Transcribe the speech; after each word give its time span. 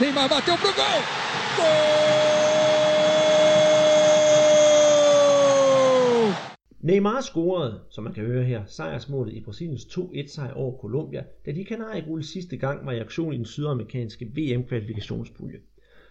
Neymar 0.00 0.28
bateu 0.28 0.56
pro 0.62 0.72
gol! 0.80 1.02
Gol! 1.58 1.76
Neymar 6.80 7.20
scorede, 7.20 7.80
som 7.90 8.04
man 8.04 8.12
kan 8.12 8.24
høre 8.24 8.44
her, 8.44 8.62
sejrsmålet 8.66 9.32
i 9.32 9.40
Brasiliens 9.40 9.84
2-1 9.84 10.26
sejr 10.26 10.52
over 10.52 10.80
Colombia, 10.80 11.24
da 11.46 11.52
de 11.52 11.64
kanariegulde 11.64 12.26
sidste 12.26 12.56
gang 12.56 12.86
var 12.86 12.92
i 12.92 12.98
aktion 12.98 13.32
i 13.32 13.36
den 13.36 13.44
sydamerikanske 13.44 14.24
VM-kvalifikationspulje. 14.24 15.58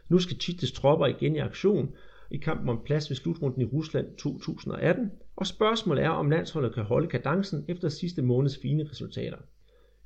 Nu 0.09 0.19
skal 0.19 0.37
Chittes 0.37 0.71
tropper 0.71 1.05
igen 1.05 1.35
i 1.35 1.39
aktion 1.39 1.89
i 2.31 2.37
kampen 2.37 2.69
om 2.69 2.81
plads 2.85 3.09
ved 3.09 3.17
slutrunden 3.17 3.61
i 3.61 3.65
Rusland 3.65 4.07
2018, 4.17 5.11
og 5.35 5.47
spørgsmålet 5.47 6.03
er, 6.03 6.09
om 6.09 6.29
landsholdet 6.29 6.73
kan 6.73 6.83
holde 6.83 7.07
kadencen 7.07 7.65
efter 7.67 7.89
sidste 7.89 8.21
måneds 8.21 8.57
fine 8.57 8.89
resultater. 8.91 9.37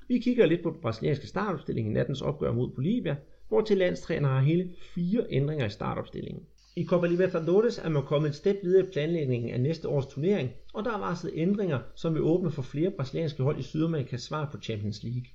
Vi 0.07 0.19
kigger 0.19 0.45
lidt 0.45 0.63
på 0.63 0.69
den 0.69 0.81
brasilianske 0.81 1.27
startopstilling 1.27 1.87
i 1.87 1.93
nattens 1.93 2.21
opgør 2.21 2.51
mod 2.51 2.69
Bolivia, 2.75 3.15
hvor 3.49 3.61
til 3.61 3.77
landstræner 3.77 4.29
har 4.29 4.41
hele 4.41 4.73
fire 4.95 5.25
ændringer 5.29 5.65
i 5.65 5.69
startopstillingen. 5.69 6.43
I 6.75 6.85
Copa 6.85 7.07
Libertadores 7.07 7.77
er 7.77 7.89
man 7.89 8.03
kommet 8.03 8.29
et 8.29 8.35
step 8.35 8.57
videre 8.63 8.85
i 8.85 8.91
planlægningen 8.91 9.49
af 9.49 9.61
næste 9.61 9.87
års 9.87 10.05
turnering, 10.05 10.49
og 10.73 10.85
der 10.85 10.93
er 10.93 10.99
varslet 10.99 11.33
ændringer, 11.35 11.79
som 11.95 12.13
vil 12.13 12.23
åbne 12.23 12.51
for 12.51 12.61
flere 12.61 12.91
brasilianske 12.91 13.43
hold 13.43 13.59
i 13.59 13.63
Sydamerikas 13.63 14.21
svar 14.21 14.49
på 14.51 14.57
Champions 14.61 15.03
League. 15.03 15.25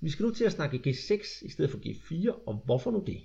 Vi 0.00 0.10
skal 0.10 0.24
nu 0.24 0.30
til 0.30 0.44
at 0.44 0.52
snakke 0.52 0.80
G6 0.86 1.46
i 1.46 1.50
stedet 1.50 1.70
for 1.70 1.78
G4, 1.78 2.42
og 2.46 2.62
hvorfor 2.64 2.90
nu 2.90 3.02
det? 3.06 3.20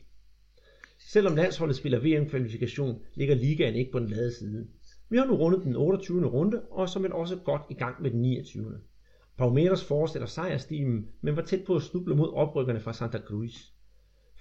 Selvom 1.00 1.36
landsholdet 1.36 1.76
spiller 1.76 2.00
VM-kvalifikation, 2.00 3.02
ligger 3.16 3.36
ligaen 3.36 3.76
ikke 3.76 3.92
på 3.92 4.00
den 4.00 4.08
lade 4.08 4.32
side. 4.32 4.68
Vi 5.10 5.18
har 5.18 5.26
nu 5.26 5.36
rundet 5.36 5.64
den 5.64 5.76
28. 5.76 6.26
runde, 6.26 6.62
og 6.72 6.90
som 6.90 7.06
er 7.06 7.10
også 7.10 7.36
godt 7.36 7.62
i 7.70 7.74
gang 7.74 8.02
med 8.02 8.12
den 8.12 8.22
29. 8.22 8.80
Palmeiras 9.38 9.84
fortsætter 9.84 10.28
sejrstimen, 10.28 11.08
men 11.22 11.36
var 11.36 11.42
tæt 11.42 11.64
på 11.66 11.76
at 11.76 11.82
snuble 11.82 12.16
mod 12.16 12.34
oprykkerne 12.34 12.80
fra 12.80 12.94
Santa 12.94 13.18
Cruz. 13.18 13.74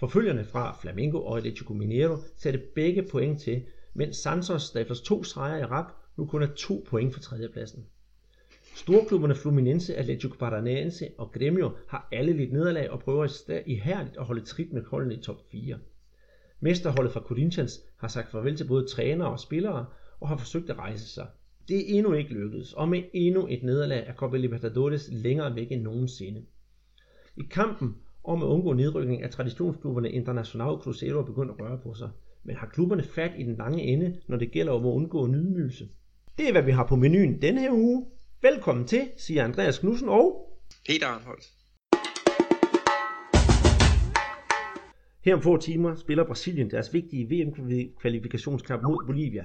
Forfølgerne 0.03 0.45
fra 0.45 0.79
Flamengo 0.81 1.19
og 1.19 1.39
Atletico 1.39 1.75
Mineiro 1.75 2.17
satte 2.37 2.59
begge 2.75 3.03
point 3.03 3.41
til, 3.41 3.63
mens 3.95 4.17
Santos, 4.17 4.71
der 4.71 4.81
efter 4.81 4.95
to 4.95 5.25
sejre 5.25 5.61
i 5.61 5.65
rap, 5.65 5.93
nu 6.17 6.25
kun 6.25 6.43
er 6.43 6.47
to 6.47 6.85
point 6.89 7.15
for 7.15 7.21
tredjepladsen. 7.21 7.87
Storklubberne 8.75 9.35
Fluminense, 9.35 9.97
Atletico 9.97 10.35
Paranaense 10.39 11.09
og 11.19 11.33
Gremio 11.33 11.71
har 11.89 12.09
alle 12.13 12.33
lidt 12.33 12.53
nederlag 12.53 12.91
og 12.91 13.01
prøver 13.01 13.61
ihærdigt 13.67 14.17
at 14.17 14.25
holde 14.25 14.41
trit 14.41 14.73
med 14.73 14.83
holdene 14.83 15.15
i 15.15 15.21
top 15.21 15.37
4. 15.51 15.79
Mesterholdet 16.61 17.13
fra 17.13 17.21
Corinthians 17.21 17.81
har 17.97 18.09
sagt 18.09 18.31
farvel 18.31 18.57
til 18.57 18.65
både 18.65 18.87
trænere 18.87 19.31
og 19.31 19.41
spillere 19.41 19.87
og 20.21 20.29
har 20.29 20.37
forsøgt 20.37 20.71
at 20.71 20.79
rejse 20.79 21.09
sig. 21.09 21.27
Det 21.69 21.77
er 21.77 21.99
endnu 21.99 22.13
ikke 22.13 22.35
lykkedes, 22.35 22.73
og 22.73 22.89
med 22.89 23.03
endnu 23.13 23.47
et 23.51 23.63
nederlag 23.63 24.05
er 24.07 24.13
Copa 24.13 24.37
Libertadores 24.37 25.09
længere 25.13 25.55
væk 25.55 25.73
end 25.73 25.83
nogensinde. 25.83 26.43
I 27.37 27.43
kampen 27.51 27.95
om 28.25 28.43
at 28.43 28.47
undgå 28.47 28.73
nedrykning 28.73 29.23
af 29.23 29.31
traditionsklubberne 29.31 30.11
Internacional 30.11 30.77
Cruzeiro 30.77 31.23
begyndt 31.23 31.51
at 31.51 31.61
røre 31.61 31.79
på 31.83 31.95
sig. 31.95 32.11
Men 32.45 32.57
har 32.57 32.67
klubberne 32.67 33.03
fat 33.03 33.33
i 33.39 33.43
den 33.43 33.57
lange 33.57 33.83
ende, 33.83 34.17
når 34.29 34.37
det 34.37 34.51
gælder 34.51 34.73
om 34.73 34.87
at 34.87 34.91
undgå 34.91 35.27
nydmygelse? 35.27 35.89
Det 36.39 36.49
er, 36.49 36.53
hvad 36.53 36.63
vi 36.63 36.71
har 36.71 36.87
på 36.87 36.97
menuen 36.97 37.43
denne 37.43 37.61
her 37.61 37.73
uge. 37.73 38.07
Velkommen 38.43 38.87
til, 38.87 39.09
siger 39.17 39.45
Andreas 39.45 39.79
Knudsen 39.79 40.09
og... 40.09 40.49
Peter 40.87 41.07
Arnholdt. 41.07 41.45
Her 45.25 45.35
om 45.35 45.43
få 45.43 45.57
timer 45.57 45.95
spiller 45.95 46.25
Brasilien 46.25 46.71
deres 46.71 46.95
vigtige 46.95 47.29
VM-kvalifikationskamp 47.31 48.83
mod 48.83 49.07
Bolivia. 49.07 49.45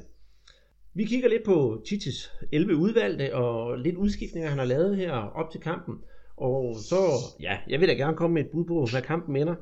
Vi 0.94 1.06
kigger 1.06 1.30
lidt 1.30 1.44
på 1.46 1.82
Titis 1.88 2.32
11 2.52 2.76
udvalgte 2.76 3.36
og 3.36 3.78
lidt 3.78 3.96
udskiftninger, 3.96 4.50
han 4.50 4.60
har 4.60 4.66
lavet 4.66 4.98
her 4.98 5.12
op 5.12 5.52
til 5.52 5.62
kampen. 5.62 5.96
Og 6.38 6.78
så, 6.90 7.18
ja, 7.40 7.58
jeg 7.68 7.80
vil 7.80 7.90
da 7.90 7.94
gerne 7.94 8.18
komme 8.18 8.34
med 8.34 8.46
et 8.46 8.52
bud 8.52 8.66
på, 8.66 8.88
hvad 8.92 9.02
kampen 9.02 9.36
ender. 9.36 9.56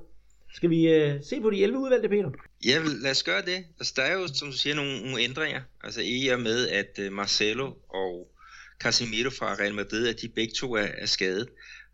Skal 0.54 0.70
vi 0.70 0.88
øh, 0.88 1.24
se 1.24 1.42
på 1.42 1.50
de 1.50 1.64
11 1.64 1.80
udvalgte, 1.80 2.10
Peter? 2.10 2.30
Ja, 2.66 2.80
lad 3.02 3.12
os 3.12 3.24
gøre 3.24 3.42
det. 3.42 3.66
Altså, 3.80 3.94
der 3.96 4.02
er 4.02 4.14
jo, 4.14 4.28
som 4.28 4.48
du 4.48 4.58
siger, 4.58 4.76
nogle, 4.76 5.02
nogle 5.02 5.22
ændringer. 5.22 5.62
Altså 5.84 6.02
i 6.04 6.28
og 6.28 6.40
med, 6.40 6.68
at 6.68 7.00
øh, 7.00 7.12
Marcelo 7.12 7.74
og 7.90 8.28
Casemiro 8.80 9.30
fra 9.30 9.54
Real 9.54 9.74
Madrid, 9.74 10.08
at 10.08 10.22
de 10.22 10.28
begge 10.28 10.54
to 10.54 10.76
er, 10.76 10.88
er 10.98 11.06
skadet. 11.06 11.50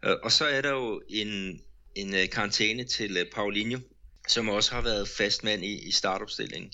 Øh, 0.06 0.16
og 0.24 0.32
så 0.32 0.46
er 0.46 0.62
der 0.62 0.72
jo 0.72 1.02
en, 1.10 1.62
en 1.96 2.10
uh, 2.10 2.30
karantæne 2.32 2.84
til 2.84 3.18
øh, 3.18 3.26
Paulinho, 3.36 3.80
som 4.28 4.50
også 4.50 4.72
har 4.76 4.82
været 4.82 5.08
fastmand 5.08 5.64
i, 5.64 5.88
i 5.88 5.92
startopstillingen 5.92 6.72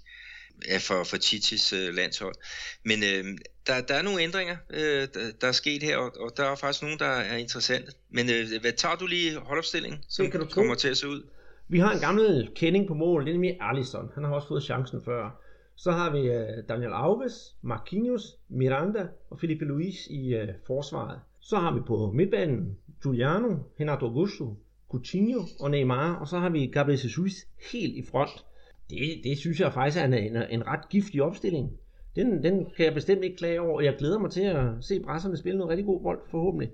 ja, 0.67 0.77
for, 0.77 1.03
for 1.03 1.17
Chichis 1.17 1.73
uh, 1.73 1.95
landshold. 1.95 2.35
Men 2.83 2.99
uh, 2.99 3.37
der, 3.67 3.81
der 3.81 3.93
er 3.93 4.01
nogle 4.01 4.21
ændringer, 4.21 4.57
uh, 4.69 4.77
der, 5.13 5.31
der 5.41 5.47
er 5.47 5.51
sket 5.51 5.83
her, 5.83 5.97
og, 5.97 6.11
og 6.19 6.31
der 6.37 6.43
er 6.43 6.55
faktisk 6.55 6.81
nogle, 6.83 6.97
der 6.97 7.05
er 7.05 7.37
interessante. 7.37 7.91
Men 8.09 8.25
uh, 8.25 8.61
hvad 8.61 8.71
tager 8.71 8.95
du 8.95 9.05
lige 9.05 9.39
holdopstillingen, 9.39 9.99
som 10.09 10.31
kan 10.31 10.39
du 10.39 10.45
kommer 10.45 10.75
til 10.75 10.87
at 10.89 10.97
se 10.97 11.07
ud? 11.07 11.21
Vi 11.67 11.79
har 11.79 11.93
en 11.93 11.99
gammel 11.99 12.49
kending 12.55 12.87
på 12.87 12.93
mål, 12.93 13.21
det 13.25 13.29
er 13.29 13.33
nemlig 13.33 13.57
Alisson. 13.61 14.11
Han 14.13 14.23
har 14.23 14.31
også 14.31 14.47
fået 14.47 14.63
chancen 14.63 15.01
før. 15.05 15.41
Så 15.75 15.91
har 15.91 16.11
vi 16.11 16.19
uh, 16.19 16.67
Daniel 16.69 16.91
Alves, 16.93 17.55
Marquinhos, 17.61 18.23
Miranda 18.49 19.07
og 19.29 19.39
Felipe 19.39 19.65
Luis 19.65 19.95
i 20.09 20.35
uh, 20.35 20.49
forsvaret. 20.67 21.19
Så 21.41 21.57
har 21.57 21.73
vi 21.73 21.79
på 21.87 22.11
midtbanen 22.15 22.77
Giuliano, 23.03 23.55
Renato 23.79 24.05
Augusto, 24.05 24.57
Coutinho 24.91 25.45
og 25.59 25.71
Neymar, 25.71 26.15
og 26.15 26.27
så 26.27 26.39
har 26.39 26.49
vi 26.49 26.65
Gabriel 26.67 26.99
Jesus 27.03 27.33
helt 27.71 27.95
i 27.95 28.03
front. 28.11 28.45
Det, 28.89 29.21
det 29.23 29.37
synes 29.37 29.59
jeg 29.59 29.73
faktisk 29.73 29.97
er 29.97 30.05
en, 30.05 30.13
en, 30.13 30.37
en 30.49 30.67
ret 30.67 30.89
giftig 30.89 31.21
opstilling. 31.21 31.69
Den, 32.15 32.43
den 32.43 32.65
kan 32.75 32.85
jeg 32.85 32.93
bestemt 32.93 33.23
ikke 33.23 33.37
klage 33.37 33.61
over, 33.61 33.75
og 33.75 33.83
jeg 33.83 33.95
glæder 33.97 34.19
mig 34.19 34.31
til 34.31 34.41
at 34.41 34.65
se 34.81 34.99
brasserne 34.99 35.37
spille 35.37 35.57
noget 35.57 35.69
rigtig 35.69 35.85
god 35.85 36.01
bold, 36.03 36.19
forhåbentlig. 36.31 36.69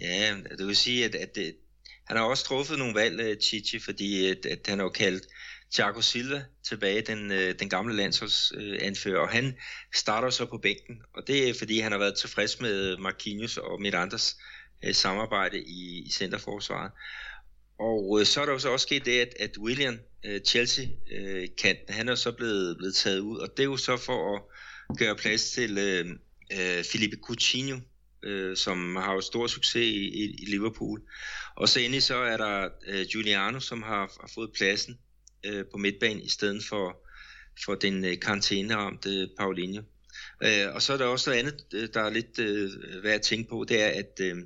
Ja, 0.00 0.36
du 0.58 0.66
vil 0.66 0.76
sige, 0.76 1.04
at, 1.04 1.14
at 1.14 1.34
det, 1.34 1.54
han 2.04 2.16
har 2.16 2.24
også 2.24 2.44
truffet 2.44 2.78
nogle 2.78 2.94
valg, 2.94 3.20
øh, 3.20 3.36
Chichi, 3.36 3.78
fordi 3.78 4.30
at, 4.30 4.46
at 4.46 4.58
han 4.68 4.78
har 4.78 4.84
jo 4.84 4.90
kaldt 4.90 5.26
Thiago 5.72 6.00
Silva 6.00 6.44
tilbage, 6.62 7.02
den, 7.02 7.32
øh, 7.32 7.54
den 7.58 7.68
gamle 7.68 7.96
landsholdsanfører, 7.96 9.20
og 9.20 9.28
han 9.28 9.56
starter 9.94 10.30
så 10.30 10.46
på 10.46 10.58
bænken, 10.58 11.02
og 11.14 11.22
det 11.26 11.48
er 11.48 11.54
fordi, 11.58 11.78
han 11.78 11.92
har 11.92 11.98
været 11.98 12.16
tilfreds 12.16 12.60
med 12.60 12.96
Marquinhos 12.96 13.56
og 13.56 13.80
Mirandas 13.80 14.36
samarbejde 14.92 15.58
i, 15.58 16.02
i 16.06 16.10
centerforsvaret. 16.10 16.90
Og 17.80 18.20
øh, 18.20 18.26
så 18.26 18.40
er 18.40 18.44
der 18.44 18.52
jo 18.52 18.58
så 18.58 18.68
også 18.68 18.84
sket 18.84 19.04
det, 19.04 19.20
at, 19.20 19.34
at 19.40 19.58
William 19.58 19.98
øh, 20.24 20.40
Chelsea 20.40 20.86
øh, 21.12 21.48
han 21.88 22.08
er 22.08 22.14
så 22.14 22.32
blevet, 22.32 22.76
blevet 22.76 22.94
taget 22.94 23.18
ud, 23.18 23.38
og 23.38 23.48
det 23.56 23.62
er 23.62 23.66
jo 23.66 23.76
så 23.76 23.96
for 23.96 24.36
at 24.36 24.42
gøre 24.98 25.16
plads 25.16 25.50
til 25.50 25.78
øh, 25.78 26.06
øh, 26.52 26.84
Felipe 26.84 27.16
Coutinho, 27.22 27.78
øh, 28.22 28.56
som 28.56 28.96
har 28.96 29.12
jo 29.12 29.20
stor 29.20 29.46
succes 29.46 29.82
i, 29.82 30.08
i, 30.08 30.34
i 30.38 30.44
Liverpool. 30.44 31.02
Og 31.56 31.68
så 31.68 31.80
endelig 31.80 32.02
så 32.02 32.16
er 32.16 32.36
der 32.36 32.68
øh, 32.86 33.06
Giuliano, 33.06 33.60
som 33.60 33.82
har, 33.82 34.00
har 34.20 34.30
fået 34.34 34.50
pladsen 34.52 34.98
øh, 35.44 35.64
på 35.72 35.78
midtbanen 35.78 36.22
i 36.22 36.28
stedet 36.28 36.64
for, 36.64 36.96
for 37.64 37.74
den 37.74 38.04
øh, 38.04 38.20
karantæneramte 38.20 39.28
Paulinho. 39.38 39.82
Øh, 40.42 40.74
og 40.74 40.82
så 40.82 40.92
er 40.92 40.96
der 40.96 41.04
også 41.04 41.30
noget 41.30 41.38
andet, 41.38 41.64
øh, 41.74 41.88
der 41.94 42.00
er 42.00 42.10
lidt 42.10 42.38
øh, 42.38 42.70
værd 43.04 43.14
at 43.14 43.22
tænke 43.22 43.50
på, 43.50 43.64
det 43.68 43.82
er, 43.82 43.88
at, 43.88 44.20
øh, 44.20 44.36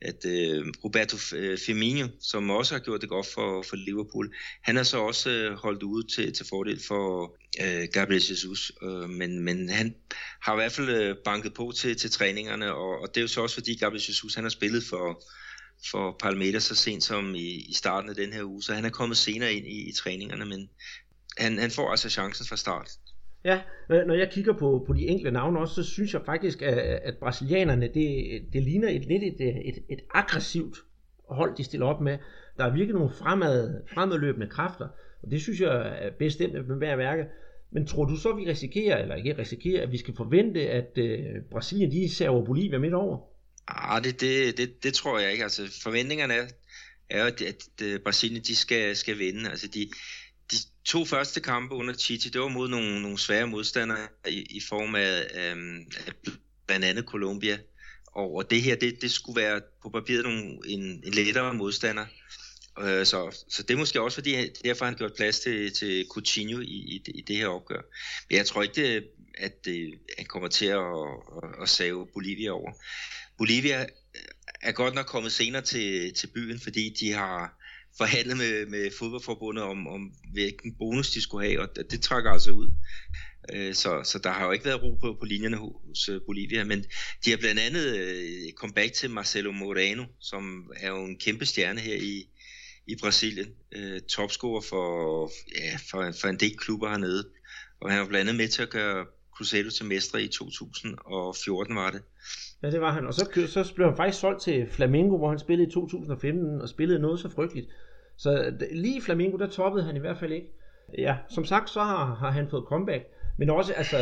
at 0.00 0.24
øh, 0.24 0.66
Roberto 0.84 1.36
øh, 1.36 1.58
Firmino, 1.58 2.08
som 2.20 2.50
også 2.50 2.74
har 2.74 2.80
gjort 2.80 3.00
det 3.00 3.08
godt 3.08 3.26
for, 3.26 3.62
for 3.62 3.76
Liverpool, 3.76 4.34
han 4.62 4.76
er 4.76 4.82
så 4.82 4.98
også 4.98 5.30
øh, 5.30 5.52
holdt 5.52 5.82
ude 5.82 6.06
til, 6.06 6.32
til 6.32 6.46
fordel 6.48 6.80
for 6.88 7.36
øh, 7.64 7.88
Gabriel 7.92 8.22
Jesus, 8.30 8.72
øh, 8.82 9.10
men, 9.10 9.40
men 9.40 9.68
han 9.68 9.94
har 10.42 10.52
i 10.52 10.56
hvert 10.56 10.72
fald 10.72 10.88
øh, 10.88 11.16
banket 11.24 11.54
på 11.54 11.72
til, 11.76 11.96
til 11.96 12.10
træningerne, 12.10 12.74
og, 12.74 13.00
og 13.00 13.08
det 13.08 13.16
er 13.16 13.22
jo 13.22 13.28
så 13.28 13.42
også 13.42 13.54
fordi 13.54 13.74
Gabriel 13.74 14.04
Jesus, 14.08 14.34
han 14.34 14.44
har 14.44 14.50
spillet 14.50 14.84
for, 14.84 15.24
for 15.90 16.16
Palmeiras 16.22 16.64
så 16.64 16.74
sent 16.74 17.04
som 17.04 17.34
i, 17.34 17.48
i 17.68 17.74
starten 17.74 18.10
af 18.10 18.16
den 18.16 18.32
her 18.32 18.44
uge, 18.44 18.62
så 18.62 18.74
han 18.74 18.84
er 18.84 18.90
kommet 18.90 19.16
senere 19.16 19.54
ind 19.54 19.66
i, 19.66 19.88
i 19.88 19.92
træningerne, 19.92 20.44
men 20.46 20.68
han, 21.38 21.58
han 21.58 21.70
får 21.70 21.90
altså 21.90 22.10
chancen 22.10 22.46
fra 22.46 22.56
start. 22.56 22.90
Ja, 23.46 23.60
når 23.88 24.14
jeg 24.14 24.30
kigger 24.30 24.52
på, 24.52 24.84
på 24.86 24.92
de 24.92 25.06
enkelte 25.06 25.30
navne 25.30 25.58
også, 25.58 25.74
så 25.74 25.82
synes 25.82 26.14
jeg 26.14 26.22
faktisk, 26.26 26.62
at, 26.62 26.78
at 26.78 27.16
brasilianerne, 27.20 27.90
det, 27.94 28.42
det 28.52 28.62
ligner 28.62 28.88
et 28.88 29.06
lidt 29.06 29.22
et, 29.22 29.68
et, 29.68 29.78
et 29.88 30.00
aggressivt 30.14 30.76
hold, 31.28 31.56
de 31.56 31.64
stiller 31.64 31.86
op 31.86 32.00
med. 32.00 32.18
Der 32.56 32.64
er 32.64 32.72
virkelig 32.72 32.94
nogle 32.94 33.10
fremad, 33.10 33.80
fremadløbende 33.94 34.46
kræfter, 34.46 34.88
og 35.22 35.30
det 35.30 35.42
synes 35.42 35.60
jeg 35.60 35.98
er 36.00 36.10
bestemt 36.18 36.68
med 36.68 36.76
hver 36.76 36.96
værke. 36.96 37.24
Men 37.70 37.86
tror 37.86 38.04
du 38.04 38.16
så, 38.16 38.32
vi 38.32 38.50
risikerer, 38.50 39.02
eller 39.02 39.14
ikke 39.14 39.38
risikerer, 39.38 39.82
at 39.82 39.92
vi 39.92 39.98
skal 39.98 40.14
forvente, 40.16 40.60
at 40.60 40.98
uh, 40.98 41.42
Brasilien 41.50 41.90
de 41.90 42.14
server 42.14 42.44
Bolivia 42.44 42.78
midt 42.78 42.94
over? 42.94 43.18
Ah, 43.68 44.04
det, 44.04 44.20
det, 44.20 44.58
det, 44.58 44.82
det 44.82 44.94
tror 44.94 45.18
jeg 45.18 45.32
ikke. 45.32 45.42
Altså, 45.42 45.62
forventningerne 45.82 46.34
er, 46.34 46.46
er 47.10 47.24
at, 47.24 47.42
at 47.42 47.82
øh, 47.82 48.00
Brasilien 48.00 48.42
de 48.42 48.56
skal, 48.56 48.96
skal 48.96 49.18
vinde. 49.18 49.50
Altså, 49.50 49.68
de, 49.68 49.90
de 50.50 50.56
to 50.84 51.04
første 51.04 51.40
kampe 51.40 51.74
under 51.74 51.94
Titi, 51.94 52.28
det 52.28 52.40
var 52.40 52.48
mod 52.48 52.68
nogle, 52.68 53.02
nogle 53.02 53.18
svære 53.18 53.46
modstandere 53.46 54.08
i, 54.28 54.42
i 54.42 54.60
form 54.68 54.94
af 54.94 55.24
øhm, 55.34 55.92
blandt 56.66 56.84
andet 56.84 57.04
Colombia. 57.04 57.58
Og, 58.06 58.34
og 58.34 58.50
det 58.50 58.62
her, 58.62 58.76
det, 58.76 59.02
det 59.02 59.10
skulle 59.10 59.40
være 59.40 59.60
på 59.82 59.90
papiret 59.90 60.22
nogle, 60.22 60.58
en, 60.66 60.80
en 60.80 61.14
lettere 61.14 61.54
modstander. 61.54 62.06
Øh, 62.80 63.06
så, 63.06 63.44
så 63.48 63.62
det 63.62 63.74
er 63.74 63.78
måske 63.78 64.00
også 64.00 64.14
fordi, 64.14 64.48
derfor 64.64 64.84
har 64.84 64.90
han 64.90 64.98
gjort 64.98 65.14
plads 65.16 65.40
til, 65.40 65.72
til 65.72 66.06
Coutinho 66.10 66.60
i, 66.60 66.64
i, 66.64 67.02
i 67.14 67.20
det 67.20 67.36
her 67.36 67.46
opgør. 67.46 67.80
Men 68.28 68.36
jeg 68.38 68.46
tror 68.46 68.62
ikke, 68.62 68.74
det, 68.74 69.08
at 69.38 69.64
det, 69.64 69.94
han 70.18 70.26
kommer 70.26 70.48
til 70.48 70.66
at, 70.66 70.78
at, 71.42 71.62
at 71.62 71.68
save 71.68 72.06
Bolivia 72.14 72.50
over. 72.50 72.72
Bolivia 73.38 73.86
er 74.62 74.72
godt 74.72 74.94
nok 74.94 75.06
kommet 75.06 75.32
senere 75.32 75.62
til, 75.62 76.14
til 76.14 76.26
byen, 76.26 76.60
fordi 76.60 76.94
de 77.00 77.12
har 77.12 77.55
forhandlet 77.98 78.36
med, 78.36 78.66
med 78.66 78.90
fodboldforbundet 78.98 79.64
om, 79.64 79.86
om 79.86 80.12
hvilken 80.32 80.74
bonus 80.78 81.10
de 81.10 81.22
skulle 81.22 81.48
have, 81.48 81.60
og 81.60 81.76
det, 81.76 81.90
det 81.90 82.02
trækker 82.02 82.30
altså 82.30 82.50
ud. 82.50 82.70
Øh, 83.52 83.74
så, 83.74 84.02
så 84.04 84.18
der 84.18 84.30
har 84.30 84.46
jo 84.46 84.52
ikke 84.52 84.64
været 84.64 84.82
ro 84.82 84.94
på, 84.94 85.16
på 85.20 85.24
linjerne 85.26 85.56
hos 85.56 86.08
øh, 86.08 86.20
Bolivia, 86.26 86.64
men 86.64 86.84
de 87.24 87.30
har 87.30 87.36
blandt 87.36 87.60
andet 87.60 87.96
øh, 87.96 88.52
comeback 88.52 88.92
til 88.92 89.10
Marcelo 89.10 89.52
Moreno, 89.52 90.04
som 90.20 90.72
er 90.76 90.88
jo 90.88 91.04
en 91.04 91.18
kæmpe 91.18 91.46
stjerne 91.46 91.80
her 91.80 91.96
i, 91.96 92.24
i 92.86 92.96
Brasilien. 93.00 93.48
Øh, 93.72 94.00
topscorer 94.00 94.60
for, 94.60 95.30
ja, 95.60 95.76
for, 95.90 96.12
for 96.20 96.28
en 96.28 96.40
del 96.40 96.56
klubber 96.56 96.88
hernede. 96.88 97.28
Og 97.80 97.90
han 97.90 98.00
var 98.00 98.06
blandt 98.06 98.28
andet 98.30 98.36
med 98.36 98.48
til 98.48 98.62
at 98.62 98.70
gøre 98.70 99.06
Cruzeiro 99.36 99.70
til 99.70 99.86
mestre 99.86 100.22
i 100.22 100.28
2014 100.28 101.76
var 101.76 101.90
det. 101.90 102.02
Ja, 102.62 102.70
det 102.70 102.80
var 102.80 102.92
han. 102.92 103.06
Og 103.06 103.14
så, 103.14 103.46
så 103.46 103.72
blev 103.74 103.86
han 103.86 103.96
faktisk 103.96 104.20
solgt 104.20 104.42
til 104.42 104.66
Flamengo, 104.70 105.16
hvor 105.16 105.28
han 105.28 105.38
spillede 105.38 105.68
i 105.68 105.72
2015 105.72 106.60
og 106.60 106.68
spillede 106.68 106.98
noget 106.98 107.20
så 107.20 107.28
frygteligt. 107.28 107.68
Så 108.16 108.52
lige 108.72 108.96
i 108.96 109.00
Flamengo, 109.00 109.36
der 109.36 109.46
toppede 109.46 109.84
han 109.84 109.96
i 109.96 109.98
hvert 109.98 110.18
fald 110.18 110.32
ikke. 110.32 110.46
Ja, 110.98 111.16
som 111.28 111.44
sagt, 111.44 111.70
så 111.70 111.80
har, 111.80 112.14
har 112.14 112.30
han 112.30 112.48
fået 112.50 112.64
comeback. 112.66 113.04
Men 113.38 113.50
også, 113.50 113.72
altså, 113.72 113.96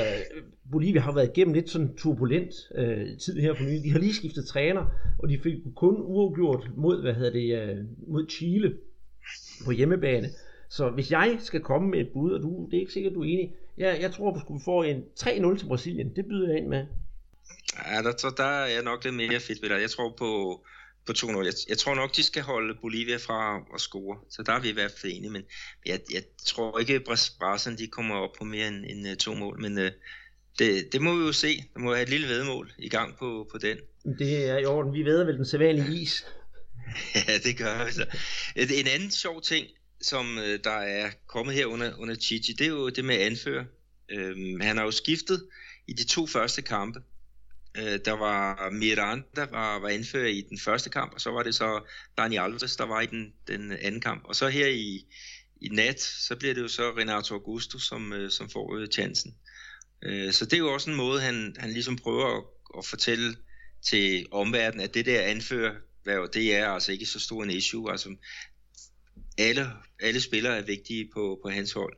Bolivia 0.73 1.01
har 1.01 1.13
været 1.13 1.31
igennem 1.37 1.55
lidt 1.55 1.71
sådan 1.71 1.97
turbulent 1.97 2.55
øh, 2.75 3.19
tid 3.19 3.41
her 3.41 3.55
for 3.55 3.65
nylig. 3.65 3.85
De 3.85 3.91
har 3.91 3.99
lige 3.99 4.15
skiftet 4.15 4.47
træner, 4.47 4.87
og 5.19 5.29
de 5.29 5.39
fik 5.43 5.55
kun 5.77 5.95
uafgjort 5.99 6.71
mod, 6.77 7.03
hvad 7.03 7.15
hedder 7.15 7.33
det, 7.33 7.63
øh, 7.63 7.85
mod 8.09 8.27
Chile 8.31 8.75
på 9.65 9.71
hjemmebane. 9.71 10.29
Så 10.69 10.91
hvis 10.91 11.11
jeg 11.11 11.37
skal 11.41 11.61
komme 11.61 11.91
med 11.91 12.01
et 12.01 12.09
bud, 12.13 12.33
og 12.33 12.43
du, 12.43 12.69
det 12.71 12.77
er 12.77 12.81
ikke 12.81 12.93
sikkert, 12.93 13.15
du 13.15 13.21
er 13.21 13.25
enig, 13.25 13.55
jeg, 13.79 14.01
jeg 14.01 14.13
tror, 14.13 14.31
du 14.31 14.41
skulle 14.41 14.65
få 14.65 14.83
en 14.83 15.05
3-0 15.21 15.59
til 15.59 15.67
Brasilien. 15.67 16.17
Det 16.17 16.27
byder 16.27 16.49
jeg 16.49 16.59
ind 16.59 16.69
med. 16.69 16.87
Ja, 17.87 18.03
der, 18.03 18.35
der 18.37 18.45
er 18.45 18.67
jeg 18.67 18.83
nok 18.83 19.05
lidt 19.05 19.15
mere 19.15 19.41
fedt 19.41 19.63
ved 19.63 19.69
dig. 19.69 19.81
Jeg 19.81 19.91
tror 19.91 20.15
på, 20.19 20.61
på 21.07 21.13
2-0. 21.13 21.45
Jeg, 21.45 21.53
jeg 21.69 21.79
tror 21.79 21.95
nok, 21.95 22.17
de 22.17 22.23
skal 22.23 22.43
holde 22.43 22.75
Bolivia 22.81 23.17
fra 23.17 23.57
at 23.75 23.81
score. 23.81 24.19
Så 24.31 24.43
der 24.43 24.53
er 24.53 24.61
vi 24.61 24.69
i 24.69 24.73
hvert 24.73 24.93
fald 25.01 25.13
enige. 25.13 25.31
Men 25.31 25.43
jeg, 25.87 26.01
jeg 26.13 26.23
tror 26.47 26.79
ikke, 26.79 26.95
at 26.95 27.05
Brasilien 27.05 27.79
de 27.79 27.87
kommer 27.87 28.15
op 28.15 28.31
på 28.39 28.45
mere 28.45 28.69
end, 28.69 28.85
end 28.85 29.09
uh, 29.09 29.15
to 29.15 29.35
mål. 29.35 29.61
Men 29.61 29.79
uh, 29.79 29.85
det, 30.59 30.93
det 30.93 31.03
må 31.03 31.17
vi 31.17 31.25
jo 31.25 31.33
se. 31.33 31.65
Der 31.75 31.81
må 31.81 31.95
have 31.95 32.03
et 32.03 32.09
lille 32.09 32.29
vedmål 32.29 32.73
i 32.79 32.89
gang 32.89 33.17
på, 33.19 33.49
på 33.53 33.59
den. 33.59 33.79
Det 34.19 34.51
er 34.51 34.59
i 34.59 34.65
orden. 34.65 34.93
Vi 34.93 35.03
ved 35.03 35.25
vel 35.25 35.37
den 35.37 35.47
sædvanlige 35.47 36.01
is. 36.03 36.27
ja, 37.29 37.39
det 37.45 37.59
gør 37.59 37.85
vi 37.85 37.93
så. 37.93 38.07
En 38.57 38.87
anden 38.95 39.11
sjov 39.11 39.43
ting, 39.43 39.67
som 40.05 40.39
øh, 40.39 40.59
der 40.65 40.71
er 40.71 41.11
kommet 41.27 41.55
her 41.55 41.67
under, 41.67 41.99
under 41.99 42.15
Chichi, 42.15 42.53
det 42.53 42.65
er 42.65 42.71
jo 42.71 42.89
det 42.89 43.05
med 43.05 43.15
anfører. 43.15 43.65
Øhm, 44.09 44.61
han 44.61 44.77
har 44.77 44.85
jo 44.85 44.91
skiftet 44.91 45.49
i 45.87 45.93
de 45.93 46.05
to 46.05 46.27
første 46.27 46.63
kampe. 46.63 47.03
Øh, 47.79 47.99
der 48.05 48.13
var 48.13 48.71
Miranda, 48.71 49.47
var, 49.51 49.79
var 49.79 49.89
anfører 49.89 50.27
i 50.29 50.41
den 50.41 50.59
første 50.59 50.91
kamp, 50.91 51.15
og 51.15 51.21
så 51.21 51.31
var 51.31 51.43
det 51.43 51.55
så 51.55 51.81
Dani 52.19 52.37
Alves, 52.37 52.77
der 52.77 52.85
var 52.85 53.01
i 53.01 53.07
den, 53.07 53.33
den 53.49 53.73
anden 53.73 54.01
kamp. 54.01 54.25
Og 54.25 54.37
så 54.37 54.49
her 54.49 54.67
i, 54.67 55.07
i 55.61 55.69
nat, 55.69 56.01
så 56.01 56.37
bliver 56.37 56.55
det 56.55 56.63
jo 56.63 56.69
så 56.69 56.91
Renato 56.91 57.35
Augusto, 57.35 57.79
som, 57.79 58.13
øh, 58.13 58.31
som 58.31 58.51
får 58.51 58.77
øh, 58.77 58.89
chancen. 58.89 59.35
Øh, 60.03 60.33
så 60.33 60.45
det 60.45 60.53
er 60.53 60.59
jo 60.59 60.75
også 60.75 60.91
en 60.91 60.97
måde, 60.97 61.21
han, 61.21 61.57
han 61.59 61.73
ligesom 61.73 61.97
prøver 61.97 62.39
at, 62.39 62.45
at 62.79 62.87
fortælle 62.87 63.37
til 63.83 64.27
omverdenen, 64.31 64.85
at 64.85 64.95
det 64.95 65.07
der 65.07 65.21
anfører, 65.21 65.75
hvad 66.03 66.33
det 66.33 66.55
er 66.55 66.69
altså 66.69 66.93
ikke 66.93 67.07
så 67.07 67.21
stor 67.21 67.43
en 67.43 67.51
issue. 67.51 67.91
Altså, 67.91 68.17
alle, 69.39 69.71
alle 70.01 70.21
spillere 70.21 70.59
er 70.59 70.63
vigtige 70.63 71.11
på, 71.15 71.41
på 71.45 71.49
hans 71.51 71.73
hold. 71.73 71.97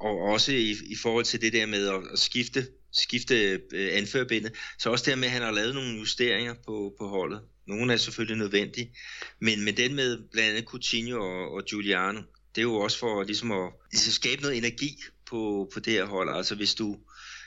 Og 0.00 0.18
også 0.18 0.52
i, 0.52 0.76
i 0.86 0.96
forhold 0.96 1.24
til 1.24 1.40
det 1.40 1.52
der 1.52 1.66
med 1.66 1.88
at, 1.88 2.02
at 2.12 2.18
skifte 2.18 2.66
skifte 2.92 3.60
øh, 3.72 3.90
anførbindet. 3.92 4.52
Så 4.78 4.90
også 4.90 5.10
det 5.10 5.18
med, 5.18 5.28
at 5.28 5.32
han 5.32 5.42
har 5.42 5.50
lavet 5.50 5.74
nogle 5.74 5.98
justeringer 5.98 6.54
på, 6.54 6.94
på 6.98 7.08
holdet. 7.08 7.40
Nogle 7.66 7.92
er 7.92 7.96
selvfølgelig 7.96 8.38
nødvendige, 8.38 8.96
men, 9.40 9.64
men 9.64 9.76
den 9.76 9.94
med 9.94 10.18
blandt 10.32 10.50
andet 10.50 10.64
Coutinho 10.64 11.20
og, 11.20 11.52
og 11.52 11.64
Giuliano, 11.64 12.20
det 12.54 12.60
er 12.60 12.62
jo 12.62 12.74
også 12.74 12.98
for 12.98 13.22
ligesom 13.22 13.52
at 13.52 13.72
ligesom 13.92 14.12
skabe 14.12 14.42
noget 14.42 14.56
energi 14.56 15.02
på, 15.26 15.70
på 15.74 15.80
det 15.80 15.92
her 15.92 16.04
hold. 16.04 16.36
Altså 16.36 16.54
hvis 16.54 16.74
du, 16.74 16.98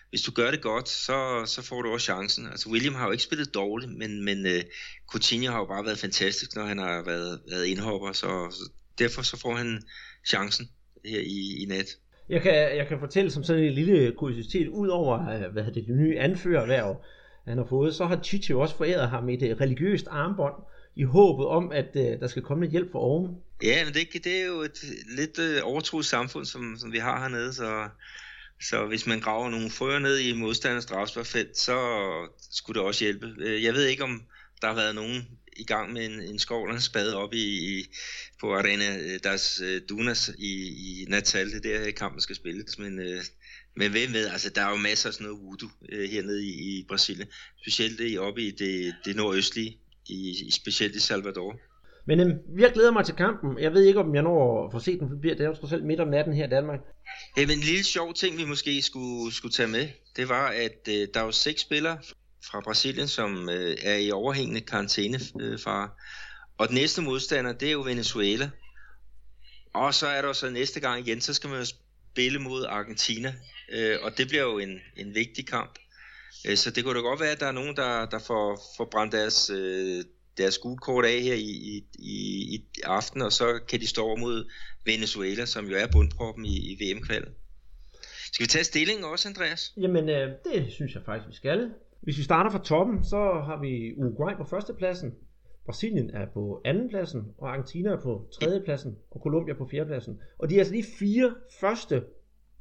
hvis 0.09 0.21
du 0.21 0.31
gør 0.31 0.51
det 0.51 0.61
godt, 0.61 0.89
så, 0.89 1.43
så 1.45 1.61
får 1.61 1.81
du 1.81 1.89
også 1.89 2.03
chancen. 2.03 2.47
Altså 2.47 2.69
William 2.69 2.95
har 2.95 3.05
jo 3.05 3.11
ikke 3.11 3.23
spillet 3.23 3.53
dårligt, 3.53 3.91
men, 3.97 4.25
men 4.25 4.45
uh, 4.45 4.61
Coutinho 5.11 5.51
har 5.51 5.59
jo 5.59 5.65
bare 5.65 5.85
været 5.85 5.99
fantastisk, 5.99 6.55
når 6.55 6.65
han 6.65 6.77
har 6.77 7.03
været, 7.05 7.41
været 7.49 7.65
indhopper, 7.65 8.11
så, 8.11 8.27
så 8.51 8.69
derfor 9.03 9.21
så 9.21 9.39
får 9.39 9.55
han 9.55 9.81
chancen 10.25 10.69
her 11.05 11.19
i, 11.19 11.63
i 11.63 11.65
nat. 11.65 11.97
Jeg 12.29 12.41
kan, 12.41 12.53
jeg 12.53 12.87
kan 12.87 12.99
fortælle 12.99 13.31
som 13.31 13.43
sådan 13.43 13.63
en 13.63 13.73
lille 13.73 14.11
kuriositet, 14.17 14.67
ud 14.67 14.87
over 14.87 15.29
øh, 15.29 15.51
hvad 15.53 15.63
det, 15.63 15.75
det 15.87 15.95
nye 15.95 16.19
anførerværv, 16.19 17.03
han 17.47 17.57
har 17.57 17.65
fået, 17.69 17.95
så 17.95 18.05
har 18.05 18.23
Chichi 18.23 18.53
også 18.53 18.75
foræret 18.77 19.09
ham 19.09 19.29
et 19.29 19.43
øh, 19.43 19.61
religiøst 19.61 20.07
armbånd, 20.09 20.55
i 20.95 21.03
håbet 21.03 21.45
om, 21.45 21.71
at 21.71 21.89
uh, 21.95 22.01
der 22.01 22.27
skal 22.27 22.41
komme 22.41 22.63
lidt 22.63 22.71
hjælp 22.71 22.91
fra 22.91 22.99
oven. 22.99 23.35
Ja, 23.63 23.85
men 23.85 23.93
det, 23.93 24.23
det 24.23 24.41
er 24.41 24.45
jo 24.45 24.61
et 24.61 24.83
lidt 25.17 25.39
uh, 25.39 25.71
overtroet 25.71 26.05
samfund, 26.05 26.45
som, 26.45 26.75
som 26.77 26.91
vi 26.91 26.97
har 26.97 27.19
hernede, 27.19 27.53
så, 27.53 27.87
så 28.61 28.85
hvis 28.85 29.07
man 29.07 29.19
graver 29.19 29.49
nogle 29.49 29.69
frøer 29.69 29.99
ned 29.99 30.19
i 30.19 30.33
modstanders 30.33 30.83
strafsparfelt, 30.83 31.57
så 31.57 31.77
skulle 32.51 32.79
det 32.79 32.87
også 32.87 33.03
hjælpe. 33.03 33.27
Jeg 33.63 33.73
ved 33.73 33.85
ikke, 33.85 34.03
om 34.03 34.23
der 34.61 34.67
har 34.67 34.75
været 34.75 34.95
nogen 34.95 35.27
i 35.61 35.63
gang 35.63 35.93
med 35.93 36.05
en, 36.05 36.21
en 36.21 36.39
skovlernes 36.39 36.83
spade 36.83 37.17
op 37.17 37.33
i, 37.33 37.45
i, 37.71 37.85
på 38.39 38.55
Arena 38.55 38.97
øh, 38.97 39.19
deres 39.23 39.61
uh, 39.61 39.89
Dunas 39.89 40.31
i, 40.37 40.51
i 40.87 41.05
Natal, 41.09 41.51
det 41.51 41.63
der 41.63 41.91
kampen 41.91 42.21
skal 42.21 42.35
spilles, 42.35 42.79
men, 42.79 42.99
uh, 42.99 43.23
men 43.75 43.91
hvem 43.91 44.13
ved, 44.13 44.27
altså 44.27 44.49
der 44.49 44.61
er 44.65 44.69
jo 44.69 44.75
masser 44.75 45.09
af 45.09 45.13
sådan 45.13 45.27
noget 45.27 45.41
voodoo 45.43 45.69
uh, 45.93 46.11
hernede 46.11 46.45
i, 46.45 46.79
i 46.79 46.85
Brasilien, 46.87 47.27
specielt 47.61 48.01
i, 48.01 48.17
oppe 48.17 48.41
i 48.41 48.51
det, 48.51 48.95
det 49.05 49.15
nordøstlige, 49.15 49.77
i, 50.09 50.29
i, 50.47 50.51
specielt 50.51 50.95
i 50.95 50.99
Salvador. 50.99 51.59
Men 52.05 52.19
øhm, 52.19 52.59
jeg 52.59 52.71
glæder 52.73 52.91
mig 52.91 53.05
til 53.05 53.15
kampen. 53.15 53.59
Jeg 53.59 53.73
ved 53.73 53.83
ikke, 53.83 53.99
om 53.99 54.15
jeg 54.15 54.23
når 54.23 54.65
at 54.65 54.71
få 54.71 54.79
set 54.79 54.99
den, 54.99 55.09
for 55.09 55.15
det 55.15 55.41
er 55.41 55.45
jo 55.45 55.55
trods 55.55 55.73
alt 55.73 55.85
midt 55.85 55.99
om 55.99 56.07
natten 56.07 56.33
her 56.33 56.47
i 56.47 56.49
Danmark. 56.49 56.79
Ja, 57.37 57.45
men 57.47 57.57
en 57.57 57.63
lille 57.63 57.83
sjov 57.83 58.13
ting, 58.13 58.37
vi 58.37 58.45
måske 58.45 58.81
skulle, 58.81 59.33
skulle 59.33 59.51
tage 59.51 59.69
med, 59.69 59.87
det 60.15 60.29
var, 60.29 60.47
at 60.47 60.87
øh, 60.89 61.07
der 61.13 61.19
er 61.19 61.25
jo 61.25 61.31
seks 61.31 61.61
spillere 61.61 61.97
fra 62.43 62.59
Brasilien, 62.59 63.07
som 63.07 63.49
øh, 63.49 63.77
er 63.81 63.95
i 63.95 64.11
overhængende 64.11 64.61
karantænefare. 64.61 65.83
Øh, 65.83 65.89
og 66.57 66.67
den 66.67 66.75
næste 66.75 67.01
modstander, 67.01 67.53
det 67.53 67.67
er 67.67 67.71
jo 67.71 67.81
Venezuela. 67.81 68.49
Og 69.73 69.93
så 69.93 70.07
er 70.07 70.21
der 70.21 70.33
så 70.33 70.49
næste 70.49 70.79
gang 70.79 71.07
igen, 71.07 71.21
så 71.21 71.33
skal 71.33 71.49
man 71.49 71.59
jo 71.59 71.65
spille 71.65 72.39
mod 72.39 72.65
Argentina. 72.65 73.33
Øh, 73.71 73.97
og 74.01 74.17
det 74.17 74.27
bliver 74.27 74.43
jo 74.43 74.59
en, 74.59 74.79
en 74.97 75.15
vigtig 75.15 75.47
kamp. 75.47 75.79
Øh, 76.47 76.57
så 76.57 76.71
det 76.71 76.83
kunne 76.83 76.95
da 76.95 76.99
godt 76.99 77.19
være, 77.19 77.31
at 77.31 77.39
der 77.39 77.45
er 77.45 77.51
nogen, 77.51 77.75
der, 77.75 78.05
der 78.05 78.19
får, 78.19 78.61
får 78.77 78.85
brændt 78.85 79.13
deres, 79.13 79.49
øh, 79.49 80.03
deres 80.37 80.59
kort 80.81 81.05
af 81.05 81.21
her 81.21 81.35
i, 81.35 81.83
i, 81.93 82.55
i 82.55 82.65
aften, 82.83 83.21
og 83.21 83.31
så 83.31 83.59
kan 83.67 83.79
de 83.79 83.87
stå 83.87 84.05
over 84.05 84.17
mod 84.17 84.51
Venezuela, 84.85 85.45
som 85.45 85.69
jo 85.69 85.77
er 85.77 85.87
bundproppen 85.91 86.45
i, 86.45 86.57
i 86.57 86.73
VM-kvalget. 86.81 87.31
Skal 88.33 88.43
vi 88.43 88.47
tage 88.47 88.63
stillingen 88.63 89.05
også, 89.05 89.29
Andreas? 89.29 89.73
Jamen, 89.77 90.09
øh, 90.09 90.31
det 90.43 90.73
synes 90.73 90.93
jeg 90.93 91.01
faktisk, 91.05 91.29
vi 91.29 91.35
skal. 91.35 91.71
Hvis 92.01 92.17
vi 92.17 92.23
starter 92.23 92.51
fra 92.51 92.63
toppen, 92.63 93.03
så 93.03 93.17
har 93.17 93.61
vi 93.61 93.93
Uruguay 93.97 94.35
på 94.37 94.43
førstepladsen, 94.43 95.13
Brasilien 95.65 96.09
er 96.09 96.25
på 96.33 96.61
andenpladsen, 96.65 97.33
og 97.37 97.49
Argentina 97.49 97.89
er 97.89 98.01
på 98.01 98.27
tredjepladsen, 98.31 98.97
og 99.11 99.21
Colombia 99.21 99.53
på 99.53 99.67
fjerdepladsen. 99.71 100.19
Og 100.37 100.49
de 100.49 100.55
er 100.55 100.59
altså 100.59 100.73
de 100.73 100.83
fire 100.99 101.35
første 101.59 102.03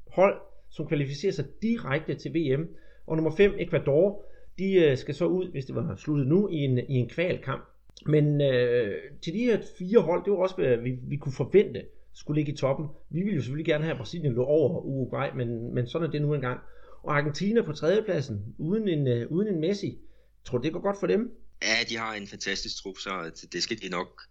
hold, 0.06 0.40
som 0.70 0.87
kvalificerer 0.87 1.32
sig 1.32 1.44
direkte 1.62 2.14
til 2.14 2.35
VM. 2.35 2.68
Og 3.06 3.16
nummer 3.16 3.30
5, 3.37 3.52
Ecuador, 3.59 4.25
de 4.59 4.75
øh, 4.75 4.97
skal 4.97 5.14
så 5.14 5.26
ud, 5.26 5.50
hvis 5.50 5.64
det 5.64 5.75
var 5.75 5.97
sluttet 5.97 6.26
nu, 6.26 6.49
i 6.49 6.56
en, 6.56 6.78
i 6.78 6.94
en 6.94 7.09
kvalkamp. 7.09 7.64
Men 8.06 8.40
øh, 8.40 8.94
til 9.23 9.32
de 9.35 9.44
her 9.44 9.59
fire 9.78 10.00
hold, 10.00 10.25
det 10.25 10.32
var 10.32 10.38
også, 10.38 10.54
hvad 10.54 10.76
vi, 10.76 10.99
vi 11.02 11.16
kunne 11.16 11.32
forvente 11.32 11.82
skulle 12.12 12.38
ligge 12.38 12.52
i 12.52 12.56
toppen. 12.56 12.87
Vi 13.11 13.20
ville 13.20 13.35
jo 13.35 13.40
selvfølgelig 13.40 13.66
gerne 13.66 13.85
have 13.85 13.97
Brasilien 13.97 14.32
lå 14.32 14.44
over 14.44 14.80
Uruguay, 14.80 15.28
men, 15.37 15.75
men 15.75 15.87
sådan 15.87 16.09
er 16.09 16.11
det 16.11 16.23
nu 16.23 16.35
engang. 16.35 16.61
Og 17.02 17.16
Argentina 17.16 17.62
på 17.62 17.73
tredjepladsen, 17.73 18.54
uden 18.59 18.88
en, 18.88 19.23
uh, 19.23 19.33
uden 19.33 19.54
en 19.54 19.61
Messi. 19.61 19.99
Tror 20.45 20.59
du, 20.59 20.64
det 20.64 20.73
går 20.73 20.80
godt 20.80 20.97
for 21.00 21.07
dem? 21.07 21.30
Ja, 21.62 21.85
de 21.88 21.97
har 21.97 22.14
en 22.14 22.26
fantastisk 22.26 22.83
trup, 22.83 22.99
så 22.99 23.47
det 23.52 23.62
skal 23.62 23.83
de 23.83 23.88
nok 23.88 24.23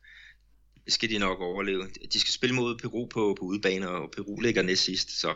det 0.89 0.93
skal 0.93 1.09
de 1.09 1.17
nok 1.17 1.41
overleve. 1.41 1.87
De 2.13 2.19
skal 2.19 2.33
spille 2.33 2.55
mod 2.55 2.77
Peru 2.77 3.05
på, 3.05 3.35
på 3.39 3.45
udebane, 3.45 3.89
og 3.89 4.11
Peru 4.11 4.39
ligger 4.39 4.61
næst 4.61 4.83
sidst, 4.83 5.19
så, 5.19 5.33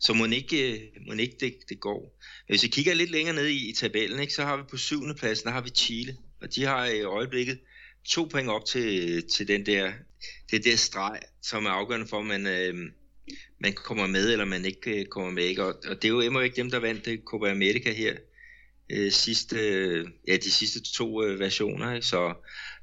så 0.00 0.12
må 0.12 0.24
ikke, 0.24 0.72
øh, 0.72 0.80
må 1.06 1.12
ikke 1.12 1.36
det, 1.40 1.54
det 1.68 1.80
går. 1.80 2.20
Hvis 2.46 2.62
vi 2.62 2.68
kigger 2.68 2.94
lidt 2.94 3.10
længere 3.10 3.34
ned 3.34 3.46
i, 3.46 3.70
i 3.70 3.72
tabellen, 3.72 4.20
ikke, 4.20 4.34
så 4.34 4.42
har 4.42 4.56
vi 4.56 4.62
på 4.70 4.76
syvende 4.76 5.14
pladsen, 5.14 5.46
der 5.46 5.52
har 5.52 5.60
vi 5.60 5.70
Chile, 5.70 6.16
og 6.40 6.54
de 6.54 6.64
har 6.64 6.86
i 6.86 7.02
øjeblikket 7.02 7.58
to 8.04 8.24
point 8.24 8.48
op 8.48 8.64
til, 8.64 9.22
til 9.28 9.48
den 9.48 9.66
der, 9.66 9.92
det 10.50 10.64
der 10.64 10.76
streg, 10.76 11.20
som 11.42 11.66
er 11.66 11.70
afgørende 11.70 12.06
for, 12.06 12.18
at 12.18 12.26
man, 12.26 12.46
øh, 12.46 12.74
man 13.64 13.72
kommer 13.72 14.06
med, 14.06 14.32
eller 14.32 14.44
man 14.44 14.64
ikke 14.64 15.00
øh, 15.00 15.06
kommer 15.06 15.30
med. 15.30 15.44
Ikke? 15.44 15.64
Og, 15.64 15.74
og 15.88 16.02
det 16.02 16.04
er 16.04 16.12
jo 16.12 16.20
immer 16.20 16.40
ikke 16.40 16.56
dem, 16.56 16.70
der 16.70 16.78
vandt 16.78 17.04
det 17.04 17.20
Copa 17.24 17.50
America 17.50 17.92
her 17.92 18.14
øh, 18.90 19.12
sidste, 19.12 19.56
øh, 19.56 20.06
ja, 20.28 20.36
de 20.36 20.50
sidste 20.50 20.92
to 20.92 21.22
øh, 21.22 21.38
versioner. 21.38 21.94
Ikke? 21.94 22.06
Så, 22.06 22.34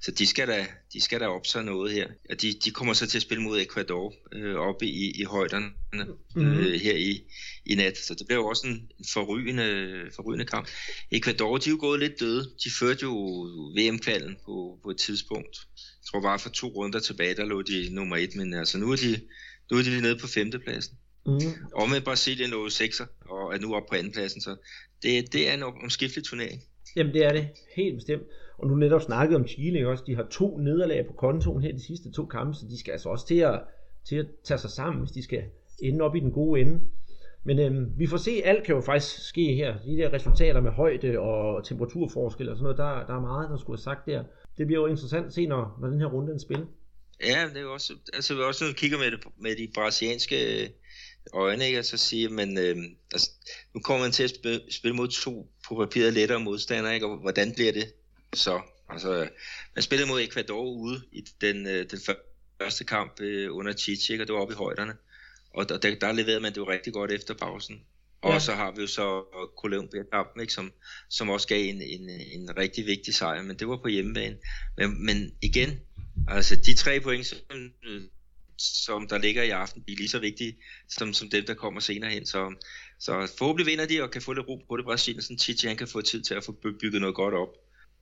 så 0.02 0.12
de 0.12 0.28
skal 0.28 0.48
da, 0.48 0.68
de 0.94 1.02
skal 1.02 1.20
da 1.20 1.28
op 1.28 1.48
sig 1.48 1.64
noget 1.64 1.92
her. 1.92 2.08
Og 2.30 2.42
de, 2.42 2.54
de 2.54 2.72
kommer 2.72 2.94
så 2.94 3.08
til 3.08 3.18
at 3.18 3.22
spille 3.22 3.44
mod 3.44 3.62
Ecuador 3.62 4.14
øh, 4.34 4.56
oppe 4.56 4.86
i, 4.86 5.22
i 5.22 5.24
højderne 5.24 5.70
mm-hmm. 5.94 6.60
øh, 6.60 6.74
her 6.82 6.96
i, 6.96 7.24
i 7.66 7.76
nat. 7.76 7.98
Så 7.98 8.14
det 8.14 8.28
bliver 8.28 8.40
jo 8.40 8.48
også 8.48 8.68
en 8.68 8.92
forrygende, 9.14 10.10
forrygende 10.16 10.46
kamp. 10.46 10.68
Ecuador, 11.12 11.58
de 11.58 11.70
er 11.70 11.72
jo 11.72 11.78
gået 11.80 12.00
lidt 12.00 12.20
døde. 12.20 12.52
De 12.64 12.70
førte 12.80 13.02
jo 13.02 13.14
VM-kvalden 13.78 14.38
på, 14.46 14.80
på 14.84 14.90
et 14.90 14.98
tidspunkt 14.98 15.58
Jeg 15.76 16.06
tror 16.12 16.22
bare 16.22 16.40
for 16.40 16.50
to 16.50 16.68
runder 16.68 17.00
tilbage, 17.00 17.36
der 17.36 17.46
lå 17.46 17.62
de 17.62 17.90
nummer 17.92 18.18
et, 18.18 18.36
men 18.36 18.54
altså 18.54 18.78
nu 18.78 18.92
er 18.92 18.96
de, 18.96 19.20
nu 19.72 19.78
er 19.78 19.84
de 19.84 20.02
nede 20.02 20.18
på 20.22 20.28
femtepladsen. 20.28 20.98
Mm. 21.26 21.54
Og 21.74 21.90
med 21.90 22.02
Brasilien 22.02 22.50
lå 22.50 22.68
6'er, 22.68 23.08
og 23.30 23.56
er 23.56 23.60
nu 23.60 23.76
oppe 23.76 23.88
på 23.90 23.96
andenpladsen, 23.96 24.42
så 24.42 24.56
det, 25.04 25.34
det 25.34 25.50
er 25.50 25.54
en 25.54 25.64
omskiftelig 25.64 26.26
turnering. 26.26 26.62
Jamen 26.96 27.14
det 27.14 27.26
er 27.26 27.34
det, 27.34 27.48
helt 27.76 27.96
bestemt. 27.96 28.24
Og 28.58 28.68
nu 28.68 28.76
netop 28.76 29.02
snakket 29.02 29.36
om 29.36 29.48
Chile, 29.48 29.78
ikke 29.78 29.90
også? 29.90 30.04
De 30.08 30.16
har 30.16 30.28
to 30.32 30.58
nederlag 30.58 31.08
på 31.08 31.14
kontoen 31.14 31.62
her 31.62 31.72
de 31.72 31.86
sidste 31.86 32.12
to 32.12 32.26
kampe, 32.26 32.54
så 32.54 32.66
de 32.70 32.80
skal 32.80 32.92
altså 32.92 33.10
også 33.10 33.28
til 33.28 33.40
at, 33.40 33.62
til 34.10 34.16
at 34.16 34.26
tage 34.44 34.58
sig 34.58 34.70
sammen, 34.70 35.00
hvis 35.00 35.12
de 35.12 35.24
skal 35.24 35.44
ende 35.84 36.02
op 36.02 36.16
i 36.16 36.20
den 36.20 36.32
gode 36.32 36.62
ende. 36.62 36.80
Men 37.44 37.60
øhm, 37.60 37.92
vi 37.98 38.08
får 38.08 38.18
se, 38.18 38.42
alt 38.46 38.64
kan 38.64 38.76
jo 38.76 38.82
faktisk 38.82 39.28
ske 39.28 39.54
her. 39.56 39.78
De 39.86 39.98
der 39.98 40.14
resultater 40.14 40.62
med 40.62 40.72
højde 40.72 41.20
og 41.20 41.66
temperaturforskel 41.66 42.50
og 42.50 42.58
sådan 42.58 42.64
noget, 42.64 42.78
der, 42.78 43.06
der 43.06 43.16
er 43.16 43.22
meget, 43.22 43.50
der 43.50 43.58
skulle 43.58 43.78
have 43.78 43.84
sagt 43.84 44.06
der. 44.06 44.24
Det 44.58 44.68
bliver 44.68 44.82
jo 44.82 44.88
interessant 44.88 45.26
at 45.26 45.34
se, 45.34 45.46
når, 45.46 45.78
når 45.82 45.88
den 45.88 46.00
her 46.00 46.08
runde 46.08 46.34
er 46.34 46.38
spil. 46.38 46.66
Ja, 47.24 47.50
det 47.54 47.62
er 47.62 47.66
også, 47.66 47.96
altså 48.14 48.36
vi 48.36 48.42
også 48.42 48.74
kigger 48.78 48.98
med, 48.98 49.12
det, 49.12 49.20
med 49.38 49.56
de 49.56 49.72
brasilianske 49.74 50.70
øjne, 51.34 51.66
ikke? 51.66 51.78
Altså 51.78 51.98
sige, 51.98 52.30
men 52.30 52.58
øh, 52.58 52.78
altså, 53.12 53.32
nu 53.74 53.82
kommer 53.82 54.06
man 54.06 54.12
til 54.12 54.24
at 54.24 54.30
spille, 54.30 54.62
spille 54.70 54.96
mod 54.96 55.08
to 55.08 55.52
på 55.68 55.76
papiret 55.76 56.14
lettere 56.14 56.40
modstandere, 56.40 56.94
ikke? 56.94 57.08
Og 57.08 57.18
hvordan 57.18 57.54
bliver 57.54 57.72
det 57.72 57.94
så? 58.34 58.62
Altså, 58.90 59.30
man 59.76 59.84
spillede 59.84 60.10
mod 60.10 60.22
Ecuador 60.22 60.66
ude 60.66 61.02
i 61.12 61.26
den, 61.42 61.68
øh, 61.68 61.86
den 61.92 62.00
første 62.62 62.84
kamp 62.84 63.22
øh, 63.22 63.56
under 63.56 63.74
Chichi, 63.74 64.20
og 64.20 64.28
det 64.28 64.34
var 64.34 64.42
oppe 64.42 64.54
i 64.54 64.58
højderne. 64.58 64.94
Og 65.54 65.70
der, 65.70 65.78
der, 65.78 65.96
der 65.96 66.12
leverede 66.12 66.40
man 66.40 66.52
det 66.52 66.58
jo 66.58 66.70
rigtig 66.70 66.94
godt 66.94 67.12
efter 67.12 67.34
pausen. 67.34 67.82
Og 68.22 68.34
ja. 68.34 68.40
så 68.40 68.54
har 68.54 68.72
vi 68.72 68.82
jo 68.82 68.88
så 68.88 69.24
Colombia-kampen, 69.62 70.42
ikke, 70.42 70.54
som, 70.54 70.72
som 71.10 71.30
også 71.30 71.48
gav 71.48 71.70
en, 71.70 71.82
en, 71.82 72.10
en 72.10 72.58
rigtig 72.58 72.86
vigtig 72.86 73.14
sejr, 73.14 73.42
men 73.42 73.60
det 73.60 73.68
var 73.68 73.78
på 73.78 73.88
hjemmebane. 73.88 74.38
Men, 74.78 75.06
men 75.06 75.32
igen, 75.42 75.80
altså 76.28 76.56
de 76.56 76.74
tre 76.74 77.00
point, 77.00 77.26
som, 77.26 77.38
som 78.58 79.08
der 79.08 79.18
ligger 79.18 79.44
i 79.44 79.50
aften, 79.50 79.84
de 79.88 79.92
er 79.92 79.98
lige 79.98 80.10
så 80.10 80.20
vigtige 80.20 80.58
som, 80.90 81.14
som 81.14 81.30
dem, 81.30 81.46
der 81.46 81.54
kommer 81.54 81.80
senere 81.80 82.12
hen. 82.12 82.26
Så, 82.26 82.54
så 83.00 83.32
forhåbentlig 83.38 83.72
vinder 83.72 83.86
de 83.86 84.04
og 84.04 84.12
kan 84.12 84.22
få 84.22 84.34
lidt 84.34 84.48
ro 84.48 84.62
på 84.70 84.78
det 84.78 84.86
Brasilien, 84.86 85.22
så 85.22 85.36
Titi 85.40 85.68
han 85.68 85.78
kan 85.78 85.88
få 85.88 86.02
tid 86.02 86.22
til 86.22 86.34
at 86.34 86.44
få 86.44 86.52
bygget 86.82 87.02
noget 87.02 87.16
godt 87.16 87.34
op. 87.34 87.50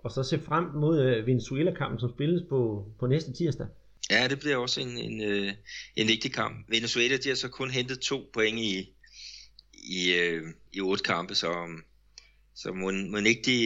Og 0.04 0.12
så 0.12 0.24
se 0.24 0.42
frem 0.46 0.64
mod 0.64 1.02
øh, 1.02 1.28
Venezuela-kampen, 1.28 2.00
som 2.00 2.10
spilles 2.10 2.42
på, 2.50 2.86
på 3.00 3.08
næste 3.08 3.34
tirsdag. 3.34 3.68
Ja, 4.12 4.28
det 4.28 4.40
bliver 4.40 4.58
også 4.58 4.82
en, 4.82 4.98
en, 4.98 5.22
øh, 5.22 5.54
en 5.96 6.08
vigtig 6.08 6.34
kamp. 6.34 6.66
Venezuela 6.70 7.18
de 7.18 7.30
har 7.30 7.36
så 7.36 7.50
kun 7.50 7.70
hentet 7.70 8.00
to 8.00 8.30
point 8.34 8.60
i, 8.60 8.96
i, 9.74 10.14
øh, 10.14 10.44
i 10.74 10.82
otte 10.82 11.04
kampe, 11.04 11.36
så, 11.36 11.68
så 12.62 12.74
må, 12.74 12.92
må 12.92 13.18
ikke 13.18 13.46
de, 13.46 13.58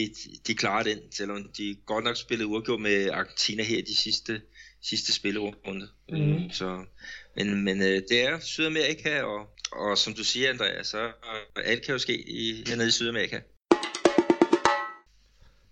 de 0.48 0.54
klarer 0.56 0.84
den, 0.84 1.00
selvom 1.12 1.50
de 1.58 1.76
godt 1.86 2.04
nok 2.04 2.18
spillede 2.18 2.48
uafgjort 2.48 2.82
med 2.82 3.10
Argentina 3.10 3.64
her 3.64 3.82
de 3.82 3.96
sidste, 3.96 4.42
sidste 4.82 5.14
spillerunde. 5.14 5.88
Mm. 6.10 6.50
Så, 6.50 6.86
men 7.36 7.64
men 7.64 7.82
øh, 7.82 7.98
det 8.10 8.28
er 8.28 8.40
Sydamerika, 8.40 9.22
og, 9.22 9.40
og 9.72 9.98
som 9.98 10.14
du 10.14 10.24
siger, 10.24 10.50
Andreas, 10.50 10.88
så 10.88 11.12
alt 11.56 11.86
kan 11.86 11.94
jo 11.94 12.00
ske 12.00 12.16
i, 12.30 12.64
hernede 12.68 12.88
i 12.88 12.92
Sydamerika. 12.92 13.40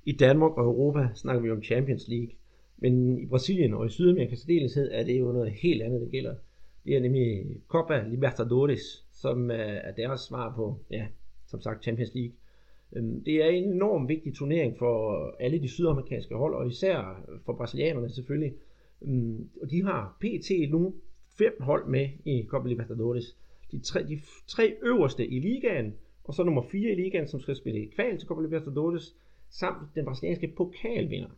I 0.06 0.12
Danmark 0.12 0.52
og 0.58 0.64
Europa 0.64 1.08
snakker 1.16 1.42
vi 1.42 1.52
om 1.52 1.64
Champions 1.64 2.08
League. 2.08 2.32
Men 2.78 3.24
i 3.24 3.26
Brasilien 3.26 3.74
og 3.74 3.86
i 3.86 3.90
Sydamerika 3.90 4.36
særdeleshed 4.36 4.92
er 4.92 5.04
det 5.04 5.20
jo 5.20 5.32
noget 5.32 5.52
helt 5.52 5.82
andet, 5.82 6.02
der 6.02 6.10
gælder. 6.10 6.36
Det 6.86 6.96
er 6.96 7.00
nemlig 7.00 7.46
Copa 7.68 8.04
Libertadores, 8.10 9.06
som 9.14 9.52
er 9.52 9.92
deres 9.98 10.22
svar 10.22 10.56
på, 10.56 10.80
ja, 10.92 11.06
som 11.48 11.62
sagt 11.62 11.84
Champions 11.84 12.12
League. 12.16 12.34
Øhm, 12.96 13.24
det 13.24 13.44
er 13.44 13.50
en 13.50 13.74
enormt 13.74 14.10
vigtig 14.10 14.34
turnering 14.34 14.78
for 14.78 15.26
alle 15.40 15.62
de 15.62 15.68
sydamerikanske 15.68 16.36
hold, 16.36 16.56
og 16.56 16.68
især 16.68 17.24
for 17.46 17.54
brasilianerne 17.54 18.10
selvfølgelig. 18.10 18.54
Øhm, 19.02 19.50
og 19.62 19.72
de 19.72 19.84
har 19.84 20.18
pt. 20.20 20.72
nu 20.72 20.94
fem 21.38 21.62
hold 21.62 21.88
med 21.88 22.10
i 22.26 22.46
Copa 22.48 22.68
Libertadores. 22.68 23.38
De 23.72 23.80
tre, 23.80 24.04
de 24.04 24.20
tre 24.48 24.74
øverste 24.84 25.28
i 25.28 25.40
ligaen, 25.40 25.94
og 26.24 26.34
så 26.34 26.44
nummer 26.44 26.62
fire 26.62 26.92
i 26.92 26.96
ligaen, 26.96 27.28
som 27.28 27.40
skal 27.40 27.56
spille 27.56 27.88
kval 27.96 28.18
til 28.18 28.28
Copa 28.28 28.42
Libertadores, 28.42 29.16
samt 29.50 29.96
den 29.96 30.06
brasilianske 30.06 30.54
pokalvinder. 30.58 31.30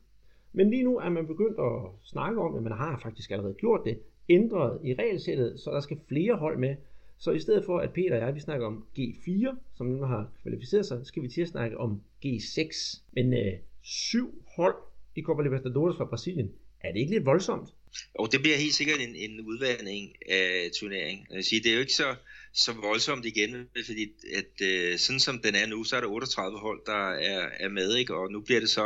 Men 0.53 0.69
lige 0.69 0.83
nu 0.83 0.97
er 0.97 1.09
man 1.09 1.27
begyndt 1.27 1.59
at 1.59 1.91
snakke 2.03 2.41
om, 2.41 2.55
at 2.55 2.63
man 2.63 2.71
har 2.71 2.99
faktisk 3.03 3.31
allerede 3.31 3.53
gjort 3.53 3.81
det, 3.85 3.99
ændret 4.29 4.79
i 4.83 4.93
regelsættet, 4.93 5.59
så 5.59 5.71
der 5.71 5.79
skal 5.79 5.99
flere 6.07 6.35
hold 6.35 6.57
med. 6.57 6.75
Så 7.23 7.31
i 7.31 7.39
stedet 7.39 7.65
for, 7.65 7.79
at 7.79 7.93
Peter 7.93 8.15
og 8.15 8.21
jeg 8.21 8.35
vi 8.35 8.39
snakker 8.39 8.67
om 8.67 8.85
G4, 8.99 9.55
som 9.77 9.87
nu 9.87 10.05
har 10.05 10.31
kvalificeret 10.41 10.85
sig, 10.85 11.01
skal 11.03 11.23
vi 11.23 11.27
til 11.27 11.41
at 11.41 11.47
snakke 11.47 11.77
om 11.77 12.01
G6. 12.25 12.99
Men 13.13 13.33
øh, 13.33 13.53
syv 13.83 14.43
hold 14.55 14.75
i 15.15 15.21
Copa 15.21 15.41
Libertadores 15.43 15.97
fra 15.97 16.05
Brasilien, 16.05 16.51
er 16.81 16.91
det 16.91 16.99
ikke 16.99 17.11
lidt 17.11 17.25
voldsomt? 17.25 17.69
Og 18.13 18.31
det 18.31 18.39
bliver 18.41 18.57
helt 18.57 18.73
sikkert 18.73 18.99
en, 18.99 19.15
en 19.15 19.41
udvandring 19.41 20.15
øh, 20.29 20.35
af 20.35 20.71
turneringen. 20.79 21.27
Jeg 21.31 21.43
siger, 21.43 21.61
det 21.61 21.69
er 21.69 21.73
jo 21.73 21.79
ikke 21.79 21.93
så, 21.93 22.15
så 22.53 22.71
voldsomt 22.73 23.25
igen, 23.25 23.69
fordi 23.85 24.03
at, 24.39 24.53
øh, 24.61 24.97
sådan 24.97 25.19
som 25.19 25.39
den 25.39 25.55
er 25.55 25.67
nu, 25.67 25.83
så 25.83 25.95
er 25.95 26.01
der 26.01 26.07
38 26.07 26.57
hold, 26.59 26.81
der 26.85 27.09
er, 27.09 27.49
er 27.59 27.69
med, 27.69 27.95
ikke? 27.95 28.15
og 28.15 28.31
nu 28.31 28.41
bliver 28.41 28.59
det 28.59 28.69
så 28.69 28.85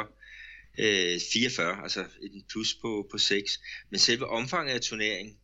øh, 0.80 1.20
44, 1.34 1.84
altså 1.84 2.06
en 2.22 2.44
plus 2.52 2.76
på, 2.82 3.08
på 3.12 3.18
6. 3.18 3.60
Men 3.90 4.00
selve 4.00 4.28
omfanget 4.28 4.74
af 4.74 4.82
turneringen, 4.82 5.38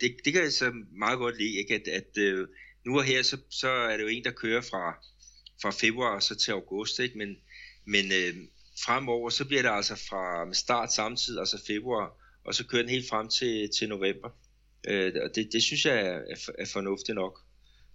det, 0.00 0.16
det 0.24 0.32
kan 0.32 0.42
jeg 0.42 0.52
så 0.52 0.72
meget 0.98 1.18
godt 1.18 1.38
lide, 1.38 1.58
ikke? 1.58 1.74
at, 1.74 1.88
at 1.88 2.18
øh, 2.18 2.48
nu 2.86 2.98
og 2.98 3.04
her, 3.04 3.22
så, 3.22 3.36
så 3.50 3.68
er 3.68 3.96
det 3.96 4.04
jo 4.04 4.08
en, 4.08 4.24
der 4.24 4.30
kører 4.30 4.60
fra, 4.60 4.98
fra 5.62 5.70
februar 5.70 6.14
og 6.14 6.22
så 6.22 6.34
til 6.34 6.52
august, 6.52 6.98
ikke? 6.98 7.18
men, 7.18 7.36
men 7.84 8.04
øh, 8.04 8.34
fremover, 8.84 9.30
så 9.30 9.44
bliver 9.44 9.62
det 9.62 9.70
altså 9.70 9.94
fra 10.08 10.44
med 10.44 10.54
start 10.54 10.92
samtidig, 10.92 11.40
altså 11.40 11.64
februar, 11.66 12.06
og 12.44 12.54
så 12.54 12.66
kører 12.66 12.82
den 12.82 12.90
helt 12.90 13.08
frem 13.08 13.28
til, 13.28 13.70
til 13.78 13.88
november. 13.88 14.28
Øh, 14.88 15.12
og 15.22 15.30
det, 15.34 15.48
det 15.52 15.62
synes 15.62 15.86
jeg 15.86 15.98
er, 15.98 16.18
er, 16.18 16.36
er 16.58 16.66
fornuftigt 16.72 17.16
nok. 17.16 17.40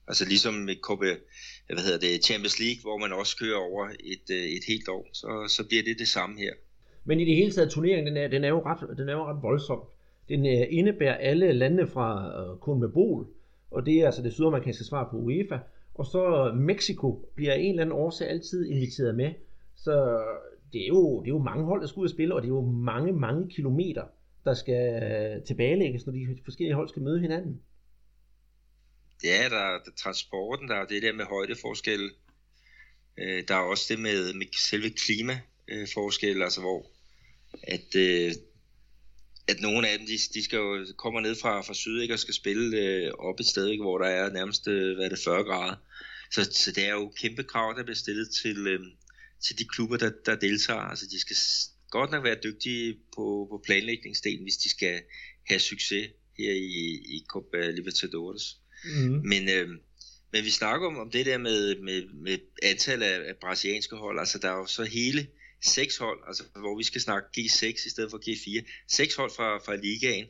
Altså 0.08 0.26
ligesom 0.26 0.54
med 0.54 0.76
KB, 0.76 1.04
øh, 1.04 1.18
hvad 1.76 1.84
hedder 1.84 2.00
det, 2.00 2.26
Champions 2.26 2.60
League, 2.60 2.82
hvor 2.82 2.98
man 2.98 3.14
også 3.14 3.38
kører 3.38 3.58
over 3.58 3.90
et, 4.14 4.28
øh, 4.32 4.44
et 4.58 4.64
helt 4.68 4.88
år, 4.90 5.10
så, 5.14 5.56
så 5.56 5.68
bliver 5.68 5.84
det 5.84 6.00
det 6.00 6.08
samme 6.08 6.40
her. 6.40 6.54
Men 7.04 7.20
i 7.20 7.26
det 7.26 7.36
hele 7.36 7.52
taget, 7.52 7.72
turneringen, 7.72 8.08
den 8.08 8.24
er, 8.24 8.28
den 8.28 8.44
er, 8.44 8.50
jo, 8.50 8.62
ret, 8.66 8.98
den 8.98 9.10
er 9.10 9.14
jo 9.14 9.26
ret 9.26 9.44
voldsom. 9.44 9.80
Den 10.32 10.46
øh, 10.46 10.68
indebærer 10.70 11.18
alle 11.18 11.54
lande 11.54 11.88
fra 11.88 12.42
øh, 12.42 12.52
uh, 12.52 12.60
CONMEBOL, 12.60 13.28
og 13.72 13.86
det 13.86 14.02
er 14.02 14.06
altså 14.06 14.22
det 14.22 14.34
sydamerikanske 14.34 14.84
svar 14.84 15.10
på 15.12 15.18
UEFA. 15.18 15.58
Og 15.94 16.06
så 16.06 16.48
øh, 16.48 16.58
Mexico 16.58 17.30
bliver 17.36 17.54
en 17.54 17.70
eller 17.70 17.82
anden 17.82 17.96
årsag 17.96 18.30
altid 18.30 18.66
inviteret 18.66 19.16
med. 19.16 19.34
Så 19.76 19.94
det 20.74 20.84
er 20.84 20.88
jo, 20.88 21.20
det 21.22 21.28
er 21.28 21.36
jo 21.36 21.44
mange 21.44 21.66
hold, 21.66 21.82
der 21.82 21.88
skal 21.88 22.00
ud 22.00 22.06
og 22.06 22.10
spille, 22.10 22.36
og 22.36 22.42
det 22.42 22.48
er 22.48 22.54
jo 22.54 22.62
mange, 22.62 23.14
mange 23.14 23.50
kilometer, 23.50 24.04
der 24.46 24.54
skal 24.54 25.02
tilbagelægges, 25.48 26.06
når 26.06 26.14
de 26.14 26.38
forskellige 26.44 26.76
hold 26.76 26.90
skal 26.90 27.02
møde 27.02 27.20
hinanden. 27.20 27.62
Ja, 29.24 29.50
der 29.50 29.58
er 29.58 29.80
transporten, 29.98 30.68
der 30.70 30.76
er 30.76 30.86
det 30.86 31.04
der 31.04 31.14
med 31.14 31.26
højdeforskelle. 31.26 32.10
Der 33.18 33.56
er 33.56 33.70
også 33.72 33.86
det 33.94 34.00
med, 34.00 34.34
med 34.34 34.46
selve 34.70 34.90
klimaforskelle, 34.90 36.44
altså 36.44 36.62
hvor 36.62 36.86
at, 37.64 37.96
øh, 37.96 38.32
at 39.48 39.62
nogle 39.62 39.88
af 39.88 39.98
dem, 39.98 40.08
de, 40.08 40.18
de 40.34 40.44
skal 40.44 40.58
jo, 40.58 40.86
kommer 40.98 41.22
ned 41.22 41.36
fra, 41.36 41.62
fra 41.62 41.74
syd 41.74 42.02
ikke, 42.02 42.14
og 42.14 42.20
skal 42.20 42.34
spille 42.34 42.78
øh, 42.78 43.12
op 43.12 43.40
et 43.40 43.46
sted, 43.46 43.68
ikke, 43.68 43.84
hvor 43.84 43.98
der 43.98 44.08
er 44.08 44.32
nærmest 44.32 44.68
øh, 44.68 44.96
hvad 44.96 45.06
er 45.06 45.10
det, 45.10 45.20
40 45.20 45.44
grader. 45.44 45.76
Så, 46.32 46.44
så 46.52 46.72
det 46.72 46.86
er 46.86 46.92
jo 46.92 47.14
kæmpe 47.18 47.44
krav, 47.44 47.74
der 47.78 47.84
bliver 47.84 47.96
stillet 47.96 48.30
til, 48.42 48.68
øh, 48.68 48.80
til 49.44 49.60
de 49.60 49.66
klubber, 49.66 49.98
der, 49.98 50.12
der 50.26 50.36
deltager. 50.36 50.80
Altså 50.80 51.06
de 51.12 51.20
skal 51.20 51.36
godt 51.90 52.12
nok 52.12 52.24
være 52.24 52.38
dygtige 52.44 52.98
på, 53.16 53.48
på 53.52 53.62
planlægningsdelen, 53.66 54.44
hvis 54.44 54.58
de 54.58 54.70
skal 54.70 55.02
have 55.48 55.60
succes 55.60 56.08
her 56.38 56.52
i, 56.54 56.86
i 57.16 57.26
Copa 57.30 57.70
Libertadores. 57.70 58.58
Mm. 58.86 59.22
Men, 59.24 59.50
øh, 59.50 59.70
men 60.32 60.44
vi 60.44 60.50
snakker 60.50 60.88
om, 60.88 60.98
om 60.98 61.12
det 61.12 61.26
der 61.26 61.38
med, 61.38 61.76
med, 61.82 62.04
med 62.14 62.38
antal 62.64 63.04
af, 63.04 63.20
af 63.28 63.36
brasilianske 63.42 63.96
hold. 63.96 64.20
Altså 64.20 64.38
der 64.38 64.50
er 64.50 64.58
jo 64.58 64.66
så 64.66 64.84
hele 64.84 65.28
seks 65.64 65.98
hold, 65.98 66.20
altså 66.28 66.44
hvor 66.56 66.78
vi 66.78 66.84
skal 66.84 67.02
snakke 67.02 67.28
G6 67.38 67.88
i 67.88 67.90
stedet 67.90 68.12
for 68.12 68.18
G4. 68.18 68.66
Seks 68.88 69.16
hold 69.16 69.32
fra, 69.36 69.58
fra 69.58 69.76
ligaen. 69.76 70.26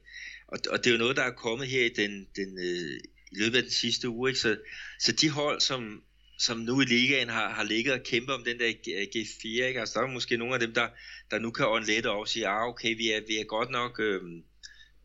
Og, 0.48 0.60
og 0.70 0.78
det 0.78 0.88
er 0.88 0.92
jo 0.92 0.98
noget, 0.98 1.16
der 1.16 1.24
er 1.24 1.32
kommet 1.32 1.68
her 1.68 1.86
i, 1.86 1.90
den, 1.90 2.28
den, 2.36 2.58
øh, 2.58 3.00
i 3.32 3.36
løbet 3.36 3.58
af 3.58 3.64
den 3.64 3.72
sidste 3.72 4.10
uge. 4.10 4.30
Ikke? 4.30 4.40
Så, 4.40 4.58
så 5.00 5.12
de 5.12 5.30
hold, 5.30 5.60
som, 5.60 6.04
som 6.40 6.58
nu 6.58 6.82
i 6.82 6.86
ligaen 6.86 7.30
har, 7.30 7.50
har 7.50 7.64
ligget 7.64 7.94
og 7.94 8.04
kæmpet 8.04 8.36
om 8.36 8.44
den 8.44 8.60
der 8.60 8.70
G4, 9.16 9.62
øh, 9.62 9.68
ikke? 9.68 9.80
Altså, 9.80 10.00
der 10.00 10.06
er 10.06 10.12
måske 10.12 10.38
nogle 10.38 10.54
af 10.54 10.60
dem, 10.60 10.74
der, 10.74 10.88
der 11.32 11.40
nu 11.40 11.52
kan 11.52 11.66
ånde 11.66 11.88
lidt 11.88 12.06
og 12.06 12.28
sige, 12.28 12.48
ah, 12.48 12.68
okay, 12.68 12.98
vi 12.98 13.12
er, 13.12 13.22
vi 13.28 13.38
er 13.38 13.44
godt 13.44 13.70
nok, 13.70 14.00
øh, 14.00 14.22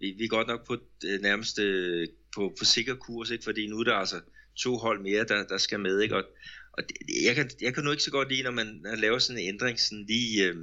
vi, 0.01 0.11
vi 0.19 0.25
er 0.25 0.29
godt 0.29 0.49
nok 0.49 0.67
på 0.67 0.79
øh, 1.05 1.21
nærmest 1.21 1.59
øh, 1.59 2.09
på, 2.35 2.55
på 2.59 2.65
sikker 2.65 2.95
kurs, 2.95 3.31
ikke? 3.31 3.45
fordi 3.45 3.67
nu 3.67 3.79
er 3.79 3.85
der 3.85 3.95
altså 3.95 4.21
to 4.57 4.77
hold 4.77 5.01
mere, 5.01 5.25
der, 5.25 5.47
der 5.47 5.59
skal 5.59 5.81
med, 5.81 6.01
ikke? 6.01 6.17
og, 6.17 6.25
og 6.77 6.83
det, 6.89 6.97
jeg, 7.27 7.35
kan, 7.35 7.51
jeg 7.61 7.75
kan 7.75 7.85
nu 7.85 7.91
ikke 7.91 8.03
så 8.03 8.11
godt 8.11 8.29
lide, 8.29 8.43
når 8.43 8.51
man 8.51 8.83
laver 8.99 9.19
sådan 9.19 9.43
en 9.43 9.49
ændring 9.49 9.81
sådan 9.81 10.05
lige 10.05 10.45
øh, 10.45 10.57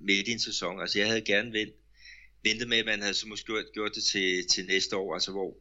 midt 0.00 0.28
i 0.28 0.32
en 0.32 0.38
sæson, 0.38 0.80
altså 0.80 0.98
jeg 0.98 1.08
havde 1.08 1.20
gerne 1.20 1.52
vendt, 1.52 1.74
ventet 2.44 2.68
med, 2.68 2.78
at 2.78 2.86
man 2.86 3.00
havde 3.00 3.14
så 3.14 3.28
måske 3.28 3.46
gjort, 3.46 3.64
gjort 3.74 3.94
det 3.94 4.02
til, 4.02 4.46
til 4.46 4.66
næste 4.66 4.96
år, 4.96 5.14
altså 5.14 5.32
hvor 5.32 5.56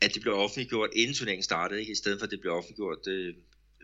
at 0.00 0.14
det 0.14 0.22
blev 0.22 0.34
offentliggjort 0.34 0.90
inden 0.96 1.14
turneringen 1.14 1.42
startede, 1.42 1.80
ikke? 1.80 1.92
i 1.92 1.94
stedet 1.94 2.18
for 2.18 2.24
at 2.24 2.30
det 2.30 2.40
blev 2.40 2.52
offentliggjort 2.52 3.06
øh, 3.08 3.34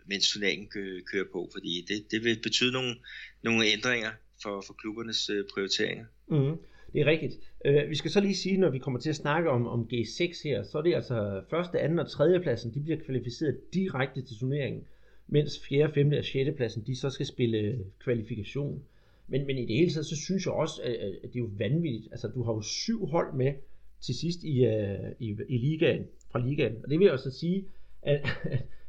mens 0.05 0.31
turneringen 0.31 0.67
kører 1.11 1.25
på, 1.31 1.49
fordi 1.53 1.85
det, 1.87 2.11
det 2.11 2.23
vil 2.23 2.39
betyde 2.43 2.71
nogle, 2.71 2.95
nogle 3.43 3.65
ændringer 3.65 4.11
for, 4.43 4.63
for 4.67 4.73
klubbernes 4.73 5.29
øh, 5.29 5.45
prioriteringer. 5.53 6.05
Mm. 6.27 6.57
det 6.93 7.01
er 7.01 7.05
rigtigt. 7.05 7.33
Øh, 7.65 7.89
vi 7.89 7.95
skal 7.95 8.11
så 8.11 8.19
lige 8.19 8.35
sige, 8.35 8.57
når 8.57 8.69
vi 8.69 8.79
kommer 8.79 8.99
til 8.99 9.09
at 9.09 9.15
snakke 9.15 9.49
om, 9.49 9.67
om 9.67 9.89
G6 9.93 10.43
her, 10.43 10.63
så 10.63 10.77
er 10.77 10.81
det 10.81 10.95
altså 10.95 11.41
første, 11.49 11.79
anden 11.79 11.99
og 11.99 12.11
tredje 12.11 12.39
pladsen, 12.39 12.73
de 12.73 12.79
bliver 12.79 12.99
kvalificeret 13.05 13.57
direkte 13.73 14.21
til 14.21 14.37
turneringen, 14.39 14.83
mens 15.27 15.59
fjerde, 15.69 15.93
femte 15.93 16.17
og 16.17 16.25
sjette 16.25 16.51
pladsen, 16.51 16.83
de 16.87 16.95
så 16.95 17.09
skal 17.09 17.25
spille 17.25 17.85
kvalifikation. 17.99 18.83
Men, 19.27 19.45
men 19.45 19.57
i 19.57 19.65
det 19.65 19.75
hele 19.75 19.91
taget, 19.91 20.05
så 20.05 20.15
synes 20.15 20.45
jeg 20.45 20.53
også, 20.53 20.81
at, 20.81 20.93
at 20.93 21.21
det 21.23 21.35
er 21.35 21.39
jo 21.39 21.49
vanvittigt. 21.57 22.07
Altså, 22.11 22.27
du 22.27 22.43
har 22.43 22.53
jo 22.53 22.61
syv 22.61 23.05
hold 23.05 23.33
med 23.33 23.53
til 24.01 24.15
sidst 24.15 24.43
i, 24.43 24.65
uh, 24.65 25.11
i, 25.19 25.37
i 25.49 25.57
ligaen, 25.57 26.05
fra 26.31 26.47
ligaen. 26.47 26.75
Og 26.83 26.89
det 26.89 26.99
vil 26.99 27.05
jeg 27.05 27.13
også 27.13 27.31
sige, 27.31 27.65
at, 28.01 28.19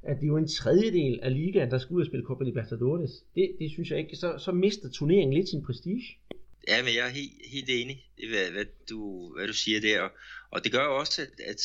at 0.03 0.17
det 0.17 0.23
er 0.23 0.27
jo 0.27 0.37
en 0.37 0.49
tredjedel 0.49 1.21
af 1.23 1.35
ligaen, 1.35 1.71
der 1.71 1.79
skal 1.79 1.95
ud 1.95 2.01
og 2.01 2.07
spille 2.07 2.25
Copa 2.25 2.45
Libertadores. 2.45 3.11
Det, 3.35 3.57
det 3.59 3.71
synes 3.71 3.91
jeg 3.91 3.99
ikke. 3.99 4.17
Så, 4.17 4.39
så 4.39 4.53
mister 4.53 4.91
turneringen 4.91 5.35
lidt 5.37 5.49
sin 5.49 5.63
prestige. 5.63 6.05
Ja, 6.69 6.83
men 6.83 6.95
jeg 6.95 7.07
er 7.07 7.11
helt, 7.11 7.33
helt 7.53 7.71
enig 7.71 8.07
i, 8.19 8.27
hvad, 8.29 8.53
hvad, 8.53 8.65
du, 8.91 9.33
hvad 9.37 9.47
du 9.47 9.53
siger 9.53 9.81
der. 9.81 10.01
Og, 10.01 10.11
og 10.51 10.65
det 10.65 10.73
gør 10.73 10.85
jo 10.85 10.99
også, 10.99 11.23
at, 11.23 11.41
at 11.51 11.61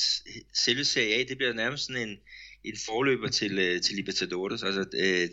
selve 0.66 0.84
Serie 0.84 1.16
A, 1.16 1.24
det 1.30 1.38
bliver 1.38 1.54
nærmest 1.54 1.86
sådan 1.86 2.10
en, 2.10 2.18
en 2.64 2.78
forløber 2.86 3.28
til, 3.28 3.60
øh, 3.60 3.82
til 3.82 3.96
Libertadores. 3.96 4.64
Altså, 4.64 4.86
øh, 4.94 5.30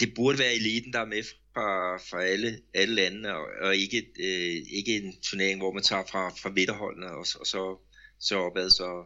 det 0.00 0.14
burde 0.14 0.38
være 0.38 0.54
eliten, 0.54 0.92
der 0.92 1.00
er 1.00 1.06
med 1.06 1.22
fra, 1.54 1.96
fra 1.96 2.24
alle, 2.24 2.58
alle 2.74 2.94
lande, 2.94 3.34
og, 3.34 3.46
og 3.60 3.76
ikke, 3.76 3.98
øh, 3.98 4.56
ikke 4.78 4.96
en 4.96 5.14
turnering, 5.22 5.60
hvor 5.60 5.72
man 5.72 5.82
tager 5.82 6.02
fra, 6.10 6.28
fra 6.28 6.50
midterholdene, 6.50 7.06
og, 7.06 7.18
og 7.18 7.46
så, 7.46 7.78
så 8.18 8.36
opad. 8.36 8.70
Så 8.70 9.04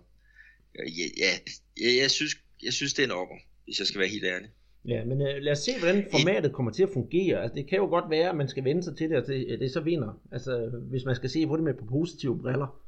ja, 0.79 0.85
ja 1.19 1.33
jeg, 1.81 1.97
jeg, 2.03 2.11
synes, 2.11 2.37
jeg 2.63 2.73
synes, 2.73 2.95
det 2.95 3.03
er 3.03 3.07
en 3.07 3.21
opper, 3.21 3.37
hvis 3.65 3.79
jeg 3.79 3.87
skal 3.87 3.99
være 3.99 4.09
helt 4.09 4.25
ærlig. 4.25 4.49
Ja, 4.89 5.05
men 5.05 5.23
øh, 5.23 5.43
lad 5.43 5.53
os 5.53 5.59
se, 5.59 5.79
hvordan 5.79 6.07
formatet 6.11 6.53
kommer 6.53 6.73
til 6.73 6.83
at 6.83 6.89
fungere. 6.93 7.43
Altså, 7.43 7.55
det 7.55 7.69
kan 7.69 7.79
jo 7.79 7.87
godt 7.87 8.11
være, 8.11 8.29
at 8.29 8.37
man 8.37 8.49
skal 8.49 8.65
vende 8.65 8.83
sig 8.83 8.97
til 8.97 9.11
det, 9.11 9.17
og 9.17 9.27
det, 9.27 9.61
det 9.61 9.73
så 9.73 9.81
vinder. 9.81 10.21
Altså, 10.33 10.71
hvis 10.91 11.05
man 11.05 11.17
skal 11.17 11.31
se 11.31 11.47
på 11.47 11.57
det 11.57 11.65
med 11.65 11.75
på 11.75 11.85
positive 11.85 12.39
briller. 12.39 12.82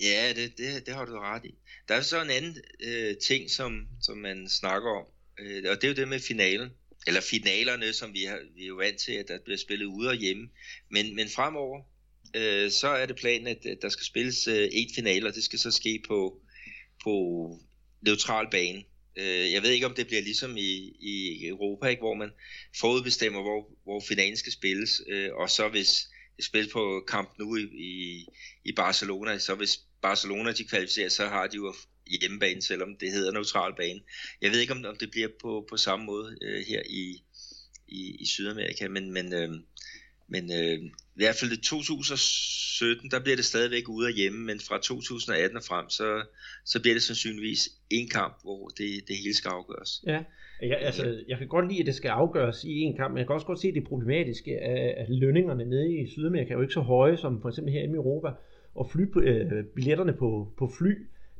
Ja, 0.00 0.32
det, 0.36 0.58
det, 0.58 0.86
det 0.86 0.94
har 0.94 1.04
du 1.04 1.18
ret 1.18 1.44
i. 1.44 1.54
Der 1.88 1.94
er 1.94 2.02
så 2.02 2.22
en 2.22 2.30
anden 2.30 2.56
øh, 2.80 3.16
ting, 3.16 3.50
som, 3.50 3.86
som 4.02 4.18
man 4.18 4.48
snakker 4.48 4.90
om, 4.90 5.06
øh, 5.40 5.64
og 5.70 5.76
det 5.76 5.84
er 5.84 5.88
jo 5.88 5.94
det 5.94 6.08
med 6.08 6.20
finalen. 6.20 6.70
Eller 7.06 7.20
finalerne, 7.20 7.92
som 7.92 8.14
vi, 8.14 8.24
har, 8.24 8.38
vi 8.54 8.62
er 8.62 8.66
jo 8.66 8.74
vant 8.74 8.98
til, 8.98 9.12
at 9.12 9.28
der 9.28 9.38
bliver 9.44 9.58
spillet 9.58 9.86
ude 9.86 10.08
og 10.08 10.14
hjemme. 10.14 10.48
Men, 10.90 11.16
men 11.16 11.28
fremover, 11.28 11.82
øh, 12.36 12.70
så 12.70 12.88
er 12.88 13.06
det 13.06 13.16
planen, 13.16 13.46
at, 13.46 13.66
at 13.66 13.78
der 13.82 13.88
skal 13.88 14.04
spilles 14.04 14.48
øh, 14.48 14.68
et 14.72 14.88
finale, 14.94 15.28
og 15.28 15.34
det 15.34 15.44
skal 15.44 15.58
så 15.58 15.70
ske 15.70 16.02
på, 16.08 16.40
på 17.04 17.14
neutral 18.00 18.50
bane. 18.50 18.84
Øh, 19.16 19.52
jeg 19.52 19.62
ved 19.62 19.70
ikke, 19.70 19.86
om 19.86 19.94
det 19.94 20.06
bliver 20.06 20.22
ligesom 20.22 20.56
i, 20.56 20.96
i 21.00 21.46
Europa, 21.46 21.86
ikke, 21.86 22.00
hvor 22.00 22.14
man 22.14 22.30
forudbestemmer, 22.80 23.42
hvor, 23.42 23.70
hvor 23.84 24.00
finalen 24.08 24.36
skal 24.36 24.52
spilles, 24.52 25.02
øh, 25.08 25.28
og 25.34 25.50
så 25.50 25.68
hvis 25.68 26.08
det 26.36 26.44
spilles 26.44 26.72
på 26.72 27.04
kamp 27.08 27.38
nu 27.38 27.56
i, 27.56 27.62
i, 27.62 28.26
i 28.64 28.72
Barcelona, 28.72 29.38
så 29.38 29.54
hvis 29.54 29.80
Barcelona 30.02 30.52
de 30.52 30.64
kvalificerer, 30.64 31.08
så 31.08 31.26
har 31.26 31.46
de 31.46 31.56
jo 31.56 31.74
hjemmebane, 32.20 32.62
selvom 32.62 32.96
det 33.00 33.12
hedder 33.12 33.32
neutral 33.32 33.74
bane. 33.76 34.00
Jeg 34.42 34.50
ved 34.50 34.60
ikke, 34.60 34.72
om, 34.72 34.84
om 34.88 34.96
det 34.96 35.10
bliver 35.10 35.28
på, 35.42 35.66
på 35.70 35.76
samme 35.76 36.06
måde 36.06 36.36
øh, 36.42 36.62
her 36.68 36.82
i, 36.86 37.22
i, 37.88 38.16
i 38.20 38.26
Sydamerika, 38.26 38.88
men, 38.88 39.12
men, 39.12 39.34
øh, 39.34 39.50
men 40.28 40.52
øh, 40.52 40.78
i 41.16 41.22
hvert 41.22 41.36
fald 41.40 41.52
i 41.52 41.60
2017, 41.60 43.10
der 43.10 43.20
bliver 43.20 43.36
det 43.36 43.44
stadigvæk 43.44 43.88
ude 43.88 44.08
af 44.08 44.14
hjemme, 44.14 44.40
men 44.44 44.60
fra 44.68 44.78
2018 44.78 45.56
og 45.56 45.64
frem, 45.64 45.88
så, 45.88 46.22
så 46.64 46.80
bliver 46.80 46.94
det 46.94 47.02
sandsynligvis 47.02 47.68
en 47.90 48.08
kamp, 48.08 48.34
hvor 48.42 48.68
det, 48.68 49.08
det 49.08 49.16
hele 49.16 49.34
skal 49.34 49.48
afgøres. 49.48 50.04
Ja, 50.06 50.20
jeg, 50.62 50.78
altså, 50.80 51.24
jeg 51.28 51.38
kan 51.38 51.48
godt 51.48 51.68
lide, 51.68 51.80
at 51.80 51.86
det 51.86 51.94
skal 51.94 52.08
afgøres 52.08 52.64
i 52.64 52.78
en 52.80 52.96
kamp, 52.96 53.12
men 53.12 53.18
jeg 53.18 53.26
kan 53.26 53.34
også 53.34 53.46
godt 53.46 53.60
se 53.60 53.72
det 53.72 53.84
problematiske, 53.84 54.58
at 55.00 55.06
lønningerne 55.08 55.64
nede 55.64 56.00
i 56.00 56.10
Sydamerika 56.10 56.52
er 56.52 56.56
jo 56.56 56.62
ikke 56.62 56.74
så 56.74 56.80
høje, 56.80 57.16
som 57.16 57.42
for 57.42 57.48
eksempel 57.48 57.72
her 57.72 57.82
i 57.82 57.84
Europa, 57.84 58.28
og 58.74 58.90
fly, 58.90 59.04
øh, 59.16 59.64
billetterne 59.64 60.12
på, 60.12 60.52
på 60.58 60.72
fly, 60.78 60.88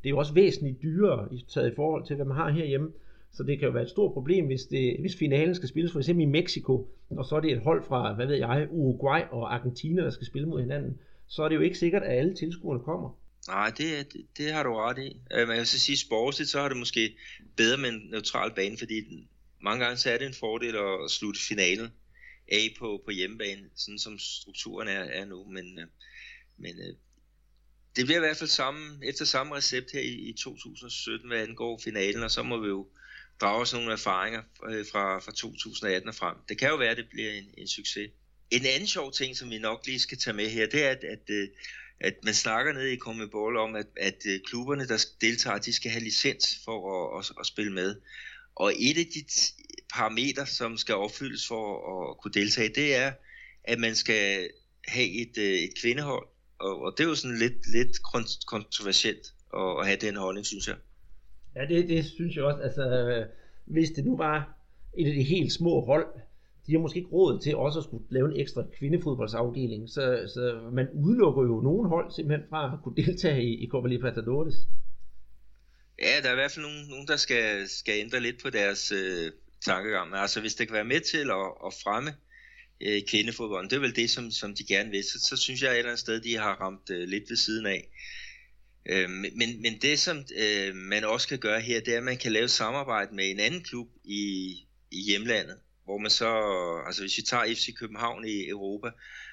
det 0.03 0.05
er 0.05 0.09
jo 0.09 0.17
også 0.17 0.33
væsentligt 0.33 0.81
dyrere 0.81 1.29
taget 1.47 1.71
i 1.71 1.75
forhold 1.75 2.05
til, 2.05 2.15
hvad 2.15 2.25
man 2.25 2.37
har 2.37 2.49
herhjemme. 2.49 2.91
Så 3.33 3.43
det 3.43 3.59
kan 3.59 3.67
jo 3.67 3.73
være 3.73 3.83
et 3.83 3.89
stort 3.89 4.13
problem, 4.13 4.45
hvis, 4.45 4.63
det, 4.63 4.97
hvis 4.99 5.17
finalen 5.17 5.55
skal 5.55 5.69
spilles 5.69 5.91
for 5.91 5.99
eksempel 5.99 6.23
i 6.23 6.29
Mexico, 6.29 6.89
og 7.09 7.25
så 7.25 7.35
er 7.35 7.39
det 7.39 7.51
et 7.51 7.59
hold 7.59 7.83
fra, 7.83 8.13
hvad 8.13 8.27
ved 8.27 8.35
jeg, 8.35 8.67
Uruguay 8.69 9.21
og 9.31 9.53
Argentina, 9.55 10.01
der 10.01 10.09
skal 10.09 10.27
spille 10.27 10.47
mod 10.47 10.61
hinanden, 10.61 10.99
så 11.27 11.43
er 11.43 11.49
det 11.49 11.55
jo 11.55 11.61
ikke 11.61 11.77
sikkert, 11.77 12.03
at 12.03 12.17
alle 12.17 12.35
tilskuerne 12.35 12.83
kommer. 12.83 13.17
Nej, 13.47 13.71
det, 13.77 14.13
det, 14.13 14.21
det 14.37 14.53
har 14.53 14.63
du 14.63 14.73
ret 14.73 14.97
i. 14.97 15.21
Øh, 15.35 15.47
man 15.47 15.55
kan 15.55 15.65
så 15.65 15.79
sige, 15.79 15.97
sportsligt, 15.97 16.49
så 16.49 16.59
har 16.59 16.67
det 16.67 16.77
måske 16.77 17.15
bedre 17.57 17.77
med 17.77 17.89
en 17.89 18.01
neutral 18.11 18.51
bane, 18.55 18.77
fordi 18.77 19.27
mange 19.61 19.83
gange 19.83 19.97
så 19.97 20.09
er 20.09 20.17
det 20.17 20.27
en 20.27 20.33
fordel 20.33 20.75
at 20.75 21.11
slutte 21.11 21.39
finalen 21.49 21.87
af 22.51 22.75
på, 22.79 23.01
på 23.05 23.11
hjemmebane, 23.11 23.61
sådan 23.75 23.99
som 23.99 24.19
strukturen 24.19 24.87
er, 24.87 25.03
er 25.19 25.25
nu. 25.25 25.43
Men, 25.43 25.79
øh, 25.79 25.87
men 26.57 26.79
øh, 26.79 26.95
det 27.95 28.05
bliver 28.05 28.17
i 28.17 28.19
hvert 28.19 28.37
fald 28.37 28.49
samme, 28.49 28.99
efter 29.03 29.25
samme 29.25 29.55
recept 29.55 29.91
her 29.91 29.99
i, 29.99 30.13
i 30.13 30.33
2017, 30.33 31.27
hvad 31.27 31.39
angår 31.39 31.79
finalen, 31.83 32.23
og 32.23 32.31
så 32.31 32.43
må 32.43 32.57
vi 32.57 32.67
jo 32.67 32.87
drage 33.41 33.61
os 33.61 33.73
nogle 33.73 33.91
erfaringer 33.91 34.41
øh, 34.69 34.85
fra, 34.91 35.19
fra 35.19 35.31
2018 35.31 36.09
og 36.09 36.15
frem. 36.15 36.35
Det 36.49 36.57
kan 36.57 36.69
jo 36.69 36.75
være, 36.75 36.89
at 36.89 36.97
det 36.97 37.09
bliver 37.09 37.31
en, 37.31 37.53
en 37.57 37.67
succes. 37.67 38.11
En 38.51 38.65
anden 38.65 38.87
sjov 38.87 39.13
ting, 39.13 39.37
som 39.37 39.49
vi 39.49 39.57
nok 39.57 39.85
lige 39.85 39.99
skal 39.99 40.17
tage 40.17 40.33
med 40.35 40.49
her, 40.49 40.65
det 40.65 40.85
er, 40.85 40.89
at, 40.89 41.03
at, 41.03 41.29
øh, 41.29 41.47
at 41.99 42.13
man 42.23 42.33
snakker 42.33 42.73
ned 42.73 42.87
i 42.87 42.97
Comebol 42.97 43.57
om, 43.57 43.75
at, 43.75 43.87
at 43.97 44.25
øh, 44.25 44.39
klubberne, 44.45 44.87
der 44.87 45.05
deltager, 45.21 45.57
de 45.57 45.73
skal 45.73 45.91
have 45.91 46.03
licens 46.03 46.59
for 46.65 46.79
at, 47.17 47.25
at, 47.25 47.31
at 47.39 47.45
spille 47.45 47.73
med. 47.73 47.95
Og 48.55 48.73
et 48.77 48.97
af 48.97 49.05
de 49.05 49.25
parametre, 49.93 50.47
som 50.47 50.77
skal 50.77 50.95
opfyldes 50.95 51.47
for 51.47 51.63
at 52.09 52.17
kunne 52.17 52.33
deltage, 52.33 52.69
det 52.69 52.95
er, 52.95 53.11
at 53.63 53.79
man 53.79 53.95
skal 53.95 54.49
have 54.85 55.09
et, 55.09 55.37
et 55.37 55.73
kvindehold, 55.81 56.27
og, 56.61 56.81
og 56.81 56.93
det 56.97 57.03
er 57.03 57.09
jo 57.09 57.15
sådan 57.15 57.37
lidt, 57.37 57.71
lidt 57.77 58.01
kontroversielt 58.45 59.25
at, 59.53 59.79
at 59.79 59.85
have 59.87 59.97
den 60.01 60.15
holdning, 60.15 60.45
synes 60.45 60.67
jeg. 60.67 60.75
Ja, 61.55 61.65
det, 61.65 61.89
det 61.89 62.05
synes 62.05 62.35
jeg 62.35 62.43
også. 62.43 62.61
Altså, 62.61 62.83
hvis 63.65 63.89
det 63.89 64.05
nu 64.05 64.17
var 64.17 64.57
et 64.97 65.07
af 65.07 65.13
de 65.13 65.23
helt 65.23 65.53
små 65.53 65.85
hold, 65.85 66.07
de 66.67 66.71
har 66.71 66.79
måske 66.79 66.97
ikke 66.97 67.09
råd 67.11 67.39
til 67.39 67.55
også 67.55 67.79
at 67.79 67.85
skulle 67.85 68.03
lave 68.09 68.31
en 68.31 68.39
ekstra 68.39 68.63
kvindefodboldsafdeling, 68.77 69.89
så, 69.89 70.31
så 70.33 70.69
man 70.71 70.87
udelukker 70.93 71.43
jo 71.43 71.61
nogle 71.61 71.89
hold 71.89 72.11
simpelthen 72.11 72.49
fra 72.49 72.73
at 72.73 72.79
kunne 72.83 72.95
deltage 72.95 73.43
i, 73.43 73.63
i 73.63 73.67
Copa 73.67 73.87
Libertadores. 73.87 74.55
Ja, 75.99 76.21
der 76.21 76.27
er 76.29 76.33
i 76.33 76.35
hvert 76.35 76.51
fald 76.51 76.65
nogen, 76.65 76.87
nogen 76.89 77.07
der 77.07 77.15
skal, 77.15 77.69
skal 77.69 77.99
ændre 77.99 78.19
lidt 78.19 78.41
på 78.43 78.49
deres 78.49 78.91
øh, 78.91 79.31
tankegang. 79.61 80.15
Altså 80.15 80.41
hvis 80.41 80.55
det 80.55 80.67
kan 80.67 80.73
være 80.73 80.91
med 80.93 80.99
til 80.99 81.25
at, 81.39 81.47
at 81.67 81.73
fremme 81.83 82.09
øh, 82.09 82.30
Øh, 82.81 83.01
kvindefodbolden. 83.07 83.69
Det 83.69 83.75
er 83.75 83.79
vel 83.79 83.95
det, 83.95 84.09
som, 84.09 84.31
som 84.31 84.55
de 84.55 84.63
gerne 84.63 84.91
vil. 84.91 85.03
Så, 85.03 85.19
så 85.29 85.37
synes 85.37 85.61
jeg 85.61 85.71
et 85.71 85.77
eller 85.77 85.89
andet 85.89 85.99
sted, 85.99 86.21
de 86.21 86.37
har 86.37 86.55
ramt 86.55 86.89
øh, 86.89 87.07
lidt 87.07 87.29
ved 87.29 87.37
siden 87.37 87.65
af. 87.65 87.89
Øh, 88.85 89.09
men, 89.09 89.61
men 89.61 89.77
det, 89.81 89.99
som 89.99 90.25
øh, 90.37 90.75
man 90.75 91.03
også 91.03 91.27
kan 91.27 91.39
gøre 91.39 91.61
her, 91.61 91.79
det 91.79 91.93
er, 91.93 91.97
at 91.97 92.03
man 92.03 92.17
kan 92.17 92.31
lave 92.31 92.47
samarbejde 92.47 93.15
med 93.15 93.29
en 93.29 93.39
anden 93.39 93.63
klub 93.63 93.87
i, 94.03 94.53
i 94.91 95.01
hjemlandet, 95.01 95.57
hvor 95.85 95.97
man 95.97 96.11
så, 96.11 96.29
altså 96.87 97.01
hvis 97.01 97.17
vi 97.17 97.21
tager 97.21 97.55
FC 97.55 97.73
København 97.79 98.27
i 98.27 98.47
Europa, 98.47 98.87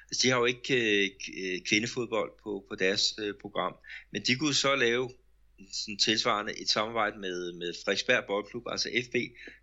altså 0.09 0.23
de 0.23 0.29
har 0.29 0.39
jo 0.39 0.45
ikke 0.45 1.09
øh, 1.43 1.61
kvindefodbold 1.69 2.31
på, 2.43 2.65
på 2.69 2.75
deres 2.75 3.13
øh, 3.19 3.33
program, 3.41 3.75
men 4.11 4.21
de 4.21 4.35
kunne 4.35 4.53
så 4.53 4.75
lave 4.75 5.09
sådan 5.73 5.97
tilsvarende 5.97 6.61
et 6.61 6.69
samarbejde 6.69 7.19
med, 7.19 7.53
med 7.53 7.73
Frederiksberg 7.83 8.23
Boldklub, 8.27 8.63
altså 8.67 8.89
FB, 9.05 9.15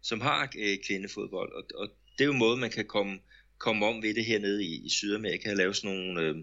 som 0.02 0.20
har 0.20 0.52
øh, 0.58 0.78
kvindefodbold, 0.86 1.52
og, 1.52 1.64
og 1.74 1.88
det 2.18 2.24
er 2.24 2.26
jo 2.26 2.32
en 2.32 2.38
måde, 2.38 2.56
man 2.56 2.70
kan 2.70 2.84
komme 2.84 3.18
komme 3.58 3.86
om 3.86 4.02
ved 4.02 4.14
det 4.14 4.24
hernede 4.24 4.64
i, 4.64 4.86
i 4.86 4.88
Sydamerika 4.88 5.50
og 5.50 5.56
lave 5.56 5.74
sådan 5.74 5.96
nogle, 5.96 6.20
øh, 6.20 6.36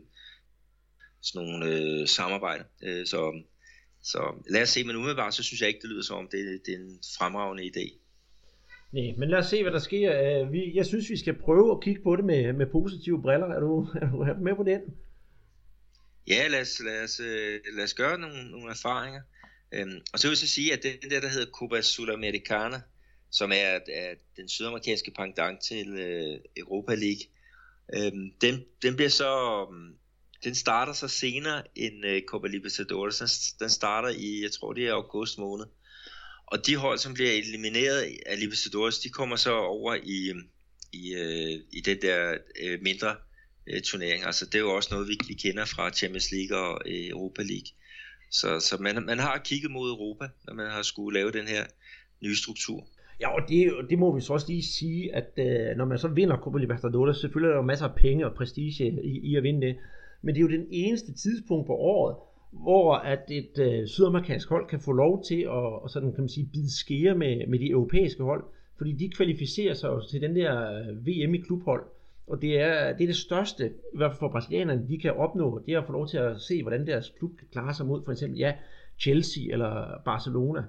sådan 1.22 1.48
nogle 1.48 1.66
øh, 1.66 2.08
samarbejder. 2.08 2.64
Øh, 2.84 3.06
så, 3.06 3.42
så 4.04 4.44
lad 4.50 4.62
os 4.62 4.70
se, 4.70 4.84
men 4.84 4.96
umiddelbart 4.96 5.34
så 5.34 5.44
synes 5.44 5.62
jeg 5.62 5.68
ikke, 5.68 5.82
det 5.82 5.90
lyder 5.90 6.04
som 6.04 6.18
om, 6.18 6.28
det, 6.32 6.62
det 6.66 6.74
er 6.74 6.78
en 6.78 7.00
fremragende 7.18 7.64
idé. 7.64 7.98
Nej, 8.92 9.14
men 9.18 9.30
lad 9.30 9.40
os 9.40 9.46
se, 9.46 9.62
hvad 9.62 9.72
der 9.72 9.80
sker. 9.80 10.42
Øh, 10.42 10.52
vi, 10.52 10.76
jeg 10.76 10.86
synes, 10.86 11.10
vi 11.10 11.18
skal 11.18 11.34
prøve 11.34 11.72
at 11.72 11.84
kigge 11.84 12.02
på 12.02 12.16
det 12.16 12.26
med, 12.26 12.54
med 12.54 12.66
positive 12.66 13.22
briller. 13.22 13.48
Er 13.48 13.60
du, 13.60 13.88
er 14.02 14.10
du, 14.12 14.22
er 14.22 14.34
du 14.34 14.44
med 14.44 14.56
på 14.56 14.64
den? 14.64 14.82
Ja, 16.28 16.48
lad 16.48 16.62
os, 16.62 16.82
lad 16.86 17.04
os, 17.04 17.20
øh, 17.20 17.60
lad 17.76 17.84
os 17.84 17.94
gøre 17.94 18.20
nogle, 18.20 18.52
nogle 18.52 18.72
erfaringer. 18.72 19.22
Øhm, 19.72 20.02
og 20.14 20.20
så 20.20 20.28
vil 20.28 20.32
jeg 20.32 20.38
så 20.38 20.48
sige, 20.48 20.74
at 20.74 20.84
den 20.84 21.10
der, 21.10 21.20
der 21.22 21.28
hedder 21.28 21.52
Copa 21.52 21.82
Sudamericana, 21.82 22.82
som 23.34 23.52
er, 23.52 23.80
er 23.88 24.16
den 24.38 24.50
sydamerikanske 24.50 25.12
pendant 25.12 25.62
til 25.62 25.88
øh, 25.88 26.40
Europa 26.58 26.96
League. 26.96 27.24
Øhm, 27.94 28.32
den, 28.42 28.66
den 28.82 28.96
bliver 28.96 29.10
så 29.10 29.66
øhm, 29.72 29.96
den 30.44 30.56
starter 30.56 30.94
så 30.94 31.08
senere 31.08 31.64
end 31.76 32.06
øh, 32.06 32.22
Copa 32.28 32.48
Libertadores. 32.48 33.18
Den, 33.18 33.28
den 33.60 33.70
starter 33.70 34.10
i, 34.10 34.42
jeg 34.44 34.52
tror 34.52 34.74
det 34.74 34.88
er 34.88 34.94
august 34.94 35.38
måned. 35.38 35.66
Og 36.46 36.68
de 36.68 36.76
hold, 36.76 36.98
som 36.98 37.14
bliver 37.14 37.32
elimineret 37.32 38.18
af 38.26 38.40
Libertadores, 38.40 39.00
de 39.00 39.10
kommer 39.10 39.36
så 39.36 39.54
over 39.54 39.96
i, 39.96 40.34
i, 40.92 41.14
øh, 41.14 41.62
i 41.72 41.82
den 41.82 42.02
der 42.02 42.38
øh, 42.62 42.82
mindre 42.82 43.16
øh, 43.68 43.82
turnering. 43.82 44.24
Altså 44.24 44.46
det 44.46 44.56
er 44.56 44.60
jo 44.60 44.76
også 44.76 44.90
noget, 44.92 45.08
vi, 45.08 45.18
vi 45.28 45.34
kender 45.34 45.66
fra 45.66 45.92
Champions 45.92 46.32
League 46.32 46.58
og 46.58 46.82
øh, 46.86 47.08
Europa 47.08 47.42
League. 47.42 47.68
Så, 48.32 48.60
så 48.60 48.78
man, 48.78 49.06
man 49.06 49.20
har 49.20 49.38
kigget 49.38 49.72
mod 49.72 49.90
Europa, 49.90 50.30
når 50.46 50.54
man 50.54 50.72
har 50.72 50.82
skulle 50.82 51.20
lave 51.20 51.32
den 51.32 51.48
her 51.48 51.66
nye 52.22 52.36
struktur. 52.36 52.88
Ja, 53.22 53.30
og 53.36 53.50
det, 53.50 53.72
det 53.90 54.00
må 54.00 54.16
vi 54.16 54.22
så 54.22 54.34
også 54.34 54.48
lige 54.50 54.64
sige, 54.64 55.16
at 55.16 55.30
øh, 55.38 55.78
når 55.78 55.86
man 55.86 55.98
så 55.98 56.08
vinder 56.08 56.38
Copa 56.38 56.58
Libertadores, 56.58 57.18
selvfølgelig 57.18 57.50
er 57.50 57.54
der 57.54 57.62
jo 57.62 57.66
masser 57.66 57.86
af 57.88 57.96
penge 57.96 58.26
og 58.26 58.36
prestige 58.36 59.02
i, 59.04 59.20
i 59.32 59.36
at 59.36 59.44
vinde 59.44 59.68
det, 59.68 59.76
men 60.22 60.36
det 60.36 60.40
er 60.40 60.44
jo 60.44 60.58
den 60.60 60.68
eneste 60.72 61.14
tidspunkt 61.14 61.68
på 61.68 61.74
året, 61.74 62.16
hvor 62.52 62.94
at 62.94 63.20
et 63.32 63.60
øh, 63.60 63.88
sydamerikansk 63.88 64.50
hold 64.50 64.68
kan 64.68 64.80
få 64.80 64.92
lov 64.92 65.24
til 65.24 65.42
at, 65.42 65.82
og 65.84 65.90
sådan 65.90 66.12
kan 66.12 66.22
man 66.22 66.30
sige, 66.30 66.50
bide 66.54 66.78
skære 66.80 67.16
med, 67.16 67.48
med 67.48 67.60
de 67.60 67.70
europæiske 67.70 68.24
hold, 68.24 68.44
fordi 68.78 68.92
de 68.92 69.10
kvalificerer 69.10 69.74
sig 69.74 69.90
til 70.10 70.22
den 70.22 70.36
der 70.36 70.80
øh, 70.80 71.08
VM 71.08 71.34
i 71.34 71.38
klubhold, 71.38 71.84
og 72.28 72.42
det 72.42 72.60
er, 72.60 72.94
det 72.94 73.04
er 73.04 73.08
det 73.08 73.16
største, 73.16 73.68
i 73.94 73.98
hvert 73.98 74.12
fald 74.12 74.20
for 74.20 74.28
brasilianerne, 74.28 74.88
de 74.88 74.98
kan 74.98 75.14
opnå, 75.14 75.62
det 75.66 75.74
er 75.74 75.80
at 75.80 75.86
få 75.86 75.92
lov 75.92 76.08
til 76.08 76.18
at 76.18 76.42
se, 76.42 76.62
hvordan 76.62 76.88
deres 76.88 77.14
klub 77.18 77.32
kan 77.38 77.48
klare 77.52 77.74
sig 77.74 77.86
mod 77.86 78.04
for 78.06 78.12
eksempel, 78.12 78.40
ja, 78.40 78.54
Chelsea 79.00 79.44
eller 79.52 80.02
Barcelona. 80.06 80.64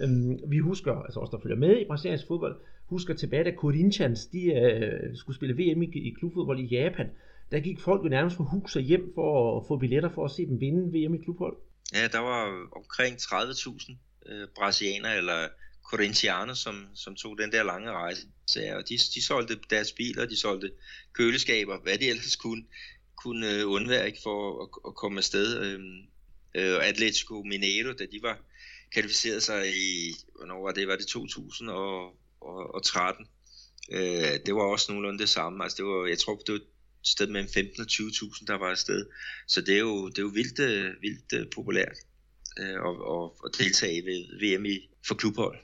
Øhm, 0.00 0.38
vi 0.46 0.58
husker, 0.58 0.92
altså 0.92 1.20
også 1.20 1.36
der 1.36 1.42
følger 1.42 1.56
med 1.56 1.80
i 1.80 1.84
brasiliansk 1.84 2.26
fodbold, 2.26 2.56
husker 2.86 3.14
tilbage, 3.14 3.44
da 3.44 3.52
Corinthians 3.56 4.26
de, 4.26 4.44
øh, 4.44 5.16
skulle 5.16 5.36
spille 5.36 5.54
VM 5.54 5.82
i, 5.82 5.86
i 5.86 6.14
klubfodbold 6.18 6.60
i 6.60 6.66
Japan, 6.66 7.10
der 7.50 7.60
gik 7.60 7.80
folk 7.80 8.04
jo 8.04 8.08
nærmest 8.08 8.36
fra 8.36 8.44
hus 8.44 8.76
og 8.76 8.82
hjem 8.82 9.12
for 9.14 9.60
at 9.60 9.66
få 9.68 9.76
billetter 9.76 10.10
for 10.14 10.24
at 10.24 10.30
se 10.30 10.46
dem 10.46 10.60
vinde 10.60 10.82
VM 10.98 11.14
i 11.14 11.18
klubhold. 11.18 11.56
Ja, 11.94 12.08
der 12.12 12.18
var 12.18 12.68
omkring 12.76 13.16
30.000 13.16 13.96
øh, 14.26 14.48
brasilianere 14.56 15.16
eller 15.16 15.48
Corinthianer, 15.90 16.54
som, 16.54 16.86
som 16.94 17.16
tog 17.16 17.38
den 17.38 17.52
der 17.52 17.62
lange 17.62 17.90
rejse. 17.90 18.22
Så, 18.46 18.60
ja, 18.60 18.76
og 18.76 18.88
de, 18.88 18.94
de 19.14 19.24
solgte 19.24 19.58
deres 19.70 19.92
biler, 19.92 20.26
de 20.26 20.40
solgte 20.40 20.70
køleskaber, 21.12 21.78
hvad 21.82 21.98
de 21.98 22.08
ellers 22.08 22.36
kunne, 22.36 22.64
kunne 23.22 23.54
øh, 23.54 23.70
undvære 23.70 24.12
for 24.22 24.62
at, 24.62 24.68
at 24.88 24.94
komme 24.94 25.18
afsted. 25.18 25.60
Øh, 25.64 25.80
øh, 26.54 26.88
Atletico 26.88 27.42
Mineiro, 27.42 27.92
da 27.92 28.04
de 28.12 28.18
var 28.22 28.38
kvalificeret 28.92 29.42
sig 29.42 29.76
i, 29.76 30.14
hvornår 30.36 30.62
var 30.62 30.72
det, 30.72 30.88
var 30.88 30.96
det 30.96 31.06
2013. 31.06 33.26
Øh, 33.92 34.38
det 34.46 34.54
var 34.54 34.62
også 34.62 34.92
nogenlunde 34.92 35.18
det 35.18 35.28
samme. 35.28 35.64
Altså 35.64 35.76
det 35.76 35.84
var, 35.84 36.06
jeg 36.06 36.18
tror, 36.18 36.36
det 36.36 36.52
var 36.52 36.58
et 36.58 36.66
sted 37.04 37.26
mellem 37.26 37.48
15 37.54 37.80
og 37.80 37.86
20.000, 37.90 38.44
der 38.46 38.54
var 38.54 38.70
afsted. 38.70 39.06
Så 39.48 39.60
det 39.60 39.74
er 39.74 39.78
jo, 39.78 40.08
det 40.08 40.18
er 40.18 40.22
jo 40.22 40.28
vildt, 40.28 40.58
øh, 40.58 40.94
vildt 41.00 41.32
øh, 41.34 41.46
populært 41.54 41.96
øh, 42.60 42.78
at, 42.88 42.94
at, 43.44 43.58
deltage 43.58 44.04
ved 44.04 44.20
VM 44.40 44.64
i, 44.64 44.88
for 45.06 45.14
klubhold. 45.14 45.58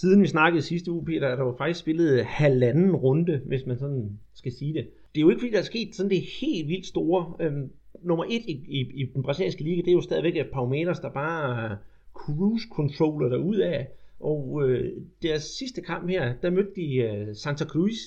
Siden 0.00 0.22
vi 0.22 0.26
snakkede 0.26 0.62
sidste 0.62 0.90
uge, 0.90 1.04
Peter, 1.04 1.28
er 1.28 1.36
der 1.36 1.44
jo 1.44 1.54
faktisk 1.58 1.80
spillet 1.80 2.24
halvanden 2.24 2.96
runde, 2.96 3.42
hvis 3.46 3.66
man 3.66 3.78
sådan 3.78 4.18
skal 4.34 4.52
sige 4.52 4.74
det. 4.74 4.88
Det 5.14 5.20
er 5.20 5.22
jo 5.22 5.30
ikke 5.30 5.40
fordi, 5.40 5.52
der 5.52 5.58
er 5.58 5.62
sket 5.62 5.94
sådan 5.94 6.10
det 6.10 6.22
helt 6.40 6.68
vildt 6.68 6.86
store. 6.86 7.36
Øhm, 7.40 7.70
nummer 8.02 8.24
et 8.24 8.44
i, 8.46 8.64
i, 8.68 8.80
i 8.94 9.04
den 9.14 9.22
brasilianske 9.22 9.64
liga, 9.64 9.80
det 9.80 9.88
er 9.88 9.92
jo 9.92 10.00
stadigvæk 10.00 10.46
Palmeiras, 10.52 11.00
der 11.00 11.10
bare 11.10 11.78
cruise 12.14 12.66
controller 12.72 13.28
derud 13.28 13.56
af. 13.56 13.88
Og 14.20 14.62
øh, 14.64 14.92
deres 15.22 15.42
sidste 15.42 15.80
kamp 15.80 16.10
her, 16.10 16.34
der 16.42 16.50
mødte 16.50 16.72
de 16.76 16.94
øh, 16.94 17.36
Santa 17.36 17.64
Cruz 17.64 17.98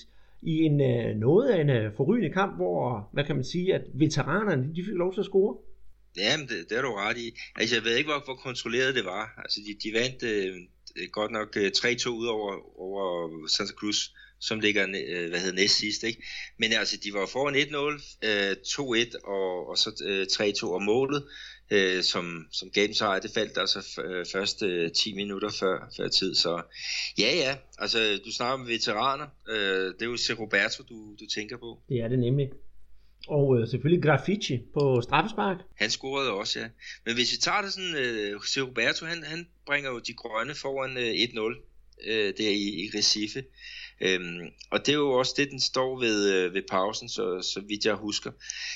i 0.41 0.53
en 0.61 0.81
øh, 0.81 1.15
noget 1.15 1.49
af 1.49 1.61
en 1.61 1.69
øh, 1.69 1.93
forrygende 1.97 2.33
kamp, 2.33 2.55
hvor, 2.55 3.09
hvad 3.13 3.23
kan 3.23 3.35
man 3.35 3.45
sige, 3.45 3.73
at 3.73 3.81
veteranerne, 3.93 4.75
de 4.75 4.83
fik 4.83 4.93
lov 4.93 5.13
til 5.13 5.19
at 5.19 5.25
score. 5.25 5.57
Ja, 6.17 6.37
men 6.37 6.47
det, 6.47 6.69
det 6.69 6.77
er 6.77 6.81
du 6.81 6.93
ret 6.93 7.17
i. 7.17 7.27
Altså, 7.55 7.75
jeg 7.75 7.83
ved 7.85 7.97
ikke, 7.97 8.09
hvor, 8.09 8.21
hvor 8.25 8.35
kontrolleret 8.35 8.95
det 8.95 9.05
var. 9.05 9.25
Altså, 9.37 9.59
de, 9.65 9.71
de 9.83 9.89
vandt 9.99 10.23
øh, 10.23 10.55
Øh, 10.95 11.09
godt 11.11 11.31
nok 11.31 11.57
øh, 11.57 11.71
3-2 11.77 12.09
ud 12.09 12.27
over, 12.27 12.79
over 12.79 13.47
Santa 13.47 13.73
Cruz, 13.73 14.09
som 14.39 14.59
ligger 14.59 14.83
øh, 14.83 15.29
hvad 15.29 15.39
hedder, 15.39 15.55
næst 15.55 15.77
sidst. 15.77 16.03
Ikke? 16.03 16.23
Men 16.57 16.73
altså, 16.73 16.97
de 17.03 17.13
var 17.13 17.25
foran 17.25 17.55
1-0, 17.55 17.59
2-1 19.15 19.27
og, 19.27 19.69
og 19.69 19.77
så 19.77 19.89
3-2 20.63 20.67
og 20.67 20.81
målet, 20.81 21.23
øh, 21.71 22.03
som, 22.03 22.47
som 22.51 22.69
gav 22.69 22.87
dem 22.87 22.93
sejr, 22.93 23.19
det 23.19 23.31
faldt 23.33 23.57
altså 23.57 23.79
først 24.31 24.63
øh, 24.63 24.91
10 24.91 25.13
minutter 25.13 25.49
før, 25.49 25.91
før 25.97 26.07
tid. 26.07 26.35
Så 26.35 26.61
ja, 27.17 27.35
ja, 27.35 27.55
altså 27.77 28.19
du 28.25 28.31
snakker 28.31 28.53
om 28.53 28.67
veteraner, 28.67 29.27
øh, 29.49 29.93
det 29.93 30.01
er 30.01 30.05
jo 30.05 30.17
Roberto, 30.39 30.83
du, 30.83 31.15
du 31.19 31.25
tænker 31.35 31.57
på. 31.57 31.79
Det 31.89 31.97
er 31.97 32.07
det 32.07 32.19
nemlig. 32.19 32.49
Og 33.27 33.57
øh, 33.57 33.67
selvfølgelig 33.67 34.03
Graffiti 34.03 34.57
på 34.73 35.01
straffespark. 35.01 35.57
Han 35.75 35.89
scorede 35.89 36.31
også, 36.31 36.59
ja. 36.59 36.67
Men 37.05 37.15
hvis 37.15 37.31
vi 37.31 37.37
tager 37.37 37.61
det 37.61 37.73
sådan, 37.73 37.95
øh, 37.95 38.41
C. 38.41 38.57
Roberto, 38.57 39.05
han, 39.05 39.23
han 39.23 39.47
bringer 39.65 39.89
jo 39.89 39.99
de 39.99 40.13
grønne 40.13 40.55
foran 40.55 40.97
øh, 40.97 41.13
1-0 41.13 41.73
øh, 42.07 42.33
der 42.37 42.49
i, 42.49 42.83
i 42.83 42.89
Recife. 42.97 43.43
Øhm, 44.01 44.41
og 44.71 44.85
det 44.85 44.89
er 44.89 44.97
jo 44.97 45.11
også 45.11 45.33
det, 45.37 45.51
den 45.51 45.59
står 45.59 45.99
ved, 45.99 46.33
øh, 46.33 46.53
ved 46.53 46.61
pausen, 46.69 47.09
så, 47.09 47.41
så 47.53 47.61
vidt 47.67 47.85
jeg 47.85 47.95
husker. 47.95 48.31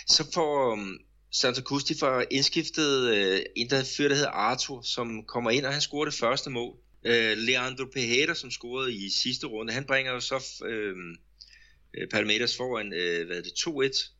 Så 0.08 0.32
får 0.34 0.72
um, 0.72 0.98
Santa 1.32 1.62
Cruz, 1.62 1.84
de 1.84 1.96
får 2.00 2.24
indskiftet 2.32 3.16
øh, 3.16 3.40
en, 3.56 3.70
der 3.70 3.84
fyr, 3.98 4.08
der 4.08 4.16
hedder 4.16 4.30
Arthur, 4.30 4.82
som 4.82 5.24
kommer 5.24 5.52
ind, 5.52 5.66
og 5.66 5.72
han 5.72 5.82
scorer 5.82 6.06
det 6.06 6.14
første 6.14 6.50
mål. 6.50 6.76
Øh, 7.06 7.38
Leandro 7.38 7.86
Pejeda, 7.94 8.34
som 8.34 8.52
scorede 8.52 8.94
i 8.94 9.10
sidste 9.10 9.48
runde, 9.48 9.74
han 9.74 9.86
bringer 9.86 10.12
jo 10.12 10.20
så 10.20 10.64
øhm, 10.66 11.16
øh, 11.98 12.08
Palmeiras 12.10 12.58
foran, 12.58 12.94
øh, 12.94 13.26
hvad 13.28 13.38
er 13.38 13.42
det, 13.42 13.52
2-1 13.52 14.17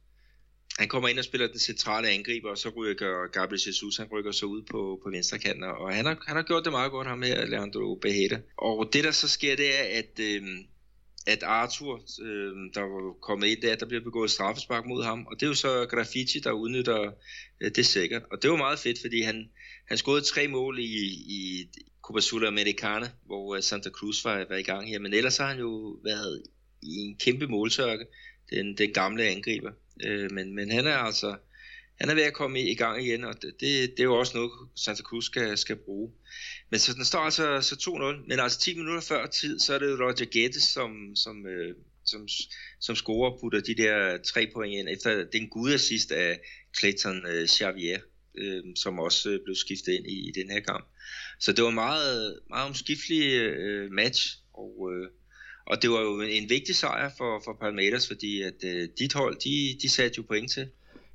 han 0.78 0.88
kommer 0.88 1.10
ind 1.10 1.20
og 1.20 1.26
spiller 1.26 1.48
den 1.48 1.60
centrale 1.60 2.10
angriber, 2.10 2.50
og 2.50 2.58
så 2.58 2.70
rykker 2.70 3.28
Gabriel 3.32 3.62
Jesus, 3.68 3.98
han 3.98 4.08
rykker 4.12 4.32
så 4.32 4.46
ud 4.46 4.62
på, 4.62 5.00
på 5.04 5.10
venstre 5.10 5.40
kanten, 5.40 5.64
og 5.64 5.94
han 5.96 6.06
har, 6.06 6.24
han 6.28 6.36
har 6.36 6.44
gjort 6.44 6.64
det 6.64 6.72
meget 6.72 6.92
godt, 6.92 7.08
ham 7.08 7.22
her, 7.22 7.46
Leandro 7.46 7.96
Beheta. 7.96 8.40
Og 8.58 8.90
det 8.94 9.04
der 9.04 9.12
så 9.12 9.28
sker, 9.28 9.56
det 9.56 9.80
er, 9.80 10.00
at, 10.00 10.20
øh, 10.20 10.42
at 11.28 11.44
Arthur, 11.44 11.96
øh, 12.22 12.54
der 12.74 12.82
var 12.82 13.14
kommet 13.22 13.48
ind 13.48 13.62
der, 13.62 13.76
der 13.76 13.86
bliver 13.86 14.04
begået 14.04 14.32
straffespark 14.32 14.86
mod 14.86 15.04
ham, 15.04 15.26
og 15.26 15.40
det 15.40 15.44
er 15.44 15.48
jo 15.48 15.54
så 15.54 15.86
Graffiti, 15.90 16.40
der 16.40 16.52
udnytter 16.52 17.12
øh, 17.62 17.72
det 17.76 17.86
sikkert. 17.86 18.22
Og 18.32 18.42
det 18.42 18.50
var 18.52 18.58
meget 18.58 18.80
fedt, 18.80 19.02
fordi 19.02 19.22
han, 19.22 19.50
han 19.88 19.98
scorede 19.98 20.22
tre 20.22 20.48
mål 20.48 20.80
i, 20.80 20.84
i 21.38 21.70
Copa 22.02 22.20
Sudamericana, 22.20 23.10
hvor 23.26 23.56
øh, 23.56 23.62
Santa 23.62 23.90
Cruz 23.90 24.26
var, 24.26 24.46
var 24.50 24.56
i 24.56 24.64
gang 24.64 24.90
her, 24.90 25.00
men 25.00 25.14
ellers 25.14 25.38
har 25.38 25.48
han 25.48 25.60
jo 25.60 26.00
været 26.04 26.44
i 26.82 26.96
en 26.96 27.16
kæmpe 27.20 27.48
måltørke, 27.48 28.06
den, 28.50 28.78
den 28.78 28.94
gamle 28.94 29.24
angriber. 29.24 29.72
Øh, 30.04 30.32
men, 30.32 30.56
men 30.56 30.72
han 30.72 30.88
er 30.88 30.98
altså 30.98 31.38
han 32.00 32.10
er 32.10 32.14
ved 32.14 32.24
at 32.24 32.34
komme 32.34 32.62
i, 32.62 32.72
i 32.72 32.76
gang 32.76 33.06
igen, 33.06 33.24
og 33.24 33.42
det, 33.42 33.60
det, 33.60 34.00
er 34.00 34.04
jo 34.04 34.20
også 34.20 34.38
noget, 34.38 34.52
Santa 34.76 35.04
Cruz 35.04 35.26
skal, 35.26 35.58
skal 35.58 35.76
bruge. 35.76 36.12
Men 36.70 36.80
så 36.80 36.94
den 36.94 37.06
står 37.06 37.20
altså 37.20 37.62
så 37.62 37.76
2-0, 37.76 38.28
men 38.28 38.40
altså 38.40 38.60
10 38.60 38.76
minutter 38.76 39.02
før 39.02 39.26
tid, 39.26 39.60
så 39.60 39.74
er 39.74 39.80
det 39.80 40.00
Roger 40.00 40.26
Guedes, 40.34 40.64
som, 40.64 41.16
som, 41.16 41.46
øh, 41.48 41.76
som, 42.06 42.28
som 42.80 42.96
scorer 42.96 43.32
og 43.32 43.40
putter 43.40 43.62
de 43.62 43.76
der 43.76 44.18
tre 44.18 44.48
point 44.54 44.74
ind, 44.74 44.90
efter 44.90 45.26
den 45.34 45.50
gode 45.50 45.74
assist 45.74 46.12
af 46.12 46.40
Clayton 46.80 47.26
øh, 47.28 47.48
Xavier, 47.48 48.00
øh, 48.38 48.64
som 48.76 49.00
også 49.00 49.30
øh, 49.30 49.40
blev 49.46 49.56
skiftet 49.56 49.94
ind 49.94 50.08
i, 50.08 50.30
i 50.30 50.32
den 50.32 50.50
her 50.50 50.60
kamp. 50.60 50.88
Så 51.40 51.54
det 51.54 51.64
var 51.64 51.70
meget, 51.70 52.40
meget 52.50 52.68
omskiftelig 52.68 53.34
øh, 53.34 53.92
match, 53.92 54.38
og 54.54 54.90
øh, 54.94 55.10
og 55.72 55.82
det 55.82 55.90
var 55.90 56.02
jo 56.02 56.14
en 56.40 56.50
vigtig 56.50 56.76
sejr 56.76 57.10
for, 57.18 57.42
for 57.46 57.54
Palmeiras, 57.62 58.08
fordi 58.08 58.42
at 58.42 58.60
øh, 58.66 58.88
dit 59.00 59.14
hold, 59.14 59.36
de, 59.36 59.80
de 59.82 59.90
satte 59.90 60.16
jo 60.18 60.24
point 60.28 60.52
til. 60.52 60.66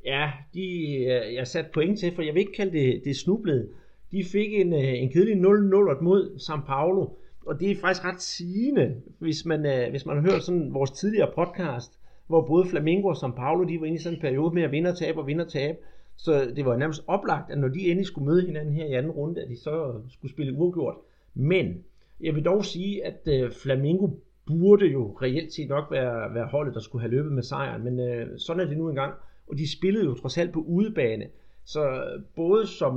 Ja, 0.05 0.31
de, 0.55 0.65
øh, 0.97 1.35
jeg 1.35 1.47
satte 1.47 1.71
point 1.75 1.99
til, 1.99 2.15
for 2.15 2.23
jeg 2.23 2.35
vil 2.35 2.41
ikke 2.41 2.53
kalde 2.53 2.79
det, 2.79 3.03
det 3.05 3.17
snublet. 3.17 3.69
De 4.13 4.25
fik 4.25 4.55
en, 4.55 4.73
øh, 4.73 5.03
en 5.03 5.13
kedelig 5.13 5.35
0-0 5.35 6.03
mod 6.03 6.37
São 6.37 6.67
Paulo, 6.67 7.09
og 7.47 7.61
det 7.61 7.71
er 7.71 7.77
faktisk 7.77 8.05
ret 8.05 8.23
sigende, 8.23 8.95
hvis 9.19 9.45
man, 9.45 9.67
øh, 9.67 9.91
hvis 9.91 10.07
man 10.07 10.17
har 10.17 10.31
hørt 10.31 10.45
sådan 10.45 10.75
vores 10.75 10.91
tidligere 10.91 11.33
podcast, 11.35 11.93
hvor 12.27 12.47
både 12.47 12.69
Flamengo 12.69 13.09
og 13.09 13.17
São 13.17 13.37
Paulo, 13.37 13.69
de 13.69 13.81
var 13.81 13.87
inde 13.87 13.99
i 13.99 14.03
sådan 14.03 14.19
en 14.19 14.21
periode 14.21 14.55
med 14.55 14.63
at 14.63 14.73
vinde 14.73 14.91
og 14.91 14.99
tabe 14.99 15.21
og 15.21 15.27
vinde 15.27 15.45
og 15.45 15.51
tabe. 15.51 15.79
Så 16.17 16.53
det 16.57 16.65
var 16.65 16.77
nærmest 16.77 17.03
oplagt, 17.07 17.51
at 17.51 17.59
når 17.59 17.69
de 17.69 17.81
endelig 17.81 18.07
skulle 18.07 18.29
møde 18.29 18.47
hinanden 18.47 18.75
her 18.75 18.85
i 18.85 18.93
anden 18.93 19.13
runde, 19.13 19.43
at 19.43 19.49
de 19.49 19.57
så 19.57 19.95
skulle 20.09 20.33
spille 20.33 20.53
uafgjort. 20.53 20.97
Men 21.35 21.85
jeg 22.21 22.35
vil 22.35 22.45
dog 22.45 22.65
sige, 22.65 23.07
at 23.07 23.21
øh, 23.27 23.51
Flamengo 23.63 24.09
burde 24.47 24.87
jo 24.87 25.17
reelt 25.23 25.53
set 25.53 25.69
nok 25.69 25.91
være, 25.91 26.35
være 26.35 26.47
holdet, 26.47 26.75
der 26.75 26.81
skulle 26.81 27.03
have 27.03 27.11
løbet 27.11 27.33
med 27.33 27.43
sejren, 27.43 27.85
men 27.85 28.01
øh, 28.01 28.39
sådan 28.39 28.61
er 28.61 28.65
det 28.65 28.79
nu 28.79 28.89
engang. 28.89 29.15
Og 29.49 29.59
de 29.59 29.73
spillede 29.73 30.05
jo 30.05 30.15
trods 30.15 30.39
alt 30.39 30.53
på 30.53 30.61
udebane. 30.61 31.27
Så 31.65 31.91
øh, 31.91 32.23
både 32.37 32.67
som, 32.67 32.95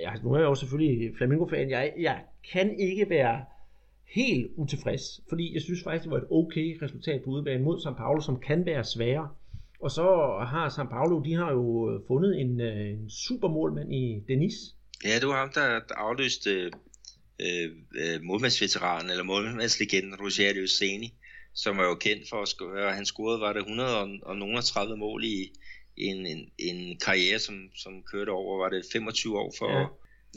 ja, 0.00 0.12
nu 0.22 0.32
er 0.32 0.38
jeg 0.38 0.44
jo 0.44 0.54
selvfølgelig 0.54 1.16
Flamingo-fan, 1.16 1.70
jeg, 1.70 1.92
jeg 1.98 2.20
kan 2.52 2.78
ikke 2.78 3.10
være 3.10 3.44
helt 4.14 4.50
utilfreds, 4.56 5.20
fordi 5.28 5.54
jeg 5.54 5.62
synes 5.62 5.82
faktisk, 5.82 6.04
det 6.04 6.10
var 6.10 6.18
et 6.18 6.26
okay 6.30 6.78
resultat 6.82 7.22
på 7.22 7.30
udebane 7.30 7.64
mod 7.64 7.78
São 7.78 7.96
Paulo, 7.96 8.20
som 8.20 8.40
kan 8.40 8.66
være 8.66 8.84
sværere. 8.84 9.28
Og 9.80 9.90
så 9.90 10.02
har 10.48 10.68
São 10.68 10.88
Paulo, 10.88 11.22
de 11.22 11.34
har 11.34 11.52
jo 11.52 11.90
øh, 11.90 12.00
fundet 12.06 12.40
en, 12.40 12.60
øh, 12.60 12.88
en 12.88 13.10
supermålmand 13.10 13.94
i 13.94 14.22
Denis. 14.28 14.54
Ja, 15.04 15.14
det 15.20 15.28
var 15.28 15.36
ham, 15.36 15.50
der 15.54 15.80
afløste 15.96 16.50
øh, 17.40 17.70
øh, 17.94 18.22
målmandsveteran 18.22 19.10
eller 19.10 19.24
målmandslegenden 19.24 20.14
Rogerio 20.14 20.66
Seni, 20.66 21.14
som 21.54 21.78
er 21.78 21.84
jo 21.84 21.94
kendt 21.94 22.28
for 22.28 22.42
at 22.42 22.48
score, 22.48 22.92
han 22.92 23.06
scorede, 23.06 23.40
var 23.40 23.52
det 23.52 23.60
100 23.60 24.00
og, 24.00 24.08
og 24.22 24.36
nogle 24.36 24.62
30 24.62 24.96
mål 24.96 25.24
i, 25.24 25.52
en, 25.96 26.26
en, 26.26 26.48
en 26.58 26.98
karriere, 26.98 27.38
som, 27.38 27.54
som 27.74 28.02
kørte 28.12 28.30
over, 28.30 28.58
var 28.58 28.68
det 28.68 28.84
25 28.92 29.38
år 29.38 29.54
for... 29.58 29.70
Ja. 29.80 29.86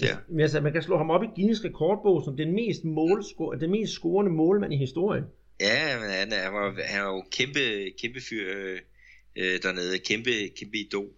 Ja. 0.01 0.15
Men 0.29 0.39
altså, 0.39 0.62
man 0.62 0.73
kan 0.73 0.83
slå 0.83 0.97
ham 0.97 1.10
op 1.10 1.23
i 1.23 1.27
Guinness 1.36 1.63
rekordbog 1.63 2.23
som 2.25 2.38
den 2.38 2.51
mest, 2.51 2.83
målsco- 2.83 3.60
den 3.60 3.71
mest 3.71 3.93
scorende 3.93 4.31
målmand 4.31 4.73
i 4.73 4.77
historien. 4.77 5.23
Ja, 5.60 5.99
men 5.99 6.10
han, 6.10 6.31
han, 6.31 6.53
var, 6.53 6.81
han 6.86 7.01
var 7.03 7.13
jo 7.13 7.23
kæmpe, 7.31 7.60
kæmpe 8.01 8.21
fyr. 8.29 8.53
Øh, 8.55 8.79
øh, 9.38 9.60
dernede. 9.63 9.99
Kæmpe, 9.99 10.31
kæmpe 10.60 10.77
idol. 10.77 11.13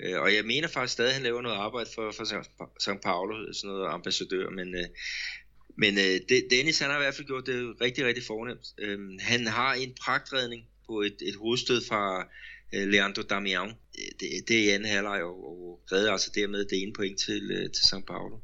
Øh, 0.00 0.20
og 0.20 0.34
jeg 0.34 0.44
mener 0.44 0.68
faktisk 0.68 0.92
stadig, 0.92 1.08
at 1.08 1.14
han 1.14 1.22
laver 1.22 1.42
noget 1.42 1.56
arbejde 1.56 1.90
for, 1.94 2.12
for 2.12 2.24
St. 2.80 3.02
Paulo, 3.02 3.52
sådan 3.52 3.70
noget 3.70 3.88
ambassadør, 3.92 4.50
men, 4.50 4.74
øh, 4.74 4.88
men 5.76 5.98
øh, 5.98 6.40
Dennis 6.50 6.78
han 6.78 6.90
har 6.90 6.98
i 6.98 7.02
hvert 7.02 7.14
fald 7.14 7.26
gjort 7.26 7.46
det 7.46 7.80
rigtig, 7.80 8.04
rigtig 8.04 8.24
fornemt. 8.26 8.66
Øh, 8.78 8.98
han 9.20 9.46
har 9.46 9.74
en 9.74 9.94
pragtredning 10.04 10.62
på 10.86 11.00
et, 11.00 11.16
et 11.20 11.34
hovedstød 11.34 11.84
fra 11.88 12.28
øh, 12.74 12.88
Leandro 12.88 13.22
Damian. 13.22 13.68
Øh, 13.68 14.10
det, 14.20 14.48
det 14.48 14.58
er 14.58 14.64
i 14.64 14.68
anden 14.68 14.88
halvleg, 14.88 15.22
og, 15.22 15.36
og 15.50 15.80
redder 15.92 16.12
altså 16.12 16.30
dermed 16.34 16.64
det 16.64 16.82
ene 16.82 16.92
point 16.92 17.20
til, 17.20 17.50
øh, 17.50 17.70
til 17.70 17.84
St. 17.84 18.06
Paulo. 18.06 18.38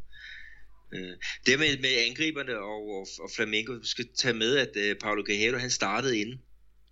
Øh, 0.94 1.16
det 1.46 1.58
med, 1.58 1.78
med 1.80 1.90
angriberne 2.08 2.58
og, 2.58 2.82
og, 2.98 3.06
og 3.20 3.30
Flamengo, 3.36 3.82
skal 3.82 4.08
tage 4.16 4.34
med, 4.34 4.56
at 4.56 4.76
øh, 4.76 4.96
Paulo 4.96 5.22
Guerrero 5.26 5.58
han 5.58 5.70
startede 5.70 6.18
inden. 6.18 6.40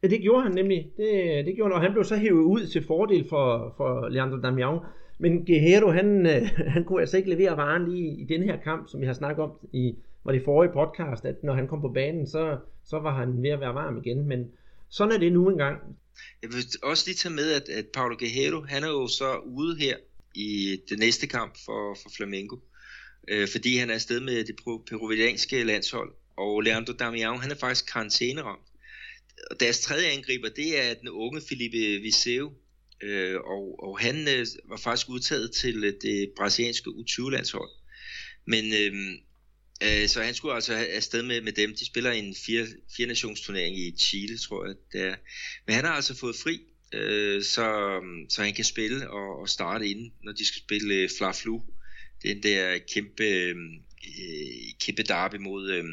Ja, 0.02 0.08
det 0.08 0.20
gjorde 0.20 0.42
han 0.42 0.52
nemlig. 0.52 0.90
Det, 0.96 1.46
det 1.46 1.54
gjorde 1.56 1.70
han, 1.70 1.76
og 1.76 1.82
han 1.82 1.92
blev 1.92 2.04
så 2.04 2.16
hævet 2.16 2.42
ud 2.42 2.66
til 2.66 2.86
fordel 2.86 3.28
for, 3.28 3.74
for 3.76 4.08
Leandro 4.08 4.36
Damião. 4.36 4.84
Men 5.18 5.46
Guerrero, 5.46 5.90
han, 5.90 6.26
øh, 6.26 6.48
han 6.74 6.84
kunne 6.84 7.00
altså 7.00 7.16
ikke 7.16 7.30
levere 7.30 7.56
varen 7.56 7.88
lige 7.92 8.20
i 8.20 8.24
den 8.24 8.42
her 8.42 8.56
kamp, 8.56 8.88
som 8.88 9.00
vi 9.00 9.06
har 9.06 9.12
snakket 9.12 9.44
om 9.44 9.50
i 9.72 9.94
var 10.24 10.32
det 10.32 10.42
forrige 10.44 10.72
podcast, 10.72 11.24
at 11.24 11.42
når 11.42 11.54
han 11.54 11.68
kom 11.68 11.80
på 11.80 11.88
banen, 11.88 12.26
så, 12.26 12.58
så 12.84 12.98
var 12.98 13.18
han 13.18 13.42
ved 13.42 13.50
at 13.50 13.60
være 13.60 13.74
varm 13.74 13.98
igen. 14.04 14.28
Men 14.28 14.50
sådan 14.88 15.12
er 15.12 15.18
det 15.18 15.32
nu 15.32 15.50
engang. 15.50 15.78
Jeg 16.42 16.50
vil 16.50 16.64
også 16.82 17.04
lige 17.06 17.16
tage 17.16 17.34
med, 17.34 17.52
at, 17.52 17.68
at 17.68 17.86
Paulo 17.94 18.16
Guerrero, 18.18 18.60
han 18.68 18.84
er 18.84 18.88
jo 18.88 19.06
så 19.08 19.36
ude 19.36 19.76
her 19.76 19.96
i 20.34 20.80
det 20.88 20.98
næste 20.98 21.26
kamp 21.26 21.54
for, 21.64 21.96
for 22.02 22.10
Flamengo. 22.16 22.56
Øh, 23.28 23.48
fordi 23.48 23.76
han 23.76 23.90
er 23.90 23.94
afsted 23.94 24.20
med 24.20 24.44
det 24.44 24.56
peruvianske 24.88 25.64
landshold. 25.64 26.12
Og 26.36 26.60
Leandro 26.60 26.92
Damião, 26.92 27.36
han 27.42 27.50
er 27.50 27.56
faktisk 27.60 27.92
karantæneramt. 27.92 28.69
Og 29.50 29.60
deres 29.60 29.80
tredje 29.80 30.06
angriber, 30.06 30.48
det 30.48 30.80
er 30.82 30.94
den 30.94 31.08
unge 31.08 31.40
Felipe 31.48 32.02
Viseu. 32.02 32.52
Øh, 33.02 33.36
og, 33.36 33.82
og 33.82 34.00
han 34.00 34.28
øh, 34.28 34.46
var 34.68 34.76
faktisk 34.76 35.08
udtaget 35.08 35.52
til 35.52 35.84
øh, 35.84 35.94
det 36.02 36.32
brasilianske 36.36 36.90
U20-landshold. 36.90 37.70
Men 38.46 38.64
øh, 38.74 39.20
Øh, 39.82 40.08
så 40.08 40.22
han 40.22 40.34
skulle 40.34 40.54
altså 40.54 40.74
afsted 40.74 41.22
med, 41.22 41.40
med 41.40 41.52
dem. 41.52 41.76
De 41.76 41.86
spiller 41.86 42.10
en 42.10 42.34
fire, 42.34 42.66
fire 42.96 43.06
nationsturnering 43.06 43.78
i 43.78 43.96
Chile, 43.98 44.38
tror 44.38 44.66
jeg. 44.66 44.74
Det 44.92 45.00
er. 45.00 45.14
Men 45.66 45.74
han 45.74 45.84
har 45.84 45.92
altså 45.92 46.16
fået 46.16 46.36
fri, 46.36 46.60
øh, 46.92 47.42
så, 47.42 48.00
så 48.28 48.42
han 48.42 48.54
kan 48.54 48.64
spille 48.64 49.10
og, 49.10 49.40
og 49.40 49.48
starte 49.48 49.88
inden, 49.88 50.12
når 50.22 50.32
de 50.32 50.44
skal 50.44 50.60
spille 50.60 50.94
øh, 50.94 51.08
Fla-Flu. 51.08 51.60
Den 52.22 52.42
der 52.42 52.78
kæmpe, 52.94 53.24
øh, 53.24 53.56
øh, 54.20 54.72
kæmpe 54.80 55.02
derby 55.02 55.36
mod, 55.36 55.70
øh, 55.70 55.84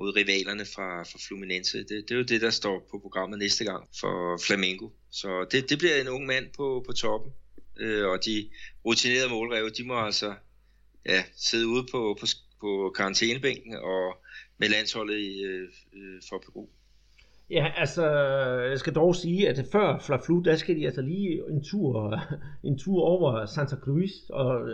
mod 0.00 0.16
rivalerne 0.16 0.64
fra, 0.74 0.88
fra 1.02 1.18
Fluminense. 1.26 1.78
Det, 1.78 1.88
det 2.06 2.10
er 2.10 2.16
jo 2.16 2.22
det, 2.32 2.40
der 2.40 2.50
står 2.50 2.76
på 2.90 2.98
programmet 2.98 3.38
næste 3.38 3.64
gang 3.64 3.82
for 4.00 4.14
Flamengo. 4.46 4.88
Så 5.10 5.46
det, 5.52 5.70
det 5.70 5.78
bliver 5.78 5.96
en 6.00 6.08
ung 6.08 6.26
mand 6.26 6.46
på, 6.56 6.84
på 6.86 6.92
toppen. 6.92 7.32
Øh, 7.80 8.08
og 8.08 8.24
de 8.24 8.48
rutinerede 8.84 9.30
målræve, 9.30 9.70
de 9.70 9.84
må 9.86 9.96
altså 10.08 10.34
ja, 11.06 11.22
sidde 11.36 11.66
ude 11.68 11.84
på, 11.92 12.16
på, 12.20 12.26
på 12.60 12.92
karantænebænken 12.96 13.74
og 13.74 14.04
med 14.58 14.68
landsholdet 14.68 15.18
i, 15.18 15.42
øh, 15.42 15.68
for 16.28 16.38
Peru. 16.44 16.66
Ja, 17.50 17.72
altså, 17.76 18.04
jeg 18.70 18.78
skal 18.78 18.94
dog 18.94 19.16
sige, 19.16 19.48
at 19.48 19.66
før 19.72 19.98
Flaflu, 20.06 20.40
der 20.40 20.56
skal 20.56 20.76
de 20.76 20.86
altså 20.86 21.02
lige 21.02 21.42
en 21.50 21.64
tur, 21.64 22.20
en 22.68 22.78
tur 22.78 23.02
over 23.02 23.46
Santa 23.46 23.76
Cruz, 23.76 24.10
og 24.28 24.68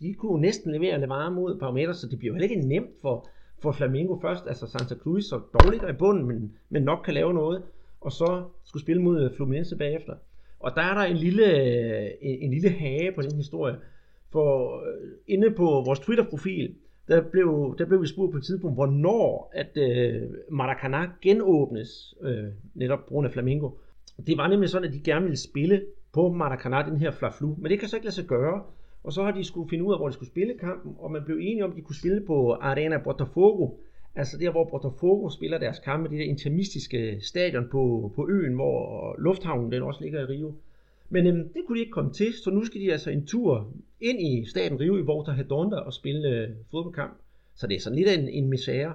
de 0.00 0.14
kunne 0.14 0.40
næsten 0.40 0.72
levere 0.72 1.00
Levare 1.00 1.30
mod 1.30 1.58
parametre, 1.58 1.94
så 1.94 2.06
det 2.06 2.18
bliver 2.18 2.34
jo 2.34 2.34
heller 2.34 2.50
ikke 2.50 2.68
nemt 2.68 2.90
for, 3.02 3.28
for 3.62 3.72
Flamingo 3.72 4.18
først, 4.20 4.46
altså 4.46 4.66
Santa 4.66 4.94
Cruz, 4.94 5.24
så 5.24 5.40
dårligt 5.52 5.84
i 5.88 5.92
bunden, 5.92 6.26
men, 6.26 6.52
men 6.68 6.82
nok 6.82 6.98
kan 7.04 7.14
lave 7.14 7.34
noget, 7.34 7.62
og 8.00 8.12
så 8.12 8.44
skulle 8.64 8.82
spille 8.82 9.02
mod 9.02 9.22
øh, 9.22 9.36
Fluminense 9.36 9.76
bagefter. 9.76 10.14
Og 10.60 10.72
der 10.76 10.82
er 10.82 10.94
der 10.94 11.02
en 11.02 11.16
lille, 11.16 11.46
øh, 11.46 12.10
en, 12.20 12.38
en 12.42 12.50
lille 12.50 12.70
hage 12.70 13.12
på 13.12 13.22
den 13.22 13.36
historie, 13.36 13.76
for 14.32 14.76
øh, 14.86 15.10
inde 15.26 15.50
på 15.50 15.64
vores 15.64 16.00
Twitter-profil, 16.00 16.74
der 17.08 17.20
blev, 17.20 17.74
der 17.78 17.86
blev 17.86 18.02
vi 18.02 18.06
spurgt 18.06 18.32
på 18.32 18.38
et 18.38 18.44
tidspunkt, 18.44 18.76
hvornår 18.76 19.52
at 19.54 19.76
øh, 19.76 20.22
Maracanã 20.50 21.10
genåbnes, 21.22 22.14
øh, 22.22 22.44
netop 22.74 22.98
på 22.98 23.08
grund 23.08 23.26
af 23.26 23.32
Flamingo. 23.32 23.70
Det 24.26 24.38
var 24.38 24.48
nemlig 24.48 24.68
sådan, 24.68 24.88
at 24.88 24.94
de 24.94 25.00
gerne 25.00 25.24
ville 25.24 25.36
spille 25.36 25.82
på 26.12 26.28
Maracanã, 26.28 26.90
den 26.90 26.96
her 26.96 27.10
Fla-Flu, 27.10 27.46
men 27.58 27.70
det 27.70 27.80
kan 27.80 27.88
så 27.88 27.96
ikke 27.96 28.06
lade 28.06 28.14
sig 28.14 28.24
gøre. 28.24 28.62
Og 29.04 29.12
så 29.12 29.22
har 29.22 29.30
de 29.30 29.44
skulle 29.44 29.70
finde 29.70 29.84
ud 29.84 29.92
af, 29.92 29.98
hvor 29.98 30.08
de 30.08 30.14
skulle 30.14 30.30
spille 30.30 30.54
kampen, 30.58 30.94
og 30.98 31.10
man 31.10 31.24
blev 31.24 31.36
enige 31.36 31.64
om, 31.64 31.70
at 31.70 31.76
de 31.76 31.82
kunne 31.82 31.96
spille 31.96 32.20
på 32.26 32.52
Arena 32.52 32.98
Botafogo, 32.98 33.70
altså 34.14 34.38
der, 34.38 34.50
hvor 34.50 34.64
Botafogo 34.64 35.30
spiller 35.30 35.58
deres 35.58 35.78
kampe, 35.78 36.10
det 36.10 36.18
der 36.18 36.24
intermistiske 36.24 37.20
stadion 37.20 37.68
på, 37.70 38.12
på 38.16 38.28
øen, 38.30 38.54
hvor 38.54 39.14
lufthavnen 39.18 39.72
den 39.72 39.82
også 39.82 40.00
ligger 40.02 40.20
i 40.20 40.24
Rio. 40.24 40.54
Men 41.08 41.26
øhm, 41.26 41.48
det 41.48 41.62
kunne 41.66 41.76
de 41.76 41.80
ikke 41.80 41.92
komme 41.92 42.12
til, 42.12 42.32
så 42.44 42.50
nu 42.50 42.64
skal 42.64 42.80
de 42.80 42.92
altså 42.92 43.10
en 43.10 43.26
tur 43.26 43.72
ind 44.00 44.20
i 44.20 44.44
staten 44.50 44.80
Rio 44.80 44.96
i 44.96 45.02
Volta 45.02 45.30
Redonda 45.30 45.76
og 45.76 45.92
spille 45.92 46.28
øh, 46.28 46.48
fodboldkamp. 46.70 47.16
Så 47.54 47.66
det 47.66 47.76
er 47.76 47.80
sådan 47.80 47.98
lidt 47.98 48.08
en, 48.08 48.28
en 48.28 48.48
misære. 48.48 48.92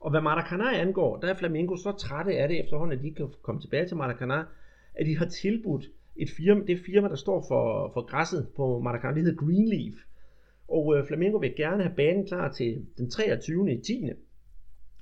Og 0.00 0.10
hvad 0.10 0.20
Maracanã 0.20 0.76
angår, 0.76 1.16
der 1.16 1.28
er 1.28 1.34
Flamengo 1.34 1.76
så 1.76 1.92
trætte 1.92 2.36
af 2.36 2.48
det 2.48 2.60
efterhånden, 2.60 2.98
at 2.98 3.04
de 3.04 3.10
kan 3.10 3.28
komme 3.42 3.60
tilbage 3.60 3.86
til 3.86 3.94
Maracanã, 3.94 4.44
at 4.94 5.06
de 5.06 5.16
har 5.16 5.26
tilbudt 5.26 5.84
et 6.18 6.30
firma, 6.30 6.64
det 6.66 6.80
firma, 6.86 7.08
der 7.08 7.16
står 7.16 7.44
for, 7.48 7.90
for 7.94 8.06
græsset 8.06 8.48
på 8.56 8.82
Maracanã, 8.86 9.14
det 9.14 9.22
hedder 9.22 9.44
Greenleaf. 9.44 9.94
Og 10.68 10.96
øh, 10.96 11.06
Flamengo 11.06 11.38
vil 11.38 11.54
gerne 11.56 11.82
have 11.82 11.96
banen 11.96 12.26
klar 12.26 12.52
til 12.52 12.86
den 12.98 13.10
23. 13.10 13.72
i 13.72 13.80
10. 13.80 14.10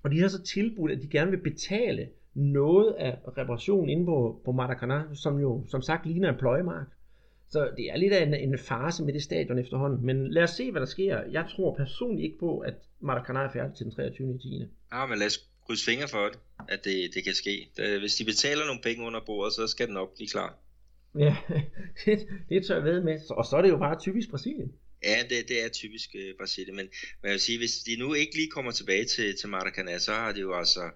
Og 0.03 0.11
de 0.11 0.21
har 0.21 0.29
så 0.29 0.43
tilbudt, 0.43 0.93
at 0.93 1.03
de 1.03 1.09
gerne 1.09 1.31
vil 1.31 1.41
betale 1.41 2.09
noget 2.35 2.93
af 2.93 3.19
reparationen 3.39 3.89
inde 3.89 4.05
på, 4.05 4.41
på 4.45 4.51
Maracanã, 4.51 5.15
som 5.15 5.41
jo 5.41 5.65
som 5.69 5.83
sagt 5.83 6.07
ligner 6.07 6.29
en 6.33 6.39
pløjemark. 6.39 6.87
Så 7.49 7.71
det 7.77 7.91
er 7.91 7.97
lidt 7.97 8.13
af 8.13 8.23
en, 8.27 8.35
en 8.35 8.59
fase 8.59 9.05
med 9.05 9.13
det 9.13 9.23
stadion 9.23 9.59
efterhånden. 9.59 10.07
Men 10.07 10.33
lad 10.33 10.43
os 10.43 10.51
se, 10.51 10.71
hvad 10.71 10.81
der 10.81 10.87
sker. 10.87 11.21
Jeg 11.31 11.47
tror 11.57 11.75
personligt 11.75 12.25
ikke 12.25 12.39
på, 12.39 12.59
at 12.59 12.75
Maracanã 13.01 13.39
er 13.39 13.53
færdig 13.53 13.77
til 13.77 13.85
den 13.85 13.95
23. 13.95 14.39
10. 14.39 14.65
Ja, 14.93 15.07
men 15.07 15.19
lad 15.19 15.27
os 15.27 15.39
krydse 15.67 15.85
fingre 15.85 16.09
for 16.09 16.25
det, 16.25 16.39
at 16.69 16.85
det, 16.85 16.97
det 17.15 17.25
kan 17.25 17.35
ske. 17.35 17.69
Hvis 18.01 18.15
de 18.15 18.25
betaler 18.25 18.65
nogle 18.67 18.81
penge 18.83 19.07
under 19.07 19.21
bordet, 19.27 19.53
så 19.53 19.67
skal 19.67 19.87
det 19.87 19.95
nok 19.95 20.15
blive 20.15 20.29
klar. 20.29 20.59
Ja, 21.19 21.37
det, 22.05 22.29
det 22.49 22.67
tør 22.67 22.75
jeg 22.75 22.85
ved 22.85 23.01
med. 23.03 23.31
Og 23.31 23.45
så 23.45 23.57
er 23.57 23.63
det 23.63 23.69
jo 23.69 23.79
bare 23.79 24.01
typisk 24.01 24.31
Brasilien. 24.31 24.73
Ja, 25.03 25.23
det, 25.31 25.49
det 25.49 25.65
er 25.65 25.69
typisk 25.69 26.11
øh, 26.15 26.35
Brasilien, 26.39 26.77
men, 26.77 26.87
men 27.23 27.29
jeg 27.29 27.33
vil 27.33 27.41
sige, 27.41 27.59
hvis 27.59 27.79
de 27.79 27.97
nu 27.97 28.15
ikke 28.15 28.35
lige 28.35 28.51
kommer 28.51 28.73
tilbage 28.73 29.05
til, 29.05 29.37
til 29.37 29.49
Maracanã, 29.49 29.99
så 29.99 30.13
har 30.13 30.33
de 30.33 30.41
jo 30.41 30.55
altså 30.55 30.91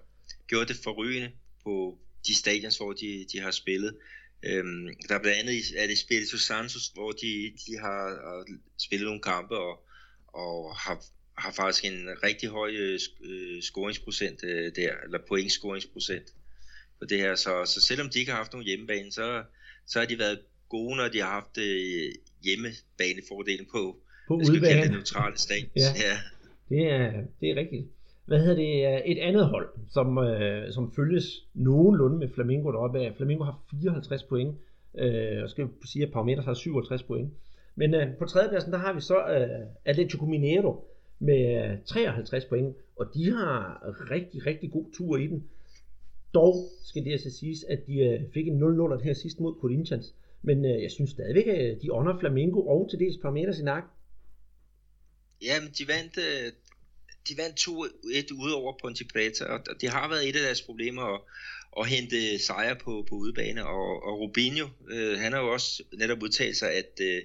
gjort 0.47 0.67
det 0.67 0.75
forrygende 0.83 1.31
på 1.63 1.97
de 2.27 2.35
stadions, 2.35 2.77
hvor 2.77 2.93
de, 2.93 3.25
de 3.33 3.39
har 3.39 3.51
spillet. 3.51 3.95
Øhm, 4.43 4.87
der 5.07 5.15
er 5.15 5.19
blandt 5.19 5.39
andet 5.39 5.63
er 5.77 5.87
det 5.87 5.97
Spirito 5.97 6.37
Santos, 6.37 6.87
hvor 6.93 7.11
de, 7.11 7.51
de 7.67 7.77
har, 7.77 8.03
har 8.09 8.45
spillet 8.77 9.05
nogle 9.05 9.21
kampe 9.21 9.57
og, 9.57 9.85
og 10.27 10.75
har, 10.75 11.03
har 11.37 11.51
faktisk 11.51 11.85
en 11.85 12.07
rigtig 12.23 12.49
høj 12.49 12.71
øh, 12.71 12.99
øh, 13.23 13.61
scoringsprocent 13.61 14.43
øh, 14.43 14.75
der, 14.75 14.93
eller 15.03 15.19
pointscoringsprocent 15.27 16.33
på 16.99 17.05
det 17.05 17.17
her. 17.17 17.35
Så, 17.35 17.65
så 17.65 17.81
selvom 17.81 18.09
de 18.09 18.19
ikke 18.19 18.31
har 18.31 18.37
haft 18.37 18.53
nogen 18.53 18.67
hjemmebane, 18.67 19.11
så, 19.11 19.43
så 19.89 19.99
har 19.99 20.05
de 20.05 20.19
været 20.19 20.39
gode, 20.69 20.95
når 20.97 21.07
de 21.13 21.19
har 21.21 21.31
haft 21.39 21.57
øh, 21.57 22.09
hjemmebanefordelen 22.45 23.65
på, 23.73 23.81
på 24.27 24.33
udbanen. 24.33 24.83
det 24.83 24.91
neutrale 24.91 25.37
stadion. 25.37 25.71
ja. 25.75 25.89
ja. 26.07 26.15
Det 26.69 26.81
er, 26.91 27.11
det 27.41 27.51
er 27.51 27.55
rigtigt 27.55 27.85
hvad 28.29 28.39
hedder 28.39 28.55
det, 28.55 29.11
et 29.11 29.19
andet 29.19 29.45
hold, 29.45 29.69
som, 29.89 30.17
øh, 30.17 30.71
som 30.71 30.91
følges 30.95 31.25
nogenlunde 31.53 32.17
med 32.17 32.29
Flamingo 32.35 32.71
deroppe 32.71 32.99
af. 32.99 33.13
Flamingo 33.17 33.43
har 33.43 33.59
54 33.71 34.23
point, 34.23 34.55
øh, 34.97 35.43
og 35.43 35.49
skal 35.49 35.67
sige, 35.85 36.05
at 36.05 36.11
Parameters 36.11 36.45
har 36.45 36.53
67 36.53 37.03
point. 37.03 37.29
Men 37.75 37.93
øh, 37.93 38.07
på 38.19 38.25
tredjepladsen, 38.25 38.71
der 38.71 38.77
har 38.77 38.93
vi 38.93 39.01
så 39.01 39.17
øh, 39.17 39.67
Atletico 39.85 40.25
Mineiro 40.25 40.85
med 41.19 41.77
53 41.85 42.45
point, 42.45 42.75
og 42.99 43.05
de 43.13 43.31
har 43.31 43.83
rigtig, 44.11 44.45
rigtig 44.45 44.71
god 44.71 44.85
tur 44.97 45.17
i 45.17 45.27
den. 45.27 45.43
Dog 46.33 46.69
skal 46.83 47.05
det 47.05 47.11
altså 47.11 47.31
siges, 47.39 47.63
at 47.63 47.79
de 47.87 47.95
øh, 47.99 48.33
fik 48.33 48.47
en 48.47 48.63
0-0 48.63 49.03
her 49.03 49.13
sidst 49.13 49.39
mod 49.39 49.55
Corinthians, 49.61 50.15
men 50.41 50.65
øh, 50.65 50.81
jeg 50.83 50.91
synes 50.91 51.09
stadigvæk, 51.09 51.47
at 51.47 51.71
øh, 51.71 51.81
de 51.81 51.91
under 51.91 52.19
Flamengo 52.19 52.59
og 52.67 52.89
til 52.89 52.99
dels 52.99 53.17
Parameters 53.21 53.59
i 53.59 53.63
nak. 53.63 53.83
Ja, 55.41 55.61
men 55.61 55.69
de 55.77 55.87
vandt 55.87 56.17
øh, 56.17 56.51
de 57.29 57.37
vandt 57.37 57.59
2-1 57.59 58.43
ude 58.43 58.55
over 58.55 58.73
Ponte 58.81 59.05
Preta, 59.13 59.45
og 59.45 59.81
det 59.81 59.89
har 59.89 60.09
været 60.09 60.29
et 60.29 60.35
af 60.35 60.41
deres 60.41 60.61
problemer 60.61 61.01
at, 61.01 61.21
at 61.79 61.87
hente 61.87 62.39
sejre 62.39 62.75
på, 62.75 63.05
på 63.09 63.15
udebane, 63.15 63.65
og, 63.65 64.03
og 64.03 64.19
Rubinho, 64.19 64.67
øh, 64.89 65.19
han 65.19 65.33
har 65.33 65.39
jo 65.39 65.53
også 65.53 65.83
netop 65.93 66.23
udtalt 66.23 66.57
sig, 66.57 66.71
at, 66.73 66.99
øh, 67.01 67.21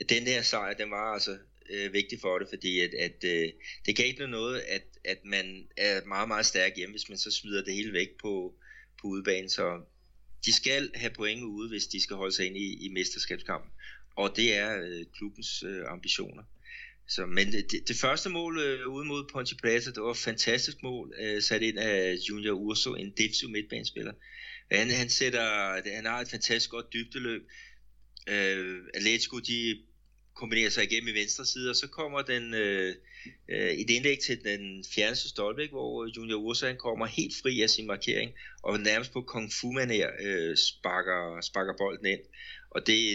at 0.00 0.10
den 0.10 0.22
her 0.22 0.42
sejr, 0.42 0.74
den 0.74 0.90
var 0.90 1.12
altså 1.12 1.38
øh, 1.70 1.92
vigtig 1.92 2.20
for 2.20 2.38
det, 2.38 2.48
fordi 2.48 2.80
at, 2.80 2.94
at 2.94 3.24
øh, 3.24 3.52
det 3.86 3.96
kan 3.96 4.06
ikke 4.06 4.26
noget, 4.26 4.60
at, 4.60 4.82
at 5.04 5.24
man 5.24 5.68
er 5.76 6.04
meget, 6.04 6.28
meget 6.28 6.46
stærk 6.46 6.72
hjemme, 6.76 6.92
hvis 6.92 7.08
man 7.08 7.18
så 7.18 7.30
smider 7.30 7.64
det 7.64 7.74
hele 7.74 7.92
væk 7.92 8.08
på, 8.20 8.54
på 9.00 9.06
udebane, 9.06 9.48
så 9.48 9.80
de 10.44 10.52
skal 10.52 10.90
have 10.94 11.10
point 11.10 11.42
ude, 11.42 11.68
hvis 11.68 11.86
de 11.86 12.02
skal 12.02 12.16
holde 12.16 12.34
sig 12.34 12.46
ind 12.46 12.56
i, 12.56 12.86
i 12.86 12.88
mesterskabskampen, 12.88 13.70
og 14.16 14.36
det 14.36 14.56
er 14.56 14.80
øh, 14.82 15.04
klubbens 15.16 15.62
øh, 15.62 15.82
ambitioner. 15.86 16.42
Så, 17.08 17.26
men 17.26 17.52
det, 17.52 17.88
det 17.88 17.96
første 17.96 18.28
mål 18.28 18.58
øh, 18.58 18.88
ude 18.88 19.06
mod 19.06 19.24
Ponte 19.32 19.56
Plata, 19.56 19.90
det 19.90 20.02
var 20.02 20.10
et 20.10 20.16
fantastisk 20.16 20.82
mål, 20.82 21.14
øh, 21.20 21.42
sat 21.42 21.62
ind 21.62 21.78
af 21.78 22.16
Junior 22.28 22.54
Urso, 22.54 22.94
en 22.94 23.10
defensiv 23.10 23.48
midtbanespiller. 23.48 24.12
Han, 24.72 24.90
han, 24.90 25.08
sætter, 25.08 25.94
han 25.94 26.04
har 26.04 26.20
et 26.20 26.28
fantastisk 26.28 26.70
godt 26.70 26.92
dybdeløb. 26.92 27.42
Øh, 28.28 28.76
Atletico, 28.94 29.38
de 29.38 29.78
kombinerer 30.36 30.70
sig 30.70 30.84
igennem 30.84 31.08
i 31.14 31.18
venstre 31.18 31.46
side, 31.46 31.70
og 31.70 31.76
så 31.76 31.86
kommer 31.86 32.22
den 32.22 32.54
øh, 32.54 32.94
øh, 33.48 33.70
et 33.70 33.90
indlæg 33.90 34.18
til 34.18 34.44
den 34.44 34.84
fjerneste 34.94 35.28
stolpe, 35.28 35.68
hvor 35.70 36.04
øh, 36.04 36.16
Junior 36.16 36.38
Ursa 36.38 36.74
kommer 36.74 37.06
helt 37.06 37.34
fri 37.42 37.62
af 37.62 37.70
sin 37.70 37.86
markering, 37.86 38.32
og 38.62 38.80
nærmest 38.80 39.12
på 39.12 39.22
kung 39.22 39.52
fu 39.52 39.72
manér 39.72 40.26
øh, 40.26 40.56
sparker, 40.56 41.40
sparker 41.40 41.74
bolden 41.78 42.06
ind. 42.06 42.20
Og 42.70 42.86
det 42.86 43.12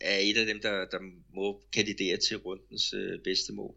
er 0.00 0.18
et 0.18 0.36
af 0.36 0.46
dem, 0.46 0.60
der, 0.60 0.84
der 0.84 0.98
må 1.34 1.62
kandidere 1.72 2.16
til 2.16 2.36
rundens 2.36 2.92
øh, 2.92 3.18
bedste 3.24 3.52
mål. 3.52 3.74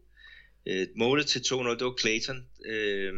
Øh, 0.65 0.87
målet 0.95 1.27
til 1.27 1.39
2-0, 1.39 1.53
det 1.53 1.85
var 1.85 1.99
Clayton, 1.99 2.47
øh, 2.65 3.13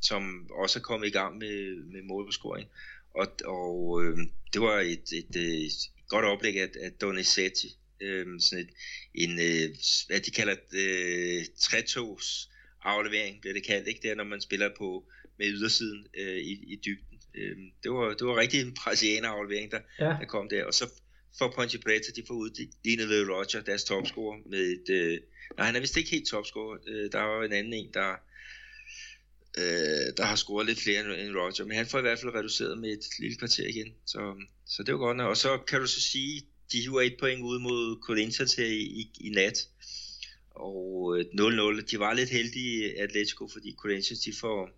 som 0.00 0.50
også 0.50 0.78
er 0.78 0.82
kommet 0.82 1.06
i 1.06 1.10
gang 1.10 1.38
med, 1.38 1.84
med 1.84 2.02
målbescoring. 2.02 2.68
Og, 3.14 3.26
og 3.44 4.04
øh, 4.04 4.18
det 4.52 4.60
var 4.60 4.80
et, 4.80 5.12
et, 5.12 5.36
et, 5.36 5.66
et 5.66 5.72
godt 6.08 6.24
oplæg 6.24 6.60
af, 6.60 6.68
af 6.82 6.92
Donizetti, 6.92 7.68
øh, 8.02 8.26
sådan 8.40 8.64
et, 8.64 8.70
en, 9.14 9.30
øh, 9.30 9.76
hvad 10.06 10.20
de 10.20 10.30
kalder 10.30 10.56
øh, 10.74 11.44
tretogs 11.60 12.48
aflevering, 12.82 13.40
bliver 13.40 13.54
det 13.54 13.66
kaldt, 13.66 13.88
ikke? 13.88 14.00
Det 14.02 14.10
er, 14.10 14.14
når 14.14 14.24
man 14.24 14.40
spiller 14.40 14.70
på 14.78 15.04
med 15.38 15.46
ydersiden 15.46 16.06
øh, 16.18 16.36
i, 16.36 16.52
i 16.72 16.76
dybden. 16.84 17.18
Øh, 17.34 17.56
det, 17.82 17.90
var, 17.90 18.14
det 18.14 18.26
var 18.26 18.36
rigtig 18.36 18.60
en 18.60 18.74
brasilianer 18.74 19.28
aflevering, 19.28 19.70
der, 19.70 19.80
ja. 19.98 20.04
der 20.04 20.24
kom 20.24 20.48
der. 20.48 20.64
Og 20.64 20.74
så 20.74 20.84
for 21.38 21.52
Ponte 21.56 21.78
Preta, 21.78 22.12
de 22.16 22.22
får 22.26 22.34
udlignet 22.34 23.28
Roger, 23.28 23.62
deres 23.66 23.84
topscorer, 23.84 24.38
med 24.46 24.58
et... 24.58 24.88
Øh, 24.90 25.20
nej, 25.56 25.66
han 25.66 25.76
er 25.76 25.80
vist 25.80 25.96
ikke 25.96 26.10
helt 26.10 26.28
topscorer. 26.28 26.78
Øh, 26.88 27.12
der 27.12 27.20
var 27.20 27.44
en 27.44 27.52
anden 27.52 27.72
en, 27.72 27.90
der, 27.94 28.10
øh, 29.58 30.16
der 30.16 30.24
har 30.24 30.36
scoret 30.36 30.66
lidt 30.66 30.80
flere 30.80 31.00
end 31.00 31.36
Roger, 31.36 31.64
men 31.64 31.76
han 31.76 31.86
får 31.86 31.98
i 31.98 32.02
hvert 32.02 32.18
fald 32.18 32.34
reduceret 32.34 32.78
med 32.78 32.92
et 32.92 33.04
lille 33.18 33.36
kvarter 33.36 33.68
igen. 33.68 33.94
Så, 34.06 34.46
så 34.66 34.82
det 34.82 34.94
var 34.94 34.98
godt 34.98 35.16
nok. 35.16 35.28
Og 35.28 35.36
så 35.36 35.58
kan 35.58 35.80
du 35.80 35.86
så 35.86 36.00
sige, 36.00 36.46
de 36.72 36.80
hiver 36.80 37.00
et 37.00 37.16
point 37.20 37.42
ud 37.42 37.58
mod 37.58 37.98
Corinthians 38.02 38.54
her 38.54 38.66
i, 38.66 38.82
i, 38.82 39.10
i 39.20 39.30
nat. 39.30 39.68
Og 40.50 41.16
øh, 41.18 41.24
0-0. 41.24 41.90
De 41.90 41.98
var 41.98 42.14
lidt 42.14 42.30
heldige 42.30 43.00
Atletico, 43.00 43.48
fordi 43.48 43.74
Corinthians 43.78 44.20
de 44.20 44.32
får, 44.40 44.70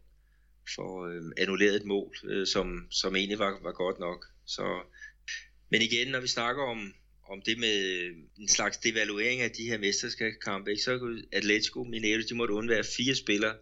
får 0.74 1.06
øh, 1.06 1.22
annulleret 1.36 1.76
et 1.76 1.84
mål, 1.84 2.16
øh, 2.24 2.46
som, 2.46 2.86
som 2.90 3.16
egentlig 3.16 3.38
var, 3.38 3.58
var 3.62 3.72
godt 3.72 3.98
nok. 3.98 4.26
Så, 4.46 4.80
men 5.70 5.82
igen, 5.82 6.08
når 6.08 6.20
vi 6.20 6.28
snakker 6.28 6.62
om, 6.62 6.94
om 7.28 7.42
det 7.42 7.58
med 7.58 7.90
øh, 7.90 8.16
en 8.38 8.48
slags 8.48 8.76
devaluering 8.76 9.40
af 9.40 9.50
de 9.50 9.68
her 9.68 9.78
mesterskabskampe, 9.78 10.70
ikke, 10.70 10.82
så 10.82 10.98
kunne 10.98 11.22
Atletico 11.32 11.84
Mineiro, 11.84 12.22
de 12.28 12.34
måtte 12.34 12.54
undvære 12.54 12.84
fire 12.96 13.14
spillere, 13.14 13.56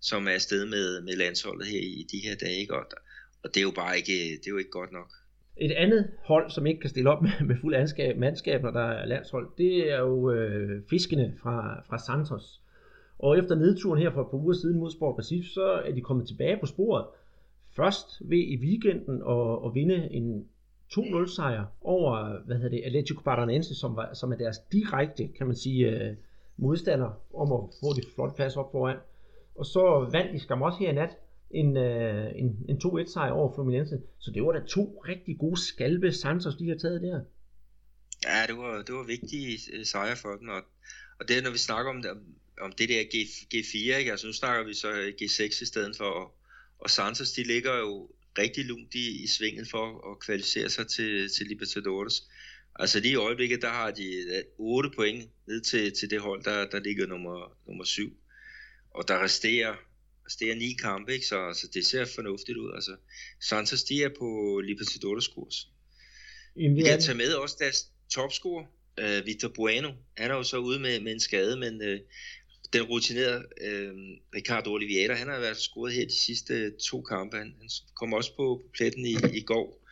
som 0.00 0.28
er 0.28 0.32
afsted 0.32 0.66
med, 0.66 1.00
med 1.00 1.16
landsholdet 1.16 1.68
her 1.68 1.80
i, 1.80 1.92
i 2.00 2.06
de 2.12 2.18
her 2.18 2.34
dage. 2.34 2.60
Ikke? 2.60 2.74
Og, 2.74 2.86
og 3.42 3.54
det 3.54 3.60
er 3.60 3.64
jo 3.64 3.70
bare 3.70 3.96
ikke, 3.96 4.12
det 4.12 4.46
er 4.46 4.50
jo 4.50 4.58
ikke 4.58 4.70
godt 4.70 4.92
nok. 4.92 5.19
Et 5.56 5.72
andet 5.72 6.10
hold, 6.24 6.50
som 6.50 6.66
ikke 6.66 6.80
kan 6.80 6.90
stille 6.90 7.10
op 7.10 7.22
med, 7.26 7.46
med 7.46 7.56
fuld 7.56 7.74
anskab, 7.74 8.18
mandskab, 8.18 8.62
når 8.62 8.70
der 8.70 8.80
er 8.80 9.06
landshold, 9.06 9.48
det 9.58 9.92
er 9.92 9.98
jo 9.98 10.30
øh, 10.30 10.82
fiskene 10.90 11.34
fra, 11.42 11.82
fra 11.88 11.98
Santos. 11.98 12.60
Og 13.18 13.38
efter 13.38 13.54
nedturen 13.54 14.02
her 14.02 14.10
for 14.10 14.20
et 14.20 14.30
par 14.30 14.38
uger 14.38 14.54
siden 14.54 14.78
mod 14.78 14.90
Sport 14.90 15.18
Recife, 15.18 15.48
så 15.48 15.82
er 15.84 15.92
de 15.92 16.00
kommet 16.00 16.26
tilbage 16.26 16.56
på 16.60 16.66
sporet. 16.66 17.06
Først 17.76 18.22
ved 18.30 18.38
i 18.38 18.56
weekenden 18.56 19.22
at, 19.28 19.66
at 19.66 19.74
vinde 19.74 20.08
en 20.10 20.48
2-0 20.92 21.34
sejr 21.36 21.64
over, 21.80 22.44
hvad 22.46 22.56
hedder 22.56 22.70
det, 22.70 22.82
Atletico 22.84 23.20
Paranaense, 23.24 23.74
som, 23.74 23.96
var, 23.96 24.14
som 24.14 24.32
er 24.32 24.36
deres 24.36 24.58
direkte, 24.58 25.28
kan 25.28 25.46
man 25.46 25.56
sige, 25.56 25.90
øh, 25.90 26.16
modstander 26.56 27.10
om 27.34 27.52
at 27.52 27.60
få 27.80 27.94
det 27.96 28.04
flot 28.14 28.36
plads 28.36 28.56
op 28.56 28.72
foran. 28.72 28.96
Og 29.54 29.66
så 29.66 30.08
vandt 30.12 30.32
de 30.32 30.38
skam 30.38 30.62
også 30.62 30.78
her 30.78 30.90
i 30.90 30.94
nat 30.94 31.18
en, 31.50 31.76
øh, 31.76 32.30
en, 32.34 32.64
en 32.68 32.76
2-1 32.84 33.12
sejr 33.12 33.30
over 33.30 33.54
Fluminense. 33.54 34.00
Så 34.18 34.30
det 34.34 34.42
var 34.42 34.52
da 34.52 34.60
to 34.66 35.02
rigtig 35.08 35.38
gode 35.38 35.60
skalpe 35.60 36.12
Santos, 36.12 36.56
de 36.56 36.68
har 36.68 36.76
taget 36.76 37.02
der. 37.02 37.20
Ja, 38.24 38.46
det 38.46 38.56
var, 38.56 38.82
det 38.82 38.94
var 38.94 39.06
vigtige 39.06 39.58
øh, 39.72 39.84
sejre 39.84 40.16
for 40.16 40.36
dem, 40.36 40.48
og, 40.48 40.62
og 41.20 41.28
det 41.28 41.42
når 41.42 41.50
vi 41.50 41.58
snakker 41.58 41.90
om, 41.90 42.04
om 42.60 42.72
det 42.72 42.88
der 42.88 43.02
G, 43.02 43.14
G4, 43.54 43.96
ikke? 43.98 44.10
altså 44.10 44.26
nu 44.26 44.32
snakker 44.32 44.64
vi 44.64 44.74
så 44.74 44.92
øh, 44.92 45.12
G6 45.22 45.62
i 45.62 45.66
stedet 45.66 45.96
for, 45.96 46.04
og, 46.04 46.34
og 46.78 46.90
Santos, 46.90 47.32
de 47.32 47.42
ligger 47.42 47.78
jo 47.78 48.10
rigtig 48.38 48.64
lunt 48.64 48.94
i, 48.94 49.22
i 49.24 49.26
svinget 49.26 49.68
for 49.70 50.12
at 50.12 50.18
kvalificere 50.18 50.70
sig 50.70 50.86
til, 50.86 51.28
til 51.28 51.46
Libertadores. 51.46 52.28
Altså 52.74 53.00
lige 53.00 53.12
i 53.12 53.16
øjeblikket, 53.16 53.62
der 53.62 53.68
har 53.68 53.90
de 53.90 54.24
8 54.58 54.90
point 54.96 55.30
ned 55.46 55.60
til, 55.60 55.92
til 55.92 56.10
det 56.10 56.20
hold, 56.20 56.44
der, 56.44 56.68
der 56.68 56.80
ligger 56.80 57.06
nummer, 57.06 57.56
nummer 57.66 57.84
7. 57.84 58.16
Og 58.90 59.08
der 59.08 59.22
resterer 59.22 59.74
Altså, 60.30 60.44
det 60.44 60.50
er 60.50 60.54
ni 60.54 60.72
kampe, 60.72 61.12
ikke? 61.12 61.26
Så, 61.26 61.58
så 61.60 61.68
det 61.74 61.86
ser 61.86 62.04
fornuftigt 62.04 62.58
ud. 62.58 62.72
Altså, 62.74 62.96
Santos, 63.40 63.84
de 63.84 64.02
er 64.02 64.08
på 64.18 64.60
Libertadores 64.64 65.28
kurs. 65.28 65.68
Er... 66.56 66.82
Jeg 66.84 67.00
tager 67.00 67.16
med 67.16 67.32
også 67.32 67.56
deres 67.58 67.86
topscorer, 68.10 68.64
uh, 69.02 69.26
Victor 69.26 69.48
Bueno. 69.48 69.92
Han 70.16 70.30
er 70.30 70.34
jo 70.34 70.42
så 70.42 70.58
ude 70.58 70.78
med, 70.78 71.00
med 71.00 71.12
en 71.12 71.20
skade, 71.20 71.56
men 71.56 71.74
uh, 71.82 71.98
den 72.72 72.82
rutinerede 72.82 73.38
uh, 73.38 73.94
Ricardo 74.34 74.72
Oliveira, 74.72 75.14
han 75.14 75.28
har 75.28 75.40
været 75.40 75.56
scoret 75.56 75.92
her 75.92 76.06
de 76.06 76.18
sidste 76.18 76.70
to 76.70 77.02
kampe. 77.02 77.36
Han, 77.36 77.54
han 77.60 77.70
kom 77.96 78.12
også 78.12 78.30
på, 78.36 78.62
på 78.62 78.70
pletten 78.74 79.06
i, 79.06 79.16
i 79.34 79.40
går. 79.40 79.86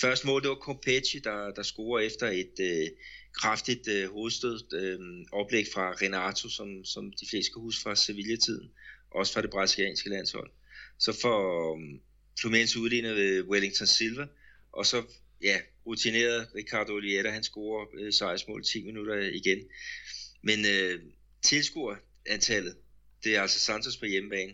Første 0.00 0.26
mål, 0.26 0.42
det 0.42 0.48
var 0.50 0.56
Compeci, 0.56 1.18
der, 1.18 1.50
der 1.56 1.62
scorer 1.62 2.00
efter 2.00 2.26
et 2.26 2.56
uh, 2.60 2.96
kraftigt 3.34 3.88
uh, 3.88 4.12
hovedstød 4.12 4.58
uh, 4.80 5.40
oplæg 5.40 5.66
fra 5.74 5.92
Renato, 5.92 6.48
som, 6.48 6.84
som 6.84 7.12
de 7.20 7.26
fleste 7.30 7.52
kan 7.52 7.62
huske 7.62 7.82
fra 7.82 7.96
Sevilla-tiden 7.96 8.70
også 9.14 9.32
fra 9.32 9.42
det 9.42 9.50
brasilianske 9.50 10.08
landshold. 10.08 10.50
Så 10.98 11.20
får 11.22 11.72
um, 11.72 12.00
Fluminense 12.40 12.78
udlignet 12.78 13.16
ved 13.16 13.42
Wellington 13.42 13.86
Silva, 13.86 14.26
og 14.72 14.86
så 14.86 15.02
ja, 15.42 15.56
rutineret 15.86 16.48
Ricardo 16.54 16.92
Olieta, 16.92 17.30
han 17.30 17.42
scorer 17.42 17.86
øh, 18.00 18.12
sejrsmål 18.12 18.64
10 18.64 18.84
minutter 18.84 19.14
igen. 19.18 19.58
Men 20.42 20.58
øh, 20.74 21.00
tilskuerantallet, 21.42 22.74
det 23.24 23.36
er 23.36 23.40
altså 23.40 23.58
Santos 23.58 23.96
på 23.96 24.06
hjemmebane. 24.06 24.52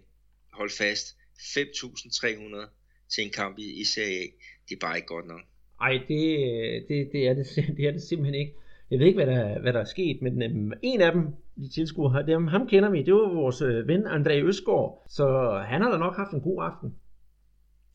Hold 0.53 0.70
fast, 0.79 1.16
5.300 1.38 2.68
til 3.14 3.25
en 3.25 3.31
kamp 3.31 3.59
i, 3.59 3.81
i 3.81 3.85
Serie 3.85 4.18
A. 4.18 4.27
Det 4.68 4.75
er 4.75 4.81
bare 4.81 4.96
ikke 4.96 5.07
godt 5.07 5.27
nok. 5.27 5.40
Ej, 5.81 5.92
det, 6.09 6.25
øh, 6.38 6.88
det, 6.88 7.12
det, 7.12 7.27
er 7.29 7.35
det, 7.35 7.46
det 7.77 7.87
er 7.87 7.90
det 7.90 8.03
simpelthen 8.03 8.35
ikke. 8.35 8.53
Jeg 8.90 8.99
ved 8.99 9.07
ikke, 9.07 9.25
hvad 9.25 9.35
der, 9.35 9.61
hvad 9.61 9.73
der 9.73 9.81
er 9.81 9.85
sket, 9.85 10.23
men 10.23 10.42
øhm, 10.42 10.73
en 10.83 11.01
af 11.01 11.12
dem, 11.12 11.23
de 11.61 11.68
tilskuere, 11.75 12.27
dem, 12.27 12.46
ham 12.46 12.68
kender 12.68 12.90
vi, 12.90 13.03
det 13.03 13.14
var 13.14 13.35
vores 13.35 13.61
øh, 13.62 13.88
ven 13.88 14.07
André 14.07 14.33
Østgaard, 14.33 15.07
så 15.09 15.27
øh, 15.27 15.68
han 15.73 15.83
har 15.83 15.90
da 15.90 15.99
nok 15.99 16.16
haft 16.16 16.33
en 16.33 16.40
god 16.40 16.64
aften. 16.64 16.88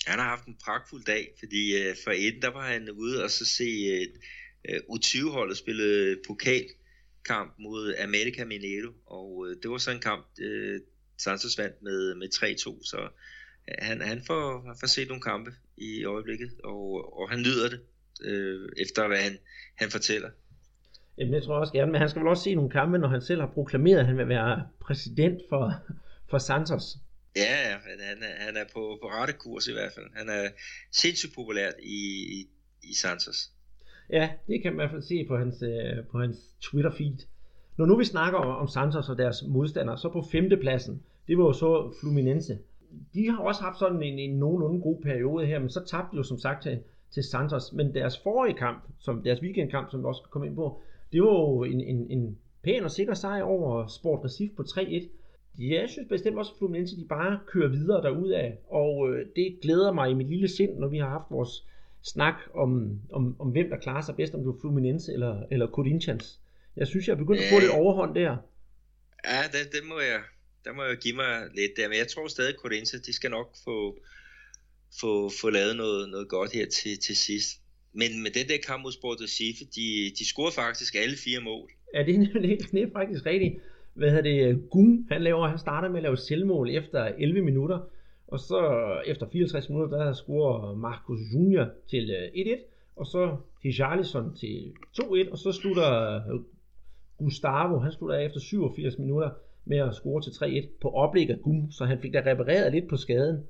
Han 0.08 0.20
har 0.20 0.30
haft 0.30 0.46
en 0.46 0.58
pragtfuld 0.66 1.04
dag, 1.04 1.24
fordi 1.40 1.64
øh, 1.80 1.96
for 2.04 2.12
inden 2.12 2.42
der 2.42 2.52
var 2.52 2.66
han 2.74 2.90
ude 2.92 3.24
og 3.24 3.30
så 3.30 3.46
se 3.46 3.70
øh, 3.94 4.08
øh 4.70 4.80
U20-holdet 4.94 5.58
spille 5.58 6.18
pokalkamp 6.28 7.54
mod 7.60 7.96
America 8.04 8.46
Mineiro, 8.46 8.92
og 9.06 9.48
øh, 9.48 9.58
det 9.62 9.72
var 9.72 9.78
så 9.78 9.92
en 9.92 10.00
kamp, 10.00 10.26
øh, 10.42 10.80
Santos 11.18 11.58
vandt 11.58 11.82
med, 11.82 12.16
med 12.16 12.28
3-2, 12.34 12.90
så 12.92 13.00
øh, 13.70 13.76
han, 13.80 14.02
han 14.02 14.22
får, 14.28 14.68
han 14.68 14.76
får 14.80 14.88
set 14.88 15.08
nogle 15.08 15.22
kampe 15.22 15.52
i 15.78 16.06
øjeblikket, 16.06 16.52
og, 16.64 17.18
og 17.20 17.30
han 17.30 17.40
nyder 17.40 17.70
det, 17.70 17.80
øh, 18.22 18.70
efter 18.78 19.08
hvad 19.08 19.18
han, 19.18 19.38
han 19.76 19.90
fortæller. 19.92 20.30
Jamen, 21.18 21.34
det 21.34 21.44
tror 21.44 21.54
jeg 21.54 21.62
også 21.62 21.74
gerne, 21.74 21.92
men 21.92 22.02
han 22.02 22.10
skal 22.10 22.20
vel 22.20 22.30
også 22.30 22.44
se 22.44 22.56
nogle 22.56 22.70
kampe, 22.70 22.98
når 22.98 23.08
han 23.08 23.22
selv 23.22 23.40
har 23.42 23.48
proklameret, 23.48 24.00
at 24.00 24.06
han 24.06 24.18
vil 24.18 24.28
være 24.28 24.68
præsident 24.80 25.42
for, 25.50 25.74
for 26.30 26.38
Santos. 26.38 26.98
Ja, 27.36 27.68
han 27.68 28.00
er, 28.24 28.46
han 28.46 28.58
er 28.58 28.64
på, 28.74 28.98
på 29.02 29.08
rette 29.08 29.34
kurs 29.34 29.68
i 29.68 29.74
hvert 29.74 29.92
fald. 29.96 30.06
Han 30.16 30.30
er 30.30 30.50
sindssygt 30.92 31.36
populært 31.36 31.74
i, 31.84 32.00
i, 32.36 32.48
i 32.84 32.94
Santos. 32.96 33.52
Ja, 34.10 34.30
det 34.48 34.62
kan 34.62 34.74
man 34.74 34.76
i 34.76 34.82
hvert 34.82 34.92
fald 34.92 35.02
se 35.02 35.26
på 35.28 35.38
hans, 35.38 35.62
øh, 35.62 36.06
på 36.12 36.20
hans 36.20 36.38
Twitter-feed. 36.62 37.28
Når 37.78 37.86
nu 37.86 37.98
vi 37.98 38.06
snakker 38.06 38.40
om, 38.40 38.48
om 38.48 38.68
Santos 38.68 39.10
og 39.10 39.18
deres 39.18 39.44
modstandere, 39.48 39.98
så 39.98 40.10
på 40.10 40.26
femtepladsen, 40.32 41.04
det 41.28 41.38
var 41.38 41.44
jo 41.44 41.54
så 41.54 41.96
Fluminense. 42.02 42.58
De 43.14 43.30
har 43.30 43.38
også 43.38 43.62
haft 43.62 43.80
sådan 43.80 44.04
en, 44.04 44.20
en 44.20 44.40
nogenlunde 44.40 44.82
god 44.82 45.02
periode 45.02 45.46
her, 45.46 45.60
men 45.60 45.70
så 45.70 45.86
tabte 45.86 46.12
de 46.12 46.18
jo 46.18 46.24
som 46.24 46.38
sagt 46.38 46.64
til, 46.64 46.80
til 47.14 47.24
Santos. 47.24 47.74
Men 47.74 47.94
deres 47.94 48.20
forrige 48.24 48.58
kamp, 48.58 48.84
som 49.00 49.24
deres 49.24 49.42
weekendkamp, 49.42 49.92
som 49.92 50.00
vi 50.00 50.06
også 50.06 50.20
skal 50.20 50.32
komme 50.32 50.48
ind 50.48 50.56
på, 50.56 50.82
det 51.16 51.24
var 51.24 51.32
jo 51.32 51.64
en, 51.64 51.82
en, 51.82 52.12
en 52.12 52.38
pæn 52.64 52.84
og 52.84 52.92
sikker 52.92 53.14
sejr 53.14 53.44
over 53.44 53.88
Sport 53.88 54.26
Recife 54.26 54.56
på 54.56 54.64
3-1. 54.64 55.08
Jeg 55.60 55.90
synes 55.90 56.10
bestemt 56.10 56.38
også, 56.38 56.52
at 56.52 56.58
Fluminense 56.58 56.98
de 56.98 57.06
bare 57.10 57.40
kører 57.48 57.70
videre 57.70 58.08
af, 58.42 58.58
og 58.68 59.10
øh, 59.10 59.26
det 59.36 59.60
glæder 59.62 59.92
mig 59.94 60.12
i 60.12 60.14
mit 60.14 60.30
lille 60.30 60.48
sind, 60.48 60.80
når 60.80 60.88
vi 60.88 60.98
har 60.98 61.10
haft 61.10 61.32
vores 61.32 61.66
snak 62.04 62.36
om, 62.54 63.00
om, 63.12 63.36
om 63.40 63.50
hvem 63.50 63.70
der 63.70 63.78
klarer 63.78 64.02
sig 64.02 64.16
bedst, 64.16 64.34
om 64.34 64.40
det 64.40 64.48
var 64.48 64.58
Fluminense 64.62 65.14
eller, 65.14 65.44
eller 65.52 65.68
Corinthians. 65.68 66.40
Jeg 66.76 66.88
synes, 66.88 67.08
jeg 67.08 67.14
er 67.14 67.18
begyndt 67.18 67.42
at 67.42 67.54
få 67.54 67.60
lidt 67.60 67.72
overhånd 67.72 68.16
der. 68.16 68.38
Ja, 69.26 69.42
det, 69.52 69.72
det 69.72 69.82
må 69.90 70.00
jeg, 70.00 70.22
der 70.66 70.74
må 70.74 70.84
jeg 70.84 70.98
give 70.98 71.16
mig 71.16 71.48
lidt 71.54 71.72
der, 71.78 71.88
men 71.88 71.98
jeg 71.98 72.08
tror 72.08 72.28
stadig, 72.28 72.54
at 72.54 72.60
Corinthians, 72.60 73.06
de 73.06 73.14
skal 73.14 73.32
nok 73.32 73.56
få, 73.64 73.98
få, 75.02 75.32
få 75.42 75.50
lavet 75.50 75.76
noget, 75.76 76.10
noget 76.10 76.30
godt 76.30 76.52
her 76.54 76.66
til, 76.66 77.00
til 77.00 77.18
sidst. 77.18 77.62
Men 78.02 78.10
med 78.24 78.32
den 78.38 78.46
der 78.52 78.60
kamp 78.68 78.84
mod 78.84 78.92
Sport 78.92 79.18
Recife, 79.26 79.64
de, 79.76 79.86
de 80.18 80.26
scorede 80.32 80.56
faktisk 80.64 80.96
alle 81.04 81.18
fire 81.26 81.42
mål. 81.50 81.68
Ja, 81.94 82.00
det 82.04 82.16
er, 82.16 82.40
det, 82.42 82.72
det 82.72 82.82
er 82.84 82.92
faktisk 83.00 83.26
rigtigt. 83.26 83.54
Hvad 83.94 84.10
hedder 84.10 84.24
det? 84.32 84.70
Gun, 84.70 85.06
han, 85.12 85.22
laver, 85.22 85.48
han 85.48 85.60
starter 85.60 85.90
med 85.90 85.98
at 85.98 86.04
lave 86.04 86.18
selvmål 86.18 86.70
efter 86.70 87.00
11 87.04 87.42
minutter. 87.42 87.80
Og 88.28 88.40
så 88.40 88.60
efter 89.06 89.26
64 89.32 89.70
minutter, 89.70 89.98
der 89.98 90.14
scorer 90.14 90.76
Marcus 90.76 91.20
Junior 91.34 91.68
til 91.90 92.10
øh, 92.10 92.46
1-1, 92.46 92.60
og 92.96 93.06
så 93.06 93.38
Richarlison 93.66 94.36
til 94.36 94.74
2-1, 95.02 95.32
og 95.32 95.38
så 95.38 95.52
slutter 95.52 96.16
øh, 96.16 96.40
Gustavo, 97.18 97.80
han 97.80 97.92
slutter 97.92 98.18
efter 98.18 98.40
87 98.40 98.98
minutter 98.98 99.30
med 99.66 99.78
at 99.78 99.96
score 99.96 100.22
til 100.22 100.32
3-1 100.32 100.68
på 100.82 100.90
oplæg 100.90 101.30
af 101.30 101.40
Gum, 101.44 101.72
så 101.72 101.86
han 101.86 102.00
fik 102.02 102.14
da 102.14 102.20
repareret 102.26 102.74
lidt 102.74 102.90
på 102.90 102.98
skaden. 102.98 103.44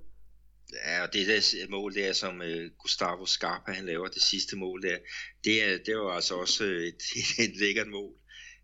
Ja, 0.85 1.03
og 1.03 1.13
det 1.13 1.27
der 1.27 1.69
mål 1.69 1.95
der, 1.95 2.13
som 2.13 2.41
øh, 2.41 2.71
Gustavo 2.79 3.25
Scarpa 3.25 3.71
han 3.71 3.85
laver, 3.85 4.07
det 4.07 4.21
sidste 4.21 4.55
mål 4.55 4.81
der, 4.81 4.97
det, 5.43 5.63
er, 5.63 5.77
det 5.85 5.97
var 5.97 6.11
altså 6.11 6.35
også 6.35 6.63
øh, 6.65 6.83
et, 6.87 7.03
et, 7.19 7.49
et 7.49 7.55
lækkert 7.55 7.87
mål, 7.87 8.13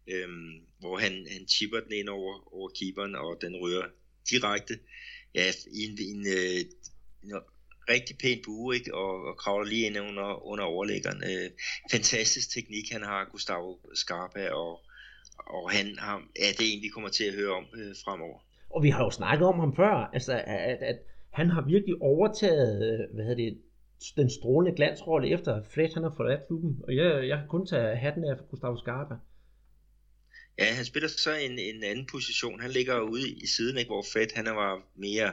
øhm, 0.08 0.54
hvor 0.80 0.98
han, 0.98 1.28
han 1.32 1.48
chipper 1.48 1.80
den 1.80 1.92
ind 1.92 2.10
over, 2.10 2.54
over 2.56 2.70
keeperen, 2.80 3.16
og 3.16 3.38
den 3.42 3.56
rører 3.56 3.88
direkte 4.30 4.80
ja, 5.36 5.52
i 5.74 5.84
en, 5.84 5.98
en, 6.02 6.28
en, 6.28 6.68
en 7.24 7.42
rigtig 7.90 8.18
pæn 8.18 8.40
bue, 8.46 8.76
ikke? 8.76 8.96
Og, 8.96 9.24
og 9.24 9.38
kravler 9.38 9.68
lige 9.68 9.86
ind 9.86 10.00
under, 10.00 10.48
under 10.48 10.64
overlæggeren. 10.64 11.24
Øh, 11.24 11.50
fantastisk 11.92 12.54
teknik, 12.54 12.92
han 12.92 13.02
har, 13.02 13.30
Gustavo 13.32 13.80
Scarpa, 13.96 14.50
og, 14.50 14.80
og 15.38 15.72
han 15.72 15.98
har, 16.00 16.24
ja, 16.40 16.48
det 16.58 16.68
er 16.68 16.74
en, 16.74 16.82
vi 16.82 16.88
kommer 16.88 17.10
til 17.10 17.24
at 17.24 17.34
høre 17.34 17.52
om 17.52 17.66
øh, 17.76 17.96
fremover. 18.06 18.40
Og 18.70 18.84
vi 18.84 18.90
har 18.90 19.04
jo 19.04 19.12
snakket 19.12 19.48
om 19.48 19.60
ham 19.60 19.76
før, 19.76 20.10
altså, 20.14 20.34
at, 20.48 20.78
at 20.82 21.00
han 21.32 21.50
har 21.50 21.62
virkelig 21.62 22.02
overtaget, 22.02 22.76
øh, 22.94 23.16
hvad 23.16 23.26
hedder 23.26 23.44
det, 23.44 23.58
den 24.16 24.30
strålende 24.30 24.76
glansrolle 24.76 25.30
efter 25.30 25.64
Fred 25.74 25.94
han 25.94 26.04
har 26.04 26.14
forladt 26.18 26.48
klubben. 26.48 26.80
Og 26.88 26.96
jeg, 26.96 27.28
jeg 27.28 27.38
kan 27.38 27.48
kun 27.48 27.68
tage 27.68 27.96
hatten 27.96 28.24
af 28.24 28.38
for 28.38 28.46
Gustavo 28.46 28.78
Scarpa. 28.78 29.16
Ja, 30.60 30.66
han 30.76 30.86
spiller 30.86 31.10
så 31.10 31.32
en, 31.36 31.60
en 31.60 31.84
anden 31.84 32.08
position. 32.12 32.60
Han 32.60 32.72
ligger 32.72 33.00
ude 33.00 33.30
i 33.30 33.48
siden, 33.48 33.78
ikke, 33.78 33.90
hvor 33.90 34.06
Fred 34.14 34.28
han 34.36 34.46
var 34.46 34.82
mere, 34.96 35.32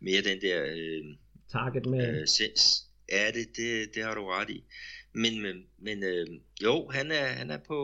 mere 0.00 0.22
den 0.22 0.40
der... 0.40 0.62
Øh, 0.62 1.04
Target 1.52 1.86
med... 1.86 2.20
Øh, 2.20 2.26
sens. 2.26 2.86
Ja, 3.12 3.26
det, 3.26 3.46
det, 3.56 3.94
det 3.94 4.02
har 4.04 4.14
du 4.14 4.24
ret 4.26 4.50
i. 4.50 4.64
Men, 5.12 5.42
men, 5.42 5.64
men 5.78 6.04
øh, 6.04 6.26
jo, 6.64 6.88
han 6.88 7.12
er, 7.12 7.26
han 7.26 7.50
er 7.50 7.58
på, 7.58 7.78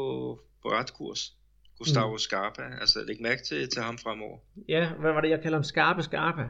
på 0.63 0.69
ret 0.69 0.93
kurs. 0.95 1.37
Gustavo 1.79 2.13
mm. 2.13 2.19
Scarpa, 2.19 2.63
altså 2.81 3.05
læg 3.07 3.23
mærke 3.23 3.43
til, 3.43 3.69
til 3.69 3.83
ham 3.83 3.99
fremover. 3.99 4.39
Ja, 4.69 4.93
hvad 5.01 5.13
var 5.13 5.21
det, 5.21 5.31
jeg 5.31 5.41
kalder 5.43 5.59
ham? 5.59 5.65
Scarpe 5.65 6.03
Scarpa? 6.03 6.49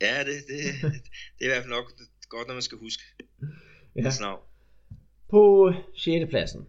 Ja, 0.00 0.18
det, 0.28 0.36
det, 0.50 0.58
det 1.38 1.44
er 1.44 1.48
i 1.48 1.52
hvert 1.52 1.62
fald 1.62 1.74
nok 1.78 1.86
godt, 2.28 2.46
når 2.46 2.54
man 2.54 2.62
skal 2.62 2.78
huske 2.78 3.02
ja. 3.96 4.02
hans 4.02 4.20
navn. 4.20 4.40
På 5.28 5.72
6. 5.94 6.30
pladsen, 6.30 6.66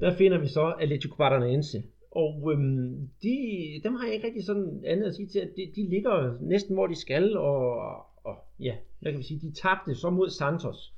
der 0.00 0.16
finder 0.16 0.38
vi 0.38 0.48
så 0.48 0.74
Atletico 0.80 1.14
Paranaense. 1.14 1.82
Og 2.10 2.52
øhm, 2.52 3.08
de, 3.22 3.36
dem 3.84 3.94
har 3.94 4.04
jeg 4.06 4.14
ikke 4.14 4.26
rigtig 4.26 4.44
sådan 4.44 4.82
andet 4.86 5.06
at 5.06 5.14
sige 5.14 5.28
til, 5.28 5.38
at 5.38 5.50
de, 5.56 5.72
de 5.76 5.88
ligger 5.88 6.38
næsten 6.40 6.74
hvor 6.74 6.86
de 6.86 6.94
skal, 6.94 7.36
og, 7.36 7.76
og 8.24 8.36
ja, 8.60 8.74
hvad 9.00 9.12
kan 9.12 9.18
vi 9.18 9.24
sige, 9.24 9.40
de 9.40 9.52
tabte 9.52 9.94
så 9.94 10.10
mod 10.10 10.30
Santos. 10.30 10.92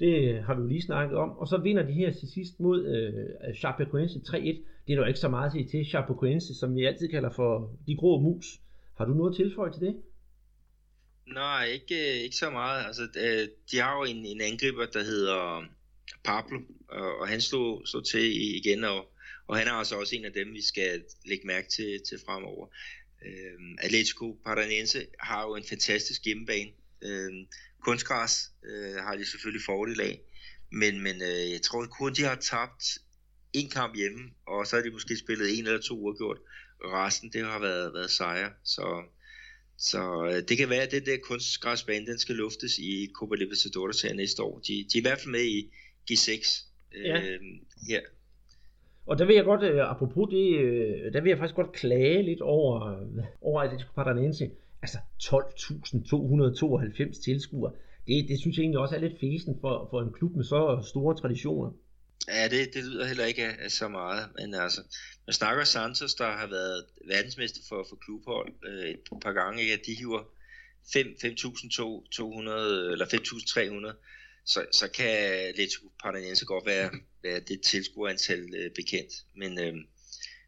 Det 0.00 0.42
har 0.42 0.54
vi 0.54 0.60
jo 0.60 0.66
lige 0.66 0.82
snakket 0.82 1.18
om. 1.18 1.30
Og 1.38 1.48
så 1.48 1.56
vinder 1.56 1.82
de 1.82 1.92
her 1.92 2.12
til 2.12 2.28
sidst 2.28 2.60
mod 2.60 2.86
øh, 2.86 3.54
Chapecoense 3.54 4.18
3-1. 4.18 4.36
Det 4.86 4.92
er 4.92 4.96
der 4.96 5.06
ikke 5.06 5.20
så 5.20 5.28
meget 5.28 5.46
at 5.46 5.52
sige 5.52 5.68
til. 5.68 5.86
Chapecoense, 5.86 6.54
som 6.54 6.74
vi 6.74 6.84
altid 6.84 7.08
kalder 7.08 7.30
for 7.30 7.70
de 7.86 7.96
grå 7.96 8.20
mus. 8.20 8.60
Har 8.94 9.04
du 9.04 9.14
noget 9.14 9.30
at 9.30 9.36
tilføje 9.36 9.72
til 9.72 9.82
det? 9.82 9.96
Nej, 11.32 11.64
ikke, 11.64 12.22
ikke 12.22 12.36
så 12.36 12.50
meget. 12.50 12.86
Altså, 12.86 13.08
øh, 13.16 13.48
de 13.70 13.78
har 13.78 13.96
jo 13.96 14.04
en, 14.04 14.26
en 14.26 14.40
angriber, 14.40 14.86
der 14.86 15.02
hedder 15.02 15.64
Pablo, 16.24 16.60
og, 16.88 17.18
og 17.20 17.28
han 17.28 17.40
stod, 17.40 17.86
stod 17.86 18.02
til 18.02 18.56
igen, 18.56 18.84
og, 18.84 19.12
og 19.46 19.56
han 19.58 19.68
er 19.68 19.72
altså 19.72 19.96
også 19.96 20.16
en 20.16 20.24
af 20.24 20.32
dem, 20.32 20.52
vi 20.52 20.62
skal 20.62 21.04
lægge 21.24 21.46
mærke 21.46 21.68
til, 21.68 22.00
til 22.08 22.18
fremover. 22.26 22.66
Øh, 23.26 23.76
Atletico 23.78 24.40
Paranaense 24.44 25.06
har 25.20 25.42
jo 25.42 25.56
en 25.56 25.64
fantastisk 25.64 26.24
hjemmebane. 26.24 26.70
Øh, 27.02 27.32
kunstgræs 27.84 28.50
øh, 28.64 28.94
har 28.94 29.16
de 29.16 29.30
selvfølgelig 29.30 29.64
fordel 29.64 30.00
af, 30.00 30.20
men, 30.72 31.00
men 31.00 31.22
øh, 31.22 31.50
jeg 31.52 31.62
tror 31.62 31.86
kun, 31.86 32.14
de 32.14 32.22
har 32.22 32.34
tabt 32.34 32.98
en 33.52 33.70
kamp 33.70 33.96
hjemme, 33.96 34.30
og 34.46 34.66
så 34.66 34.76
har 34.76 34.82
de 34.82 34.90
måske 34.90 35.16
spillet 35.16 35.58
en 35.58 35.66
eller 35.66 35.80
to 35.80 35.98
uafgjort. 35.98 36.38
Resten, 36.84 37.32
det 37.32 37.44
har 37.44 37.58
været, 37.58 37.94
været 37.94 38.10
sejre, 38.10 38.52
så 38.64 39.02
så 39.90 40.24
øh, 40.24 40.48
det 40.48 40.58
kan 40.58 40.70
være, 40.70 40.82
at 40.82 40.92
den 40.92 41.04
der 41.06 41.16
kunstgræsbane, 41.28 42.06
den 42.06 42.18
skal 42.18 42.34
luftes 42.34 42.78
i 42.78 43.08
Copa 43.14 43.34
Libertadores 43.34 44.02
her 44.02 44.14
næste 44.14 44.42
år. 44.42 44.58
De, 44.58 44.72
de 44.72 44.98
er 44.98 45.02
i 45.02 45.06
hvert 45.06 45.20
fald 45.20 45.32
med 45.32 45.44
i 45.56 45.58
G6 46.10 46.32
øh, 46.96 47.04
ja. 47.04 47.20
her. 47.88 48.00
Og 49.06 49.18
der 49.18 49.24
vil 49.24 49.36
jeg 49.36 49.44
godt, 49.44 49.62
øh, 49.62 49.90
apropos 49.90 50.28
det, 50.30 50.60
øh, 50.60 51.12
der 51.12 51.20
vil 51.20 51.28
jeg 51.28 51.38
faktisk 51.38 51.56
godt 51.56 51.72
klage 51.72 52.22
lidt 52.22 52.40
over, 52.40 52.96
over 53.40 53.62
Atletico 53.62 53.92
Paranaense. 53.94 54.50
Altså 54.82 54.98
12.292 55.22 57.24
tilskuere. 57.24 57.72
Det, 58.06 58.28
det 58.28 58.40
synes 58.40 58.56
jeg 58.56 58.62
egentlig 58.62 58.80
også 58.80 58.96
er 58.96 59.00
lidt 59.00 59.20
fesen 59.20 59.58
for, 59.60 59.88
for 59.90 60.02
en 60.02 60.12
klub 60.12 60.36
med 60.36 60.44
så 60.44 60.84
store 60.88 61.16
traditioner. 61.16 61.70
Ja, 62.28 62.48
det, 62.48 62.74
det 62.74 62.84
lyder 62.84 63.06
heller 63.06 63.24
ikke 63.24 63.46
af, 63.46 63.56
af 63.64 63.70
så 63.70 63.88
meget, 63.88 64.28
men 64.38 64.54
altså, 64.54 64.82
man 65.26 65.34
snakker 65.34 65.64
Santos, 65.64 66.14
der 66.14 66.30
har 66.30 66.46
været 66.46 66.86
verdensmester 67.06 67.60
for, 67.68 67.86
for 67.88 67.96
klubhold 67.96 68.52
øh, 68.66 68.88
et 68.88 69.00
par 69.22 69.32
gange, 69.32 69.62
ikke? 69.62 69.82
de 69.86 69.94
hiver 69.94 70.22
5.200 70.96 70.98
eller 72.92 73.06
5.300, 73.06 74.42
så, 74.46 74.66
så 74.72 74.88
kan 74.88 75.54
Leto 75.56 75.80
Paranense 76.02 76.44
godt 76.44 76.66
være, 76.66 76.90
være 77.22 77.40
det 77.40 77.60
tilskuerantal 77.60 78.54
øh, 78.54 78.70
bekendt, 78.74 79.12
men, 79.36 79.58
øh, 79.58 79.74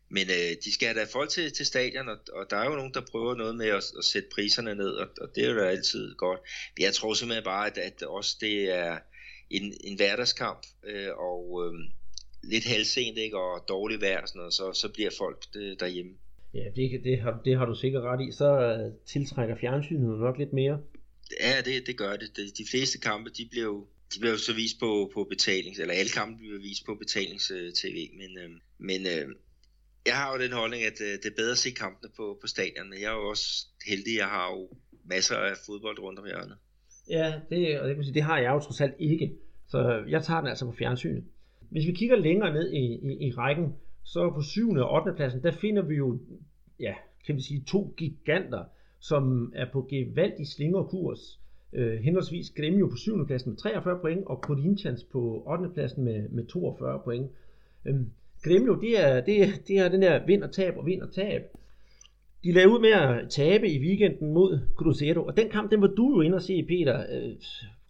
men 0.09 0.31
øh, 0.31 0.57
de 0.65 0.75
skal 0.75 0.89
have 0.89 1.01
da 1.01 1.05
folk 1.05 1.31
til, 1.31 1.53
til 1.53 1.67
stadion, 1.67 2.09
og, 2.09 2.19
og 2.33 2.47
der 2.51 2.57
er 2.57 2.65
jo 2.65 2.77
nogen, 2.77 2.95
der 2.95 3.01
prøver 3.11 3.35
noget 3.35 3.57
med 3.57 3.67
at, 3.69 3.85
at 3.99 4.05
sætte 4.05 4.29
priserne 4.35 4.75
ned, 4.75 4.91
og, 4.91 5.09
og 5.21 5.29
det 5.35 5.45
er 5.45 5.51
jo 5.51 5.59
da 5.59 5.65
altid 5.65 6.15
godt. 6.15 6.41
Jeg 6.79 6.95
tror 6.95 7.15
simpelthen 7.15 7.45
bare, 7.45 7.67
at, 7.67 7.79
at 7.79 8.03
også 8.03 8.37
det 8.41 8.71
er 8.71 8.99
en, 9.51 9.75
en 9.85 9.97
hverdagskamp, 9.97 10.67
øh, 10.85 11.09
og 11.17 11.63
øh, 11.65 11.75
lidt 12.43 12.67
halvsent, 12.67 13.19
ikke, 13.19 13.39
og 13.39 13.65
dårlig 13.69 14.01
vejr 14.01 14.23
og 14.23 14.29
sådan 14.29 14.39
noget, 14.39 14.55
så, 14.55 14.73
så 14.73 14.93
bliver 14.93 15.11
folk 15.19 15.45
øh, 15.57 15.77
derhjemme. 15.81 16.13
Ja, 16.55 16.65
det, 16.77 17.05
det, 17.05 17.21
har, 17.21 17.41
det 17.45 17.59
har 17.59 17.67
du 17.67 17.75
sikkert 17.75 18.03
ret 18.03 18.29
i. 18.29 18.33
Så 18.33 18.61
øh, 18.61 18.93
tiltrækker 19.07 19.57
fjernsynet 19.57 20.19
nok 20.19 20.39
lidt 20.39 20.53
mere. 20.53 20.81
Ja, 21.41 21.61
det, 21.65 21.87
det 21.87 21.97
gør 21.97 22.17
det. 22.17 22.37
De, 22.37 22.43
de 22.43 22.67
fleste 22.71 22.99
kampe, 22.99 23.31
de 23.31 23.49
bliver 23.51 23.65
jo 23.65 23.87
de 24.15 24.21
bliver 24.21 24.33
jo 24.33 24.39
så 24.39 24.53
vist 24.53 24.79
på, 24.81 25.11
på 25.15 25.25
betalings, 25.25 25.79
eller 25.79 25.95
alle 25.95 26.11
kampe 26.11 26.39
bliver 26.39 26.59
vist 26.59 26.87
på 26.87 26.95
betalings-tv, 26.95 28.11
men, 28.21 28.39
øh, 28.39 28.51
men 28.79 29.07
øh, 29.07 29.29
jeg 30.07 30.17
har 30.17 30.33
jo 30.33 30.43
den 30.43 30.53
holdning, 30.53 30.83
at 30.83 31.01
øh, 31.01 31.13
det 31.13 31.27
er 31.27 31.37
bedre 31.37 31.53
at 31.53 31.59
se 31.59 31.71
kampene 31.71 32.13
på, 32.17 32.39
på 32.41 32.47
stadion. 32.47 32.93
Jeg 32.93 33.03
er 33.03 33.17
jo 33.17 33.29
også 33.29 33.67
heldig, 33.87 34.17
jeg 34.17 34.27
har 34.27 34.51
jo 34.53 34.71
masser 35.05 35.37
af 35.37 35.57
fodbold 35.67 35.99
rundt 35.99 36.19
om 36.19 36.27
hjørnet. 36.27 36.59
Ja, 37.11 37.35
det, 37.51 37.81
og 37.81 37.89
det, 37.89 37.95
kan 37.95 38.05
sige, 38.05 38.15
det 38.15 38.23
har 38.23 38.39
jeg 38.39 38.53
jo 38.53 38.61
trods 38.61 38.81
alt 38.81 38.95
ikke. 38.99 39.33
Så 39.67 40.05
jeg 40.09 40.23
tager 40.23 40.41
den 40.41 40.49
altså 40.49 40.67
på 40.67 40.73
fjernsynet. 40.73 41.25
Hvis 41.71 41.87
vi 41.87 41.93
kigger 41.93 42.17
længere 42.17 42.53
ned 42.53 42.73
i, 42.73 42.79
i, 42.79 43.27
i 43.29 43.33
rækken, 43.33 43.75
så 44.03 44.31
på 44.31 44.43
7. 44.43 44.71
og 44.71 44.93
8. 44.93 45.13
pladsen, 45.17 45.43
der 45.43 45.51
finder 45.53 45.83
vi 45.83 45.95
jo, 45.95 46.19
ja, 46.81 46.95
kan 47.27 47.37
vi 47.37 47.41
sige, 47.41 47.63
to 47.67 47.95
giganter, 47.97 48.65
som 49.01 49.53
er 49.55 49.67
på 49.73 49.87
gevaldig 49.91 50.47
slingerkurs. 50.47 51.41
Øh, 51.73 51.99
henholdsvis 51.99 52.51
Gremio 52.51 52.87
på 52.87 52.97
7. 52.97 53.27
pladsen 53.27 53.51
med 53.51 53.57
43 53.57 53.99
point, 54.01 54.27
og 54.27 54.37
Corinthians 54.37 55.05
på 55.05 55.43
8. 55.47 55.69
pladsen 55.75 56.05
med, 56.05 56.29
med 56.29 56.47
42 56.47 57.01
point. 57.05 57.31
Øhm, 57.85 58.11
Gremio, 58.43 58.81
det 58.81 59.05
er, 59.05 59.21
det, 59.21 59.43
er, 59.43 59.47
det 59.69 59.79
er 59.79 59.89
den 59.89 60.03
der 60.03 60.27
vind 60.27 60.43
og 60.43 60.53
tab 60.53 60.77
og 60.77 60.87
vind 60.87 61.03
og 61.03 61.13
tab. 61.13 61.43
De 62.45 62.53
lavede 62.53 62.75
ud 62.75 62.81
med 62.81 62.91
at 62.91 63.31
tabe 63.31 63.69
i 63.69 63.79
weekenden 63.79 64.33
mod 64.33 64.61
Cruzeiro, 64.77 65.27
og 65.27 65.37
den 65.37 65.51
kamp, 65.51 65.71
den 65.71 65.81
var 65.81 65.87
du 65.87 66.15
jo 66.15 66.21
inde 66.21 66.37
og 66.37 66.43
se, 66.43 66.63
Peter. 66.63 67.07
Øh, 67.11 67.37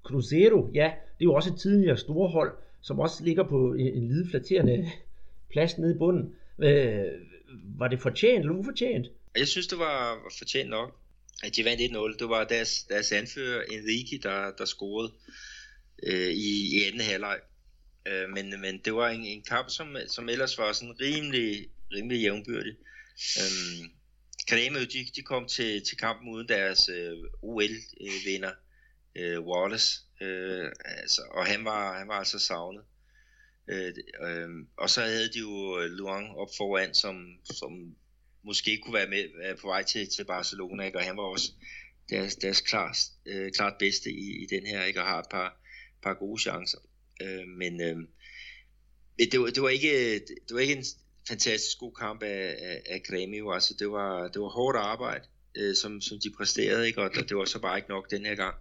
Cruzeiro, 0.04 0.70
ja, 0.74 0.84
det 1.18 1.24
er 1.24 1.30
jo 1.30 1.34
også 1.34 1.52
et 1.52 1.60
tidligere 1.60 1.96
storhold, 1.96 2.52
som 2.82 3.00
også 3.00 3.24
ligger 3.24 3.48
på 3.48 3.72
en 3.72 4.08
lille 4.08 4.30
flatterende 4.30 4.90
plads 5.50 5.78
nede 5.78 5.94
i 5.94 5.98
bunden. 5.98 6.34
Øh, 6.58 7.04
var 7.78 7.88
det 7.88 8.00
fortjent 8.00 8.40
eller 8.40 8.54
ufortjent? 8.54 9.06
Jeg 9.36 9.48
synes, 9.48 9.66
det 9.66 9.78
var 9.78 10.18
fortjent 10.38 10.70
nok, 10.70 10.96
at 11.44 11.56
de 11.56 11.64
vandt 11.64 11.80
1-0. 11.80 12.18
Det 12.18 12.28
var 12.28 12.44
deres, 12.44 12.82
deres 12.82 13.12
anfører 13.12 13.62
Enrique, 13.62 14.18
der, 14.22 14.50
der 14.58 14.64
scorede 14.64 15.12
øh, 16.02 16.30
i, 16.30 16.76
i 16.76 16.82
anden 16.86 17.00
halvleg. 17.00 17.38
Øh, 18.06 18.28
men, 18.34 18.60
men 18.60 18.80
det 18.84 18.94
var 18.94 19.08
en, 19.08 19.24
en 19.24 19.42
kamp, 19.42 19.70
som, 19.70 19.96
som 20.08 20.28
ellers 20.28 20.58
var 20.58 20.72
sådan 20.72 21.00
rimelig, 21.00 21.68
rimelig 21.92 22.20
jævnbyrdig. 22.22 22.74
Øh, 23.38 23.88
Grêmio, 24.50 24.84
de, 24.84 25.06
de 25.16 25.22
kom 25.22 25.48
til, 25.48 25.84
til 25.86 25.96
kampen 25.96 26.28
uden 26.28 26.48
deres 26.48 26.88
øh, 26.88 27.12
OL-vinder, 27.42 28.52
øh, 29.16 29.40
Wallace, 29.40 30.00
øh, 30.20 30.72
altså, 30.84 31.22
og 31.30 31.46
han 31.46 31.64
var, 31.64 31.98
han 31.98 32.08
var 32.08 32.14
altså 32.14 32.38
savnet. 32.38 32.84
Øh, 33.68 33.94
øh, 34.22 34.48
og 34.76 34.90
så 34.90 35.00
havde 35.00 35.32
de 35.32 35.38
jo 35.38 35.78
Luang 35.86 36.36
op 36.36 36.48
foran, 36.56 36.94
som, 36.94 37.26
som 37.44 37.96
måske 38.42 38.78
kunne 38.78 38.94
være 38.94 39.08
med 39.08 39.38
være 39.38 39.56
på 39.56 39.66
vej 39.66 39.82
til, 39.82 40.08
til 40.16 40.24
Barcelona, 40.24 40.84
ikke? 40.84 40.98
og 40.98 41.04
han 41.04 41.16
var 41.16 41.22
også 41.22 41.52
deres, 42.10 42.36
deres 42.36 42.60
klart, 42.60 42.96
øh, 43.26 43.52
klart 43.52 43.74
bedste 43.78 44.10
i, 44.10 44.42
i 44.42 44.46
den 44.50 44.66
her, 44.66 44.84
ikke? 44.84 45.00
og 45.00 45.06
har 45.06 45.18
et 45.18 45.28
par, 45.30 45.60
par 46.02 46.14
gode 46.14 46.42
chancer. 46.42 46.78
Øh, 47.22 47.48
men 47.48 47.80
øh, 47.80 47.96
det, 49.18 49.40
var, 49.40 49.46
det, 49.46 49.62
var 49.62 49.68
ikke, 49.68 50.18
det 50.18 50.54
var 50.54 50.60
ikke 50.60 50.76
en 50.76 50.84
fantastisk 51.28 51.78
god 51.78 51.92
kamp 51.92 52.22
af, 52.22 52.56
af, 52.58 52.82
af 52.86 53.02
Grêmio, 53.08 53.54
altså 53.54 53.74
det 53.78 53.90
var, 53.90 54.28
det 54.28 54.42
var 54.42 54.48
hårdt 54.48 54.78
arbejde, 54.78 55.24
øh, 55.54 55.74
som, 55.76 56.00
som 56.00 56.18
de 56.18 56.30
præsterede, 56.30 56.86
ikke? 56.86 57.02
og 57.02 57.10
det 57.28 57.36
var 57.36 57.44
så 57.44 57.58
bare 57.58 57.78
ikke 57.78 57.88
nok 57.88 58.10
den 58.10 58.26
her 58.26 58.34
gang. 58.34 58.54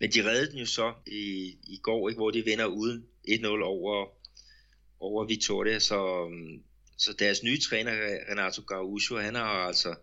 Men 0.00 0.12
de 0.12 0.30
reddede 0.30 0.50
den 0.50 0.58
jo 0.58 0.66
så 0.66 0.92
i, 1.06 1.56
i 1.62 1.80
går, 1.82 2.08
ikke? 2.08 2.18
hvor 2.18 2.30
de 2.30 2.44
vinder 2.44 2.66
uden 2.66 3.06
1-0 3.28 3.46
over, 3.46 4.06
over 5.00 5.24
Vitoria, 5.24 5.78
så, 5.78 6.28
mm, 6.28 6.62
så 6.98 7.12
deres 7.12 7.42
nye 7.42 7.60
træner, 7.60 7.92
Renato 8.30 8.62
Gaucho, 8.62 9.16
han 9.16 9.34
har 9.34 9.66
altså 9.66 9.94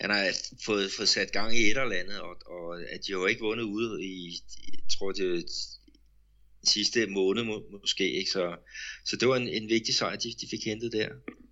han 0.00 0.10
har 0.10 0.30
fået, 0.64 0.92
fået 0.96 1.08
sat 1.08 1.32
gang 1.32 1.56
i 1.56 1.70
et 1.70 1.78
eller 1.78 1.96
andet, 1.96 2.20
og, 2.20 2.36
og 2.46 2.82
at 2.82 3.00
de 3.06 3.12
jo 3.12 3.26
ikke 3.26 3.40
vundet 3.40 3.64
ude 3.64 4.04
i, 4.04 4.40
jeg 4.72 4.82
tror 4.98 5.12
det 5.12 5.44
sidste 6.66 7.06
måned 7.06 7.42
må, 7.44 7.62
måske, 7.80 8.12
ikke? 8.12 8.30
Så, 8.30 8.56
så 9.04 9.16
det 9.16 9.28
var 9.28 9.36
en, 9.36 9.48
en 9.48 9.68
vigtig 9.68 9.94
sejr, 9.94 10.16
de, 10.16 10.28
de 10.40 10.46
fik 10.50 10.64
hentet 10.64 10.92
der. 10.92 11.08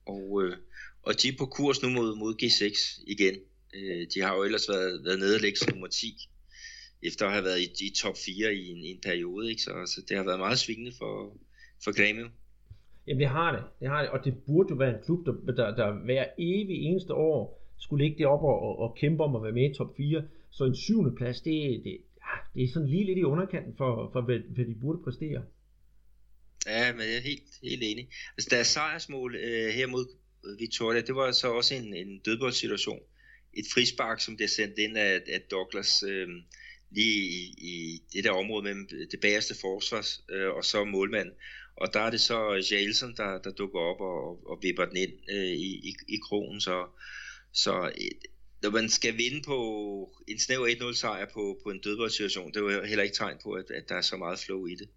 Og, 0.07 0.43
øh, 0.43 0.57
og 1.03 1.23
de 1.23 1.29
er 1.29 1.33
på 1.39 1.47
kurs 1.47 1.83
nu 1.83 1.89
mod, 1.89 2.17
mod 2.17 2.35
G6 2.43 3.05
igen. 3.07 3.37
Øh, 3.75 4.07
de 4.15 4.21
har 4.21 4.37
jo 4.37 4.43
ellers 4.43 4.69
været, 4.69 5.05
været 5.05 5.19
nede 5.19 5.35
og 5.35 5.41
lægge 5.41 5.59
nummer 5.71 5.87
10, 5.87 6.29
efter 7.03 7.27
at 7.27 7.33
have 7.33 7.45
været 7.45 7.61
i, 7.61 7.87
i 7.87 7.91
top 8.03 8.17
4 8.27 8.55
i 8.55 8.69
en, 8.69 8.85
i 8.85 8.91
en 8.91 9.01
periode, 9.03 9.51
ikke? 9.51 9.63
Så, 9.63 9.71
så 9.71 10.03
det 10.09 10.17
har 10.17 10.25
været 10.25 10.39
meget 10.39 10.59
svingende 10.59 10.93
for, 10.99 11.37
for 11.85 11.91
Grêmio. 11.91 12.31
Jamen 13.07 13.21
det 13.21 13.29
har 13.29 13.53
det, 13.57 13.65
det 13.81 13.89
har 13.89 14.01
det, 14.03 14.11
og 14.11 14.25
det 14.25 14.35
burde 14.47 14.69
jo 14.71 14.77
være 14.77 14.95
en 14.97 15.05
klub, 15.05 15.27
der, 15.27 15.33
der, 15.33 15.75
der 15.75 16.05
hver 16.05 16.25
evig 16.39 16.77
eneste 16.83 17.15
år 17.15 17.63
skulle 17.79 18.05
ligge 18.05 18.19
deroppe 18.19 18.47
og, 18.47 18.59
og, 18.63 18.79
og 18.79 18.97
kæmpe 18.97 19.23
om 19.25 19.37
at 19.37 19.43
være 19.43 19.53
med 19.53 19.71
i 19.71 19.75
top 19.75 19.97
4. 19.97 20.25
Så 20.51 20.65
en 20.65 20.77
syvende 20.77 21.17
plads, 21.17 21.41
det, 21.41 21.81
det, 21.85 21.97
det 22.55 22.65
er 22.65 22.69
sådan 22.73 22.89
lige 22.89 23.05
lidt 23.05 23.19
i 23.19 23.23
underkanten 23.23 23.75
for, 23.77 24.11
for 24.13 24.21
hvad, 24.21 24.39
hvad 24.55 24.65
de 24.65 24.75
burde 24.81 25.03
præstere. 25.05 25.43
Ja, 26.67 26.93
men 26.93 27.01
jeg 27.01 27.17
er 27.17 27.21
helt, 27.21 27.43
helt 27.63 27.83
enig. 27.83 28.09
Altså 28.37 28.49
deres 28.51 28.67
sejrsmål 28.67 29.35
øh, 29.35 29.69
her 29.69 29.87
mod 29.87 30.07
øh, 30.45 30.61
Victoria, 30.61 31.01
det 31.01 31.15
var 31.15 31.33
så 31.33 31.53
også 31.53 31.75
en, 31.75 31.95
en 31.95 32.19
dødboldsituation. 32.19 33.01
Et 33.55 33.65
frispark, 33.75 34.21
som 34.21 34.37
det 34.37 34.51
sendt 34.51 34.79
ind 34.79 34.97
af, 34.97 35.21
af 35.27 35.41
Douglas 35.51 36.03
øh, 36.03 36.29
lige 36.91 37.23
i, 37.41 37.55
i 37.59 38.03
det 38.13 38.25
der 38.25 38.31
område 38.31 38.63
mellem 38.63 38.89
det 39.11 39.21
bagerste 39.21 39.55
forsvars 39.61 40.25
øh, 40.31 40.51
og 40.51 40.65
så 40.65 40.85
målmanden. 40.85 41.35
Og 41.77 41.95
der 41.95 42.01
er 42.01 42.11
det 42.11 42.21
så 42.21 42.65
Jalson, 42.71 43.17
der, 43.17 43.39
der 43.39 43.51
dukker 43.51 43.81
op 43.81 44.01
og, 44.01 44.51
og 44.51 44.59
vipper 44.63 44.85
den 44.85 44.97
ind 44.97 45.13
øh, 45.31 45.53
i, 45.69 45.71
i, 45.89 45.95
i 46.09 46.17
krogen. 46.23 46.61
Så, 46.61 46.87
så 47.53 47.93
når 48.63 48.71
man 48.71 48.89
skal 48.89 49.13
vinde 49.23 49.41
på 49.47 49.59
en 50.29 50.39
snæver 50.39 50.67
1-0 50.67 50.95
sejr 50.95 51.27
på, 51.35 51.59
på 51.63 51.71
en 51.71 51.81
dødboldsituation, 51.85 52.49
det 52.53 52.57
er 52.57 52.61
jo 52.61 52.83
heller 52.85 53.05
ikke 53.05 53.17
tegn 53.17 53.37
på, 53.45 53.51
at, 53.51 53.71
at 53.71 53.89
der 53.89 53.95
er 53.95 54.01
så 54.01 54.17
meget 54.17 54.39
flow 54.39 54.67
i 54.67 54.75
det. 54.75 54.89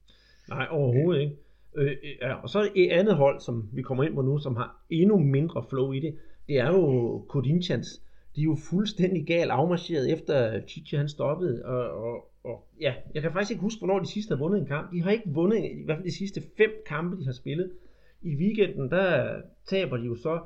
Nej, 0.50 0.68
overhovedet 0.72 1.22
ikke. 1.22 1.36
Øh, 1.76 1.98
ja, 2.22 2.34
og 2.34 2.50
så 2.50 2.72
et 2.76 2.92
andet 2.92 3.16
hold, 3.16 3.40
som 3.42 3.70
vi 3.74 3.82
kommer 3.82 4.04
ind 4.04 4.16
på 4.16 4.22
nu, 4.22 4.40
som 4.40 4.56
har 4.56 4.86
endnu 4.90 5.20
mindre 5.20 5.66
flow 5.70 5.92
i 5.92 6.00
det, 6.00 6.16
det 6.48 6.58
er 6.58 6.68
jo 6.68 7.26
Corinthians. 7.30 8.02
De 8.36 8.42
er 8.42 8.44
jo 8.44 8.58
fuldstændig 8.70 9.28
gal 9.28 9.50
afmarcheret 9.50 10.12
efter 10.12 10.62
Chichi 10.68 10.98
han 10.98 11.10
stoppede, 11.10 11.66
og, 11.66 11.90
og, 11.90 12.32
og 12.44 12.68
ja, 12.82 12.94
jeg 13.14 13.22
kan 13.22 13.32
faktisk 13.32 13.52
ikke 13.52 13.62
huske, 13.62 13.80
hvornår 13.80 14.00
de 14.00 14.08
sidste 14.08 14.32
har 14.36 14.40
vundet 14.44 14.60
en 14.60 14.66
kamp. 14.66 14.92
De 14.92 15.02
har 15.02 15.12
ikke 15.12 15.30
vundet, 15.30 15.58
i 15.58 15.84
hvert 15.86 15.98
fald 15.98 16.06
de 16.06 16.18
sidste 16.18 16.44
fem 16.58 16.72
kampe, 16.88 17.20
de 17.20 17.26
har 17.26 17.34
spillet. 17.34 17.72
I 18.22 18.36
weekenden, 18.36 18.92
der 18.92 19.42
taber 19.68 19.98
de 19.98 20.06
jo 20.06 20.16
så 20.16 20.40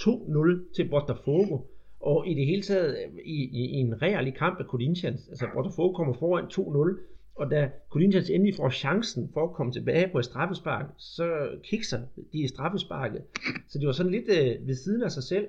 2-0 0.00 0.74
til 0.74 0.88
Botafogo. 0.88 1.58
Og 2.00 2.28
i 2.28 2.34
det 2.34 2.46
hele 2.46 2.62
taget, 2.62 2.96
øh, 2.98 3.18
i, 3.24 3.44
i, 3.44 3.62
i 3.64 3.76
en 3.76 4.02
reallig 4.02 4.34
kamp 4.34 4.60
af 4.60 4.64
Corinthians, 4.64 5.28
altså 5.28 5.46
Botafogo 5.54 5.92
kommer 5.92 6.14
foran 6.14 6.44
2-0, 6.44 7.00
og 7.34 7.50
da 7.50 7.70
Corinthians 7.90 8.30
endelig 8.30 8.54
får 8.54 8.70
chancen 8.70 9.30
for 9.32 9.44
at 9.48 9.54
komme 9.54 9.72
tilbage 9.72 10.08
på 10.12 10.18
et 10.18 10.24
straffespark, 10.24 10.86
så 10.98 11.50
kikser 11.64 12.00
de 12.32 12.38
i 12.38 12.48
straffesparket. 12.48 13.22
Så 13.68 13.78
det 13.78 13.86
var 13.86 13.92
sådan 13.92 14.12
lidt 14.12 14.28
øh, 14.28 14.66
ved 14.66 14.74
siden 14.74 15.02
af 15.02 15.12
sig 15.12 15.22
selv. 15.22 15.48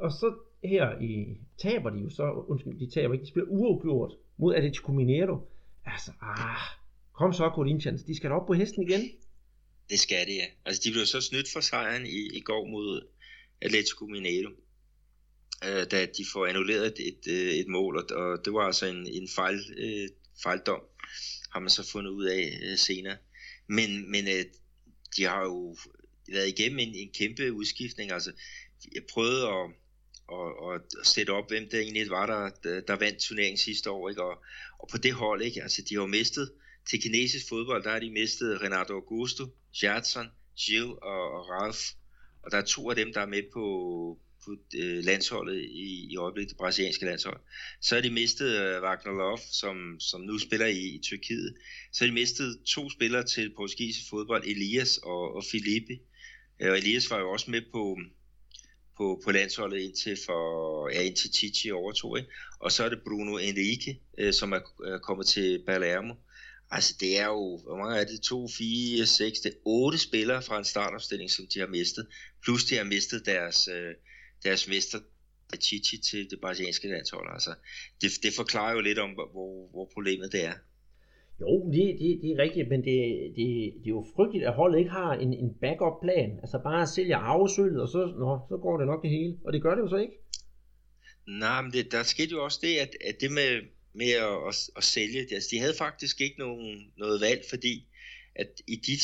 Og 0.00 0.10
så 0.10 0.34
her 0.64 1.00
i 1.00 1.36
taber 1.58 1.90
de 1.90 1.98
jo 1.98 2.10
så, 2.10 2.44
undskyld, 2.48 2.78
de 2.78 2.90
taber 2.90 3.14
ikke, 3.14 3.24
de 3.24 3.28
spiller 3.28 3.48
uafgjort 3.48 4.12
mod 4.38 4.54
Atletico 4.54 4.92
Mineiro. 4.92 5.36
Altså, 5.84 6.10
ah, 6.22 6.56
kom 7.12 7.32
så 7.32 7.50
Corinthians, 7.54 8.02
de 8.02 8.16
skal 8.16 8.30
da 8.30 8.34
op 8.34 8.46
på 8.46 8.52
hesten 8.52 8.82
igen. 8.82 9.00
Det 9.90 9.98
skal 9.98 10.26
de, 10.26 10.32
ja. 10.32 10.46
Altså, 10.64 10.82
de 10.84 10.92
blev 10.92 11.06
så 11.06 11.20
snydt 11.20 11.48
for 11.52 11.60
sejren 11.60 12.06
i, 12.06 12.36
i 12.38 12.40
går 12.40 12.66
mod 12.66 13.06
Atletico 13.60 14.04
Mineiro 14.06 14.50
øh, 15.64 15.86
da 15.90 16.06
de 16.06 16.24
får 16.32 16.46
annulleret 16.46 16.86
et, 16.86 16.98
et, 17.08 17.58
et 17.60 17.68
mål, 17.68 17.96
og, 17.96 18.16
og 18.16 18.44
det 18.44 18.52
var 18.52 18.60
altså 18.60 18.86
en, 18.86 19.06
en 19.06 19.28
fejl, 19.28 19.60
øh, 19.78 20.08
fejldom, 20.42 20.82
har 21.52 21.60
man 21.60 21.70
så 21.70 21.90
fundet 21.92 22.10
ud 22.10 22.24
af 22.24 22.58
øh, 22.62 22.78
senere. 22.78 23.16
Men, 23.66 24.10
men 24.10 24.28
øh, 24.28 24.44
de 25.16 25.24
har 25.24 25.42
jo 25.42 25.76
været 26.28 26.48
igennem 26.48 26.78
en, 26.78 26.94
en 26.94 27.10
kæmpe 27.18 27.52
udskiftning, 27.52 28.10
altså 28.12 28.32
jeg 28.94 29.02
prøvede 29.12 29.48
at, 29.48 29.70
at, 30.32 30.74
at 30.74 31.06
sætte 31.06 31.30
op, 31.30 31.48
hvem 31.48 31.68
der 31.70 31.78
egentlig 31.78 32.10
var, 32.10 32.26
der, 32.26 32.50
der, 32.64 32.80
der 32.80 32.96
vandt 32.96 33.18
turneringen 33.18 33.58
sidste 33.58 33.90
år, 33.90 34.08
ikke? 34.08 34.22
Og, 34.22 34.42
og 34.78 34.88
på 34.88 34.98
det 34.98 35.12
hold, 35.12 35.42
ikke? 35.42 35.62
Altså, 35.62 35.82
de 35.88 35.94
har 35.94 36.06
mistet 36.06 36.52
til 36.90 37.02
kinesisk 37.02 37.48
fodbold, 37.48 37.82
der 37.84 37.90
har 37.90 37.98
de 37.98 38.10
mistet 38.10 38.62
Renato 38.62 38.94
Augusto, 38.94 39.44
Gertson, 39.80 40.26
Gilles 40.60 40.96
og, 41.02 41.30
og 41.32 41.48
Ralf, 41.48 41.92
og 42.42 42.50
der 42.50 42.58
er 42.58 42.64
to 42.64 42.90
af 42.90 42.96
dem, 42.96 43.12
der 43.12 43.20
er 43.20 43.26
med 43.26 43.42
på, 43.52 44.18
på 44.44 44.56
øh, 44.76 45.04
landsholdet 45.04 45.60
i, 45.60 46.06
i 46.10 46.16
øjeblikket, 46.16 46.50
det 46.50 46.56
brasilianske 46.56 47.04
landshold. 47.04 47.40
Så 47.80 47.94
har 47.94 48.02
de 48.02 48.10
mistet 48.10 48.60
øh, 48.60 48.82
Wagner 48.82 49.12
Love, 49.12 49.38
som, 49.52 50.00
som 50.00 50.20
nu 50.20 50.38
spiller 50.38 50.66
i, 50.66 50.80
i 50.80 51.00
Tyrkiet. 51.02 51.54
Så 51.92 52.04
har 52.04 52.06
de 52.06 52.14
mistet 52.14 52.58
to 52.66 52.90
spillere 52.90 53.24
til 53.24 53.52
portugisisk 53.56 54.10
fodbold, 54.10 54.44
Elias 54.46 54.98
og, 54.98 55.34
og 55.34 55.44
Felipe. 55.50 55.98
Øh, 56.60 56.70
og 56.70 56.78
Elias 56.78 57.10
var 57.10 57.18
jo 57.18 57.30
også 57.30 57.50
med 57.50 57.62
på, 57.72 57.98
på, 58.96 59.22
på 59.24 59.30
landsholdet 59.30 59.78
indtil, 59.78 60.18
for, 60.26 60.88
ja, 60.88 61.02
indtil 61.02 61.32
Titi 61.32 61.70
overtog. 61.70 62.18
Ikke? 62.18 62.30
Og 62.60 62.72
så 62.72 62.84
er 62.84 62.88
det 62.88 63.02
Bruno 63.02 63.36
Enrique, 63.38 64.00
øh, 64.18 64.32
som 64.32 64.52
er, 64.52 64.60
kommet 65.02 65.26
til 65.26 65.62
Palermo. 65.66 66.14
Altså 66.70 66.94
det 67.00 67.18
er 67.18 67.26
jo, 67.26 67.60
hvor 67.64 67.76
mange 67.76 68.00
er 68.00 68.04
det? 68.04 68.20
2, 68.20 68.48
4, 68.48 69.06
6, 69.06 69.40
det 69.40 69.52
er 69.52 69.56
8 69.64 69.98
spillere 69.98 70.42
fra 70.42 70.58
en 70.58 70.64
startopstilling, 70.64 71.30
som 71.30 71.46
de 71.54 71.58
har 71.58 71.66
mistet. 71.66 72.06
Plus 72.44 72.64
de 72.64 72.76
har 72.76 72.84
mistet 72.84 73.26
deres, 73.26 73.68
øh, 73.68 73.94
deres 74.44 74.68
mester 74.68 74.98
Chichi 75.56 75.98
til 75.98 76.30
det 76.30 76.40
brasilianske 76.40 76.88
landshold. 76.88 77.28
Altså, 77.32 77.54
det, 78.00 78.10
det 78.22 78.32
forklarer 78.36 78.72
jo 78.74 78.80
lidt 78.80 78.98
om, 78.98 79.10
hvor, 79.10 79.70
hvor 79.70 79.90
problemet 79.94 80.32
det 80.32 80.44
er. 80.44 80.54
Jo, 81.40 81.70
det, 81.72 81.96
det, 82.00 82.18
det 82.22 82.30
er 82.30 82.42
rigtigt, 82.42 82.68
men 82.68 82.80
det, 82.84 82.96
det, 83.36 83.46
det 83.80 83.86
er 83.86 83.96
jo 83.98 84.06
frygteligt, 84.16 84.46
at 84.46 84.54
holdet 84.54 84.78
ikke 84.78 84.90
har 84.90 85.12
en, 85.12 85.32
en 85.34 85.54
backup-plan. 85.60 86.30
Altså 86.42 86.60
bare 86.64 86.86
sælge 86.86 87.14
arvesølvet, 87.14 87.82
og 87.82 87.88
så, 87.88 87.98
nå, 87.98 88.40
så 88.48 88.56
går 88.56 88.78
det 88.78 88.86
nok 88.86 89.02
det 89.02 89.10
hele. 89.10 89.38
Og 89.44 89.52
det 89.52 89.62
gør 89.62 89.74
det 89.74 89.82
jo 89.82 89.88
så 89.88 89.96
ikke. 89.96 90.12
Nej, 91.26 91.62
men 91.62 91.72
det, 91.72 91.92
der 91.92 92.02
skete 92.02 92.30
jo 92.30 92.44
også 92.44 92.58
det, 92.62 92.76
at, 92.76 92.90
at 93.04 93.16
det 93.20 93.32
med, 93.32 93.50
med 93.92 94.10
at, 94.10 94.36
at, 94.48 94.70
at 94.76 94.84
sælge, 94.84 95.20
altså, 95.34 95.48
de 95.52 95.58
havde 95.58 95.74
faktisk 95.78 96.20
ikke 96.20 96.38
nogen, 96.38 96.92
noget 96.96 97.20
valg, 97.20 97.42
fordi 97.50 97.86
at 98.34 98.48
i 98.66 98.76
de 98.76 98.96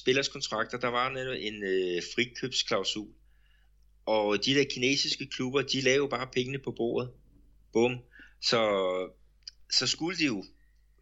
spillers 0.00 0.28
kontrakter, 0.28 0.78
der 0.78 0.88
var 0.88 1.10
en 1.48 1.62
øh, 1.62 2.02
frikøbsklausul, 2.14 3.08
og 4.08 4.44
de 4.44 4.54
der 4.54 4.64
kinesiske 4.64 5.26
klubber, 5.26 5.62
de 5.62 5.80
laver 5.80 5.96
jo 5.96 6.06
bare 6.06 6.28
pengene 6.32 6.58
på 6.58 6.70
bordet. 6.70 7.10
Bum. 7.72 7.98
Så, 8.40 8.60
så 9.70 9.86
skulle 9.86 10.18
de 10.18 10.24
jo 10.24 10.44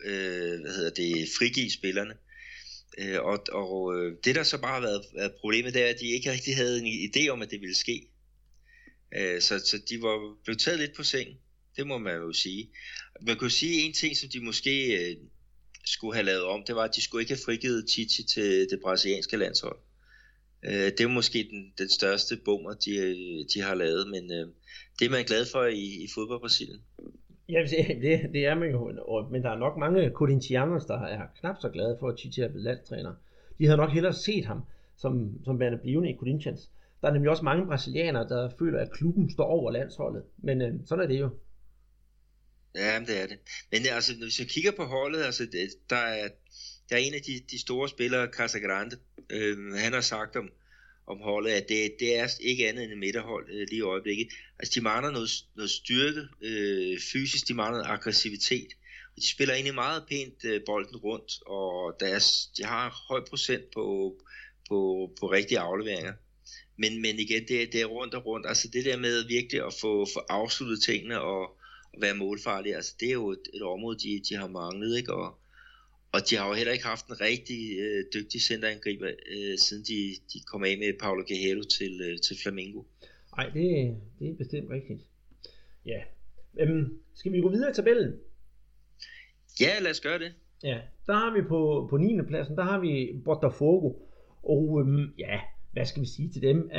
øh, 0.04 0.60
hvad 0.60 0.76
hedder 0.76 0.90
det, 0.90 1.28
frigive 1.38 1.70
spillerne. 1.70 2.14
Øh, 2.98 3.20
og 3.20 3.44
og 3.52 3.98
øh, 3.98 4.16
det 4.24 4.34
der 4.34 4.42
så 4.42 4.58
bare 4.60 4.74
har 4.74 4.80
været, 4.80 5.04
været 5.14 5.32
problemet, 5.40 5.74
det 5.74 5.82
er, 5.82 5.88
at 5.88 6.00
de 6.00 6.06
ikke 6.06 6.32
rigtig 6.32 6.56
havde 6.56 6.78
en 6.78 7.10
idé 7.10 7.28
om, 7.28 7.42
at 7.42 7.50
det 7.50 7.60
ville 7.60 7.76
ske. 7.76 8.08
Øh, 9.16 9.40
så, 9.40 9.58
så 9.58 9.78
de 9.90 10.02
var 10.02 10.36
blevet 10.44 10.60
taget 10.60 10.78
lidt 10.78 10.96
på 10.96 11.02
seng. 11.02 11.28
Det 11.76 11.86
må 11.86 11.98
man 11.98 12.14
jo 12.14 12.32
sige. 12.32 12.70
Man 13.20 13.36
kunne 13.36 13.50
sige 13.50 13.82
en 13.82 13.92
ting, 13.92 14.16
som 14.16 14.28
de 14.28 14.40
måske 14.40 14.96
øh, 15.10 15.16
skulle 15.84 16.14
have 16.14 16.26
lavet 16.26 16.44
om, 16.44 16.64
det 16.66 16.74
var, 16.74 16.82
at 16.82 16.96
de 16.96 17.02
skulle 17.02 17.22
ikke 17.22 17.34
have 17.34 17.44
frigivet 17.44 17.88
Titi 17.88 18.22
til 18.22 18.66
det 18.70 18.80
brasilianske 18.82 19.36
landshold. 19.36 19.78
Øh, 20.66 20.90
det 20.96 21.00
er 21.00 21.08
måske 21.08 21.48
den, 21.50 21.72
den 21.78 21.88
største 21.88 22.36
bummer, 22.44 22.72
de, 22.72 22.92
de 23.54 23.62
har 23.62 23.74
lavet, 23.74 24.10
men 24.10 24.32
øh, 24.32 24.46
det 24.98 25.06
er 25.06 25.10
man 25.10 25.24
glad 25.24 25.46
for 25.52 25.64
i, 25.64 25.84
i 26.04 26.08
fodbold 26.14 26.40
Brasilien. 26.40 26.80
Ja, 27.48 27.60
det, 28.02 28.30
det 28.32 28.46
er 28.46 28.54
man 28.54 28.70
jo, 28.70 29.28
men 29.30 29.42
der 29.42 29.50
er 29.50 29.58
nok 29.58 29.76
mange 29.76 30.10
Corinthians, 30.10 30.84
der 30.84 31.00
er 31.00 31.26
knap 31.40 31.56
så 31.60 31.68
glade 31.68 31.96
for, 32.00 32.08
at 32.08 32.18
Chichi 32.18 32.42
er 32.42 32.48
blevet 32.48 32.64
landstræner. 32.64 33.14
De 33.58 33.64
havde 33.64 33.76
nok 33.76 33.90
hellere 33.90 34.14
set 34.14 34.44
ham 34.44 34.60
som, 34.96 35.44
som 35.44 35.60
værende 35.60 35.78
blivende 35.78 36.10
i 36.10 36.16
Corinthians. 36.16 36.70
Der 37.00 37.08
er 37.08 37.12
nemlig 37.12 37.30
også 37.30 37.44
mange 37.44 37.66
brasilianere, 37.66 38.28
der 38.28 38.50
føler, 38.58 38.80
at 38.80 38.92
klubben 38.92 39.30
står 39.30 39.44
over 39.44 39.70
landsholdet. 39.70 40.22
Men 40.38 40.62
øh, 40.62 40.74
sådan 40.86 41.04
er 41.04 41.08
det 41.08 41.20
jo. 41.20 41.30
Ja, 42.74 42.98
det 43.06 43.22
er 43.22 43.26
det. 43.26 43.38
Men 43.72 43.80
altså, 43.94 44.12
hvis 44.22 44.40
jeg 44.40 44.48
kigger 44.48 44.72
på 44.76 44.84
holdet, 44.84 45.22
altså, 45.22 45.42
det, 45.44 45.90
der, 45.90 45.96
er, 45.96 46.28
der 46.90 46.96
er 46.96 47.00
en 47.00 47.14
af 47.14 47.22
de, 47.22 47.40
de 47.50 47.58
store 47.58 47.88
spillere, 47.88 48.28
Casagrande, 48.32 48.98
øh, 49.30 49.72
han 49.72 49.92
har 49.92 50.00
sagt 50.00 50.36
om, 50.36 50.50
om 51.06 51.18
holdet, 51.18 51.50
at 51.50 51.68
det, 51.68 51.96
det 52.00 52.18
er 52.18 52.28
ikke 52.40 52.68
andet 52.68 52.84
end 52.84 52.92
et 52.92 52.98
midterhold 52.98 53.50
øh, 53.50 53.66
lige 53.70 53.78
i 53.78 53.80
øjeblikket. 53.80 54.28
Altså 54.58 54.72
de 54.74 54.84
mangler 54.84 55.10
noget, 55.10 55.30
noget 55.56 55.70
styrke 55.70 56.22
øh, 56.42 56.98
fysisk, 57.12 57.48
de 57.48 57.54
mangler 57.54 57.78
noget 57.78 57.92
aggressivitet. 57.92 58.68
Og 59.16 59.22
de 59.22 59.28
spiller 59.28 59.54
egentlig 59.54 59.74
meget 59.74 60.04
pænt 60.08 60.44
øh, 60.44 60.60
bolden 60.66 60.96
rundt, 60.96 61.32
og 61.46 61.96
deres, 62.00 62.46
de 62.56 62.64
har 62.64 63.04
høj 63.08 63.20
procent 63.28 63.64
på, 63.74 64.16
på, 64.68 65.10
på 65.20 65.26
rigtige 65.32 65.58
afleveringer. 65.58 66.12
men, 66.78 67.02
men 67.02 67.18
igen, 67.18 67.42
det, 67.48 67.72
det 67.72 67.80
er 67.80 67.86
rundt 67.86 68.14
og 68.14 68.26
rundt. 68.26 68.46
Altså 68.46 68.68
det 68.68 68.84
der 68.84 68.96
med 68.96 69.26
virkelig 69.26 69.66
at 69.66 69.74
få, 69.80 70.06
få 70.14 70.20
afsluttet 70.28 70.82
tingene 70.82 71.20
og, 71.20 71.40
og 71.92 72.00
være 72.00 72.14
målfarlige, 72.14 72.76
altså 72.76 72.94
det 73.00 73.08
er 73.08 73.12
jo 73.12 73.30
et, 73.30 73.42
et 73.54 73.62
område, 73.62 73.98
de, 73.98 74.22
de 74.28 74.34
har 74.36 74.48
manglet, 74.48 74.98
ikke? 74.98 75.14
Og, 75.14 75.38
og 76.12 76.20
de 76.30 76.36
har 76.36 76.48
jo 76.48 76.54
heller 76.54 76.72
ikke 76.72 76.84
haft 76.84 77.06
en 77.06 77.20
rigtig 77.20 77.78
øh, 77.78 78.04
dygtig 78.14 78.42
centerangriber, 78.42 79.06
øh, 79.06 79.58
siden 79.58 79.84
de, 79.90 79.98
de 80.32 80.38
kom 80.50 80.64
af 80.64 80.78
med 80.78 80.98
Paulo 81.00 81.22
Guerrero 81.28 81.62
til, 81.62 82.00
øh, 82.06 82.18
til 82.26 82.36
Flamengo. 82.42 82.82
Nej, 83.36 83.46
det, 83.54 83.96
det 84.18 84.28
er 84.30 84.34
bestemt 84.34 84.70
rigtigt. 84.70 85.02
Ja. 85.86 86.00
Øhm, 86.60 86.98
skal 87.14 87.32
vi 87.32 87.40
gå 87.40 87.50
videre 87.50 87.70
i 87.70 87.74
tabellen? 87.74 88.12
Ja, 89.60 89.78
lad 89.80 89.90
os 89.90 90.00
gøre 90.00 90.18
det. 90.18 90.32
Ja, 90.62 90.80
der 91.06 91.12
har 91.12 91.34
vi 91.34 91.42
på, 91.48 91.86
på 91.90 91.96
9. 91.96 92.22
pladsen, 92.28 92.56
der 92.56 92.62
har 92.62 92.80
vi 92.80 93.20
Botafogo. 93.24 93.92
Og 94.42 94.80
øhm, 94.80 95.14
ja, 95.18 95.40
hvad 95.72 95.84
skal 95.84 96.02
vi 96.02 96.06
sige 96.06 96.32
til 96.32 96.42
dem? 96.42 96.70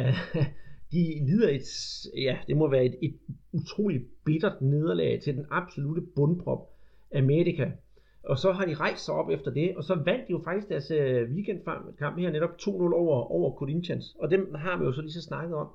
de 0.92 1.26
lider 1.28 1.50
et, 1.50 1.68
ja, 2.18 2.38
det 2.48 2.58
må 2.58 2.70
være 2.70 2.86
et, 2.86 2.96
et 3.02 3.16
utroligt 3.52 4.04
bittert 4.26 4.62
nederlag 4.62 5.22
til 5.24 5.34
den 5.36 5.46
absolute 5.52 6.02
bundprop 6.16 6.74
Amerika. 7.16 7.72
Og 8.32 8.38
så 8.38 8.52
har 8.52 8.66
de 8.66 8.76
rejst 8.76 9.06
sig 9.06 9.14
op 9.14 9.30
efter 9.30 9.52
det, 9.52 9.76
og 9.78 9.84
så 9.84 9.96
vandt 9.96 10.28
de 10.28 10.32
jo 10.32 10.42
faktisk 10.44 10.70
deres 10.70 10.92
øh, 10.92 11.32
weekendkamp 11.32 12.20
her 12.20 12.32
netop 12.32 12.50
2-0 12.62 12.68
over, 12.70 13.32
over 13.32 13.60
Corinthians. 13.60 14.16
Og 14.20 14.32
dem 14.32 14.54
har 14.56 14.78
vi 14.78 14.84
jo 14.86 14.94
så 14.94 15.02
lige 15.02 15.12
så 15.12 15.22
snakket 15.22 15.56
om. 15.56 15.68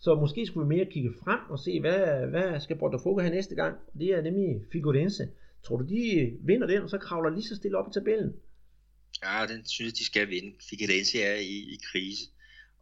Så 0.00 0.14
måske 0.14 0.46
skulle 0.46 0.68
vi 0.68 0.74
mere 0.76 0.92
kigge 0.92 1.12
frem 1.24 1.40
og 1.50 1.58
se, 1.58 1.80
hvad, 1.80 2.26
hvad 2.26 2.60
skal 2.60 2.78
Botafogo 2.78 3.20
have 3.20 3.34
næste 3.34 3.54
gang. 3.54 3.76
Det 3.98 4.08
er 4.08 4.22
nemlig 4.22 4.62
Figurense. 4.72 5.28
Tror 5.64 5.76
du, 5.76 5.84
de 5.84 6.32
vinder 6.40 6.66
den, 6.66 6.82
og 6.82 6.90
så 6.90 6.98
kravler 6.98 7.30
lige 7.30 7.48
så 7.48 7.56
stille 7.56 7.78
op 7.78 7.88
i 7.88 7.92
tabellen? 7.92 8.32
Ja, 9.24 9.46
den 9.52 9.66
synes 9.66 9.92
de 9.92 10.04
skal 10.04 10.28
vinde. 10.28 10.52
Figurense 10.70 11.22
er 11.22 11.36
i, 11.36 11.56
i 11.74 11.78
krise. 11.92 12.24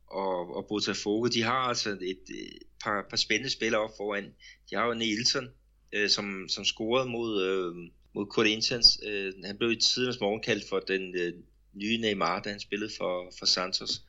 Og, 0.07 0.57
og 0.57 0.67
Botafogo, 0.69 1.27
de 1.27 1.43
har 1.43 1.63
altså 1.73 1.91
et, 1.91 2.01
et 2.03 2.63
par, 2.85 3.07
par 3.11 3.17
spændende 3.17 3.51
spillere 3.51 3.81
op 3.81 3.91
foran. 3.97 4.25
De 4.71 4.77
har 4.77 4.87
jo 4.87 4.95
Nielsen, 4.95 5.49
øh, 5.93 6.09
som, 6.09 6.47
som 6.49 6.65
scorede 6.65 7.09
mod, 7.09 7.31
øh, 7.49 7.91
mod 8.17 8.27
Corinthians. 8.27 9.01
Øh, 9.09 9.33
han 9.45 9.59
blev 9.59 9.71
i 9.71 9.81
tidens 9.81 10.21
morgen 10.21 10.43
kaldt 10.43 10.69
for 10.69 10.79
den 10.79 11.15
øh, 11.15 11.33
nye 11.75 11.99
Neymar, 11.99 12.43
da 12.43 12.51
han 12.51 12.61
spillede 12.61 12.93
for, 12.99 13.33
for 13.39 13.47
Santos. 13.47 14.03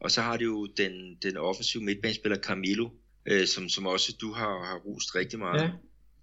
Og 0.00 0.10
så 0.10 0.20
har 0.22 0.36
de 0.36 0.44
jo 0.44 0.66
den, 0.66 0.92
den 1.22 1.36
offensive 1.36 1.82
midtbanespiller 1.82 2.38
Camilo, 2.38 2.88
øh, 3.26 3.46
som, 3.46 3.68
som 3.68 3.86
også 3.86 4.12
du 4.20 4.32
har, 4.32 4.64
har 4.64 4.78
rust 4.78 5.14
rigtig 5.14 5.38
meget. 5.38 5.62
Ja. 5.62 5.70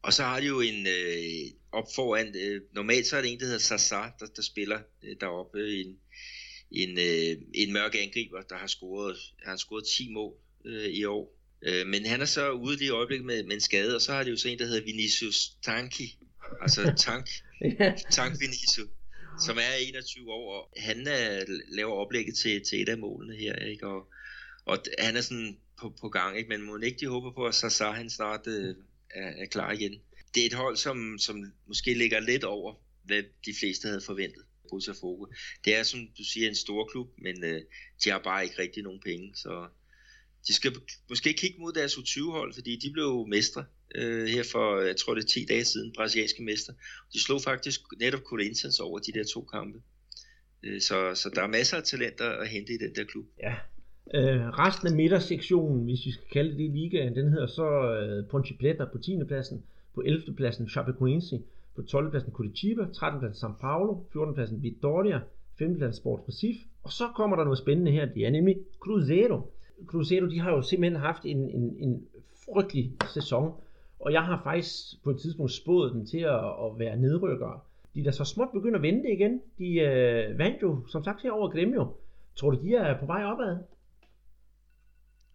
Og 0.01 0.13
så 0.13 0.23
har 0.23 0.39
de 0.39 0.45
jo 0.45 0.59
en 0.61 0.87
øh, 0.87 1.51
op 1.71 1.87
foran, 1.95 2.35
øh, 2.35 2.61
normalt 2.75 3.07
så 3.07 3.17
er 3.17 3.21
det 3.21 3.31
en, 3.31 3.39
der 3.39 3.45
hedder 3.45 3.59
Sasa, 3.59 4.01
der, 4.19 4.25
der 4.35 4.41
spiller 4.41 4.79
øh, 5.03 5.15
deroppe, 5.21 5.79
en, 5.79 5.97
en, 6.71 6.97
øh, 6.97 7.37
en 7.53 7.73
mørk 7.73 7.95
angriber, 7.95 8.41
der 8.41 8.55
har 8.55 8.67
scoret, 8.67 9.17
han 9.43 9.49
har 9.49 9.57
scoret 9.57 9.83
10 9.97 10.11
mål 10.11 10.33
øh, 10.65 10.85
i 10.85 11.05
år. 11.05 11.35
Øh, 11.61 11.87
men 11.87 12.05
han 12.05 12.21
er 12.21 12.25
så 12.25 12.51
ude 12.51 12.77
lige 12.77 12.87
i 12.87 12.89
øjeblikket 12.89 13.25
med, 13.25 13.43
med 13.43 13.53
en 13.53 13.61
skade, 13.61 13.95
og 13.95 14.01
så 14.01 14.11
har 14.13 14.23
de 14.23 14.29
jo 14.29 14.37
så 14.37 14.49
en, 14.49 14.59
der 14.59 14.65
hedder 14.65 14.83
Vinicius 14.83 15.49
Tanki, 15.63 16.17
altså 16.61 16.93
Tank, 16.97 17.29
Tank 18.17 18.39
Vinicius, 18.39 18.89
som 19.45 19.57
er 19.57 19.87
21 19.87 20.31
år, 20.31 20.53
og 20.53 20.81
han 20.81 21.07
er, 21.07 21.43
laver 21.71 21.93
oplægget 21.93 22.35
til, 22.35 22.63
til 22.69 22.81
et 22.81 22.89
af 22.89 22.97
målene 22.97 23.35
her, 23.35 23.55
ikke? 23.55 23.87
Og, 23.87 24.07
og 24.65 24.77
han 24.99 25.17
er 25.17 25.21
sådan 25.21 25.57
på, 25.79 25.93
på 26.01 26.09
gang, 26.09 26.37
ikke? 26.37 26.49
men 26.49 26.61
må 26.61 26.77
ikke 26.77 26.99
de 26.99 27.07
håber 27.07 27.31
på, 27.31 27.45
at 27.45 27.55
Sasa 27.55 27.91
han 27.91 28.09
snart 28.09 28.47
øh, 28.47 28.75
er, 29.09 29.27
er 29.27 29.45
klar 29.45 29.71
igen. 29.71 30.01
Det 30.35 30.41
er 30.41 30.45
et 30.45 30.53
hold, 30.53 30.77
som, 30.77 31.17
som 31.19 31.53
måske 31.67 31.93
ligger 31.93 32.19
lidt 32.19 32.43
over, 32.43 32.73
hvad 33.03 33.23
de 33.45 33.53
fleste 33.59 33.87
havde 33.87 34.01
forventet. 34.01 34.43
Botafogo. 34.69 35.25
Det 35.65 35.75
er, 35.75 35.83
som 35.83 35.99
du 36.17 36.23
siger, 36.23 36.49
en 36.49 36.55
stor 36.55 36.85
klub, 36.85 37.09
men 37.17 37.43
øh, 37.43 37.61
de 38.03 38.09
har 38.09 38.19
bare 38.19 38.43
ikke 38.43 38.61
rigtig 38.61 38.83
nogen 38.83 38.99
penge, 38.99 39.35
så 39.35 39.67
de 40.47 40.53
skal 40.53 40.71
måske 41.09 41.33
kigge 41.33 41.59
mod 41.59 41.73
deres 41.73 41.93
U20-hold, 41.95 42.53
fordi 42.53 42.75
de 42.75 42.91
blev 42.91 43.25
mestre 43.27 43.65
øh, 43.95 44.27
her 44.27 44.43
for, 44.51 44.81
jeg 44.81 44.95
tror 44.95 45.13
det 45.13 45.23
er 45.23 45.27
10 45.27 45.45
dage 45.49 45.65
siden, 45.65 45.93
brasilianske 45.95 46.43
mester. 46.43 46.73
De 47.13 47.23
slog 47.23 47.41
faktisk 47.41 47.79
netop 47.99 48.21
Corinthians 48.21 48.79
over 48.79 48.99
de 48.99 49.11
der 49.11 49.23
to 49.23 49.41
kampe. 49.41 49.79
Øh, 50.63 50.81
så, 50.81 51.11
så 51.15 51.29
der 51.35 51.41
er 51.43 51.47
masser 51.47 51.77
af 51.77 51.83
talenter 51.83 52.29
at 52.29 52.47
hente 52.47 52.73
i 52.73 52.77
den 52.77 52.95
der 52.95 53.03
klub. 53.03 53.25
Ja. 53.39 53.55
Øh, 54.13 54.49
resten 54.49 54.87
af 54.87 54.95
midtersektionen, 54.95 55.83
hvis 55.83 56.05
vi 56.05 56.11
skal 56.11 56.27
kalde 56.31 56.57
det 56.57 56.71
ligaen, 56.71 57.15
den 57.15 57.31
hedder 57.31 57.47
så 57.47 57.69
øh, 57.93 58.29
Ponte 58.29 58.53
Preta 58.59 58.85
på 58.85 58.97
10. 58.97 59.23
pladsen, 59.27 59.63
på 59.95 60.01
11. 60.05 60.35
pladsen 60.35 60.69
Chapecoense, 60.69 61.41
på 61.75 61.81
12. 61.81 62.09
pladsen 62.09 62.31
Curitiba, 62.31 62.85
13. 62.93 63.19
pladsen 63.19 63.47
São 63.47 63.61
Paulo, 63.61 64.03
14. 64.13 64.33
pladsen 64.33 64.57
Vitória, 64.65 65.19
15. 65.59 65.77
pladsen 65.77 66.01
Sport 66.01 66.19
Recife, 66.27 66.59
og 66.83 66.91
så 66.91 67.03
kommer 67.15 67.35
der 67.37 67.43
noget 67.43 67.59
spændende 67.59 67.91
her, 67.91 68.05
det 68.05 68.25
er 68.25 68.29
nemlig 68.29 68.55
Cruzeiro. 68.79 69.53
Cruzeiro, 69.87 70.25
de 70.25 70.39
har 70.39 70.51
jo 70.51 70.61
simpelthen 70.61 71.01
haft 71.01 71.25
en, 71.25 71.37
en, 71.37 71.77
en 71.79 72.07
frygtelig 72.45 72.91
sæson, 73.13 73.53
og 73.99 74.13
jeg 74.13 74.21
har 74.21 74.41
faktisk 74.43 75.03
på 75.03 75.09
et 75.09 75.19
tidspunkt 75.21 75.51
spået 75.51 75.93
dem 75.93 76.05
til 76.05 76.17
at, 76.17 76.45
at 76.65 76.79
være 76.79 76.97
nedrykkere. 76.97 77.59
De 77.95 78.03
der 78.03 78.11
så 78.11 78.23
småt 78.23 78.49
begynder 78.53 78.79
at 78.79 78.83
vente 78.83 79.11
igen. 79.11 79.41
De 79.57 79.79
øh, 79.79 80.37
vandt 80.37 80.61
jo, 80.61 80.87
som 80.87 81.03
sagt, 81.03 81.21
her 81.23 81.31
over 81.31 81.49
Gremio. 81.49 81.95
Tror 82.35 82.51
du, 82.51 82.61
de 82.63 82.75
er 82.75 82.99
på 82.99 83.05
vej 83.05 83.23
opad? 83.23 83.57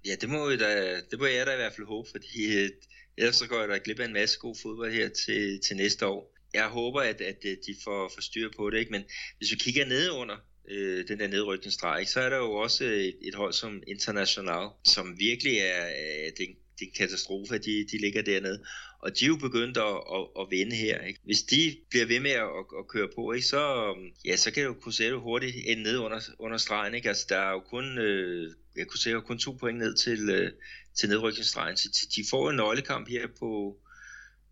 Ja, 0.07 0.15
det 0.21 0.29
må, 0.29 0.51
jeg 0.51 0.61
da, 0.61 0.71
det 1.11 1.19
må 1.19 1.27
jeg 1.27 1.47
da 1.47 1.53
i 1.53 1.57
hvert 1.57 1.73
fald 1.73 1.87
håbe, 1.87 2.09
fordi 2.11 2.39
øh, 2.59 2.71
ellers 3.17 3.37
så 3.37 3.49
går 3.49 3.61
jeg 3.61 3.69
da 3.69 3.79
glip 3.85 4.01
af 4.01 4.05
en 4.05 4.13
masse 4.13 4.39
god 4.39 4.55
fodbold 4.63 4.93
her 4.93 5.09
til, 5.09 5.61
til 5.61 5.77
næste 5.77 6.07
år. 6.07 6.35
Jeg 6.55 6.69
håber, 6.69 7.01
at, 7.01 7.21
at 7.21 7.41
øh, 7.47 7.57
de 7.67 7.73
får, 7.85 8.11
får 8.15 8.21
styr 8.21 8.49
på 8.57 8.71
det, 8.71 8.79
ikke? 8.79 8.93
men 8.93 9.05
hvis 9.39 9.53
vi 9.53 9.57
kigger 9.57 9.87
ned 9.87 10.11
under 10.11 10.37
øh, 10.71 11.09
den 11.09 11.19
der 11.21 11.29
nedrykningsstreg, 11.29 12.09
så 12.09 12.21
er 12.21 12.29
der 12.29 12.37
jo 12.37 12.53
også 12.53 12.85
et, 12.85 13.17
et 13.23 13.35
hold 13.35 13.53
som 13.53 13.83
International, 13.87 14.69
som 14.85 15.19
virkelig 15.19 15.59
er, 15.59 15.87
øh, 15.87 16.33
det, 16.39 16.49
det 16.79 16.85
er 16.85 16.87
en 16.87 16.93
katastrofe, 16.97 17.55
at 17.55 17.65
de, 17.65 17.87
de 17.93 17.99
ligger 18.01 18.23
dernede. 18.23 18.65
Og 18.99 19.19
de 19.19 19.25
er 19.25 19.29
jo 19.29 19.37
begyndt 19.37 19.77
at, 19.77 19.97
at, 20.17 20.27
at 20.41 20.47
vinde 20.51 20.77
her. 20.77 21.01
Ikke? 21.01 21.21
Hvis 21.25 21.43
de 21.43 21.77
bliver 21.91 22.07
ved 22.07 22.21
med 22.21 22.31
at, 22.31 22.43
at, 22.43 22.65
at 22.79 22.89
køre 22.89 23.09
på, 23.15 23.33
ikke, 23.33 23.47
så, 23.47 23.95
ja, 24.25 24.37
så 24.37 24.51
kan 24.51 24.63
jo 24.63 24.77
Cruzeiro 24.83 25.21
hurtigt 25.21 25.57
ende 25.67 25.83
ned 25.83 25.99
under, 25.99 26.21
under 26.39 26.59
stregen. 26.59 26.95
Ikke? 26.95 27.09
Altså, 27.09 27.27
der 27.29 27.39
er 27.39 27.51
jo 27.51 27.61
kun, 27.61 27.99
øh, 27.99 28.53
jeg 28.77 28.87
kunne 28.87 28.99
se, 28.99 29.21
kun 29.27 29.39
to 29.39 29.53
point 29.53 29.79
ned 29.79 29.95
til, 29.95 30.31
øh, 30.31 30.53
til 30.95 31.09
nedrykningsstregen. 31.09 31.77
Så 31.77 32.09
de 32.17 32.25
får 32.31 32.51
en 32.51 32.57
nøglekamp 32.57 33.09
her 33.09 33.27
på, 33.39 33.77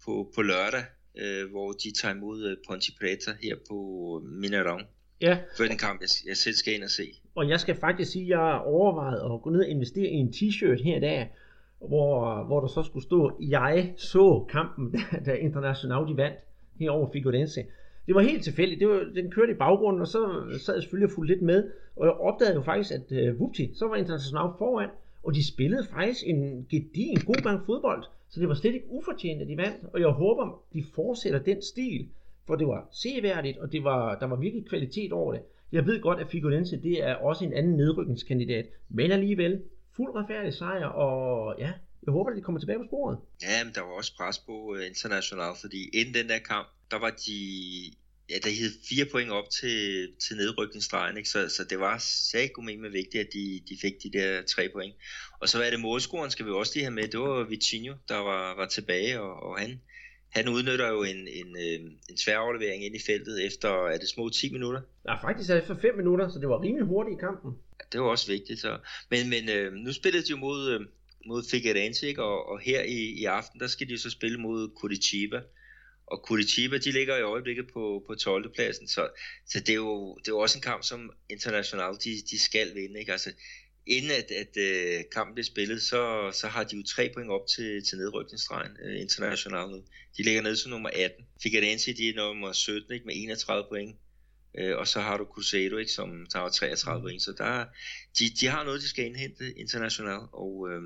på, 0.05 0.33
på 0.35 0.43
lørdag, 0.43 0.85
øh, 1.19 1.51
hvor 1.51 1.73
de 1.73 1.93
tager 1.93 2.15
imod 2.15 2.51
øh, 2.51 2.57
Ponte 2.67 2.93
Preta 3.01 3.37
her 3.43 3.57
på 3.69 3.77
øh, 4.25 4.41
Mineirão. 4.43 5.02
Ja. 5.23 5.39
For 5.57 5.65
den 5.65 5.77
kamp, 5.77 6.01
jeg, 6.01 6.09
jeg 6.29 6.37
selv 6.37 6.55
skal 6.55 6.75
ind 6.75 6.83
og 6.83 6.91
se. 6.91 7.03
Og 7.35 7.49
jeg 7.49 7.61
skal 7.61 7.75
faktisk 7.75 8.13
sige, 8.13 8.25
at 8.25 8.29
jeg 8.29 8.39
har 8.39 8.59
overvejet 8.59 9.35
at 9.35 9.43
gå 9.43 9.51
ned 9.51 9.61
og 9.61 9.69
investere 9.69 10.09
i 10.09 10.15
en 10.15 10.29
t-shirt 10.29 10.83
her 10.83 10.97
i 10.97 11.01
dag, 11.01 11.31
hvor, 11.79 12.45
hvor 12.45 12.61
der 12.61 12.69
så 12.69 12.83
skulle 12.83 13.03
stå, 13.03 13.37
jeg 13.41 13.93
så 13.97 14.47
kampen, 14.49 14.95
da 15.27 15.33
International 15.35 16.09
de 16.09 16.17
vandt 16.17 16.39
herover 16.79 17.13
Figurense. 17.13 17.65
Det 18.07 18.15
var 18.15 18.21
helt 18.21 18.45
tilfældigt. 18.45 18.81
Det 18.81 18.89
var, 18.89 19.05
den 19.15 19.31
kørte 19.31 19.53
i 19.53 19.55
baggrunden, 19.55 20.01
og 20.01 20.09
så 20.09 20.43
sad 20.59 20.75
jeg 20.75 20.83
selvfølgelig 20.83 21.11
og 21.11 21.15
fulgte 21.15 21.35
lidt 21.35 21.43
med. 21.43 21.71
Og 21.97 22.07
jeg 22.07 22.13
opdagede 22.13 22.55
jo 22.55 22.63
faktisk, 22.63 22.93
at 22.93 23.33
uh, 23.33 23.41
Vupti, 23.41 23.71
så 23.75 23.89
var 23.89 23.97
International 23.97 24.51
foran, 24.59 24.89
og 25.23 25.35
de 25.35 25.49
spillede 25.49 25.87
faktisk 25.91 26.23
en 26.27 26.67
gedigen 26.71 27.21
god 27.21 27.43
gang 27.43 27.67
fodbold. 27.67 28.05
Så 28.29 28.41
det 28.41 28.49
var 28.49 28.55
slet 28.55 28.75
ikke 28.75 28.87
ufortjent, 28.91 29.43
at 29.43 29.49
de 29.49 29.57
vandt. 29.57 29.85
Og 29.93 30.01
jeg 30.01 30.09
håber, 30.09 30.63
de 30.73 30.85
fortsætter 30.95 31.39
den 31.39 31.63
stil, 31.63 32.09
for 32.47 32.57
det 32.57 32.67
var 32.67 32.89
seværdigt, 32.93 33.59
og 33.59 33.73
det 33.73 33.85
var, 33.85 34.19
der 34.19 34.27
var 34.27 34.37
virkelig 34.37 34.69
kvalitet 34.69 35.13
over 35.13 35.33
det. 35.33 35.43
Jeg 35.73 35.87
ved 35.87 36.01
godt, 36.01 36.21
at 36.21 36.31
Figurense 36.31 36.83
det 36.83 37.05
er 37.05 37.15
også 37.15 37.45
en 37.45 37.53
anden 37.53 37.77
nedrykningskandidat, 37.77 38.67
men 38.89 39.13
alligevel, 39.13 39.63
fuld 39.97 40.15
retfærdig 40.15 40.55
sejr, 40.55 40.87
og 40.87 41.55
ja, 41.59 41.73
jeg 42.07 42.13
håber, 42.13 42.31
at 42.31 42.37
de 42.37 42.43
kommer 42.43 42.61
tilbage 42.61 42.79
på 42.79 42.85
sporet. 42.85 43.19
Ja, 43.43 43.65
men 43.65 43.75
der 43.75 43.81
var 43.81 43.93
også 43.93 44.17
pres 44.17 44.39
på 44.39 44.77
øh, 44.77 44.87
internationalt, 44.87 45.59
fordi 45.61 45.89
inden 45.93 46.15
den 46.15 46.29
der 46.29 46.39
kamp, 46.39 46.69
der 46.91 46.99
var 46.99 47.11
de, 47.11 47.39
ja, 48.31 48.37
der 48.45 48.51
hed 48.61 48.71
fire 48.89 49.07
point 49.13 49.31
op 49.31 49.51
til, 49.51 50.09
til 50.25 50.37
nedrykningsstregen, 50.37 51.17
ikke? 51.17 51.29
Så, 51.29 51.49
så 51.49 51.65
det 51.71 51.79
var 51.81 51.99
sagommen 52.33 52.81
med 52.81 52.91
vigtigt, 52.91 53.21
at 53.25 53.31
de, 53.33 53.61
de 53.69 53.77
fik 53.81 53.95
de 54.03 54.19
der 54.19 54.43
tre 54.43 54.69
point. 54.73 54.95
Og 55.41 55.49
så 55.49 55.59
var 55.59 55.71
det 55.71 55.81
målscoren, 55.81 56.31
skal 56.31 56.47
vi 56.47 56.51
også 56.51 56.73
lige 56.75 56.85
have 56.85 56.95
med, 56.95 57.09
det 57.09 57.21
var 57.21 57.45
Vitinho, 57.45 57.95
der 58.09 58.17
var, 58.17 58.57
var 58.57 58.67
tilbage, 58.67 59.21
og, 59.21 59.35
og 59.43 59.59
han, 59.59 59.81
han 60.33 60.49
udnytter 60.49 60.89
jo 60.89 61.03
en, 61.03 61.21
en, 61.41 61.57
øh, 61.57 61.81
en 62.11 62.17
svær 62.17 62.39
overlevering 62.39 62.85
ind 62.85 62.97
i 62.97 63.03
feltet 63.07 63.47
efter, 63.47 63.69
er 63.69 63.99
det 63.99 64.09
små 64.09 64.29
10 64.29 64.53
minutter? 64.53 64.81
Ja, 65.09 65.15
faktisk 65.27 65.51
er 65.51 65.55
det 65.55 65.65
for 65.67 65.79
5 65.83 65.97
minutter, 65.97 66.29
så 66.29 66.39
det 66.39 66.49
var 66.49 66.63
rimelig 66.63 66.87
hurtigt 66.87 67.19
i 67.19 67.21
kampen 67.21 67.53
det 67.93 68.01
var 68.01 68.07
også 68.07 68.27
vigtigt. 68.33 68.61
Så. 68.61 68.79
Men, 69.11 69.31
men 69.31 69.49
øh, 69.49 69.73
nu 69.73 69.93
spillede 69.93 70.25
de 70.25 70.31
jo 70.31 70.37
mod, 70.37 70.71
øh, 70.71 70.81
mod 71.27 71.43
Figueirense, 71.51 72.07
ikke? 72.07 72.23
Og, 72.23 72.49
og 72.49 72.61
her 72.61 72.83
i, 72.83 72.99
i 73.21 73.25
aften, 73.25 73.61
der 73.61 73.67
skal 73.67 73.87
de 73.87 73.93
jo 73.93 73.99
så 73.99 74.11
spille 74.11 74.39
mod 74.39 74.71
Curitiba. 74.77 75.41
Og 76.07 76.19
Curitiba, 76.27 76.79
de 76.79 76.93
ligger 76.93 77.17
i 77.17 77.23
øjeblikket 77.23 77.67
på, 77.73 78.05
på 78.07 78.15
12. 78.15 78.55
pladsen, 78.55 78.89
så, 78.89 79.09
så 79.47 79.61
det, 79.61 79.69
er 79.69 79.75
jo, 79.75 80.15
det 80.15 80.29
er 80.29 80.33
jo 80.33 80.39
også 80.39 80.59
en 80.59 80.63
kamp, 80.63 80.83
som 80.85 81.11
International, 81.31 81.95
de, 82.05 82.11
de 82.31 82.41
skal 82.41 82.75
vinde. 82.75 83.01
Ikke? 83.01 83.13
Altså, 83.13 83.31
inden 83.87 84.11
at, 84.11 84.31
at 84.43 84.53
uh, 84.67 85.11
kampen 85.13 85.35
bliver 85.35 85.45
spillet, 85.45 85.83
så, 85.83 86.31
så 86.33 86.47
har 86.47 86.65
de 86.65 86.77
jo 86.77 86.83
tre 86.83 87.11
point 87.15 87.31
op 87.31 87.47
til, 87.57 87.85
til 87.85 87.99
nedrykningsstregen 87.99 88.73
uh, 88.85 89.01
International 89.01 89.69
nu. 89.71 89.83
De 90.17 90.23
ligger 90.23 90.43
nede 90.43 90.57
som 90.57 90.71
nummer 90.71 90.91
18. 90.95 91.25
Figueirense, 91.43 91.93
de 91.95 92.09
er 92.09 92.15
nummer 92.17 92.53
17 92.53 92.93
ikke? 92.95 93.07
med 93.07 93.15
31 93.17 93.65
point. 93.71 93.97
Øh, 94.59 94.79
og 94.79 94.87
så 94.89 95.01
har 95.01 95.17
du 95.17 95.25
Cruzeiro, 95.25 95.77
ikke, 95.77 95.93
som 95.93 96.27
tager 96.33 96.49
33 96.49 96.99
Mm. 96.99 97.03
point. 97.03 97.23
Så 97.23 97.33
der, 97.39 97.65
de, 98.19 98.25
de 98.41 98.47
har 98.47 98.65
noget, 98.65 98.81
de 98.81 98.89
skal 98.89 99.05
indhente 99.07 99.45
internationalt, 99.59 100.29
og 100.33 100.69
øh, 100.71 100.83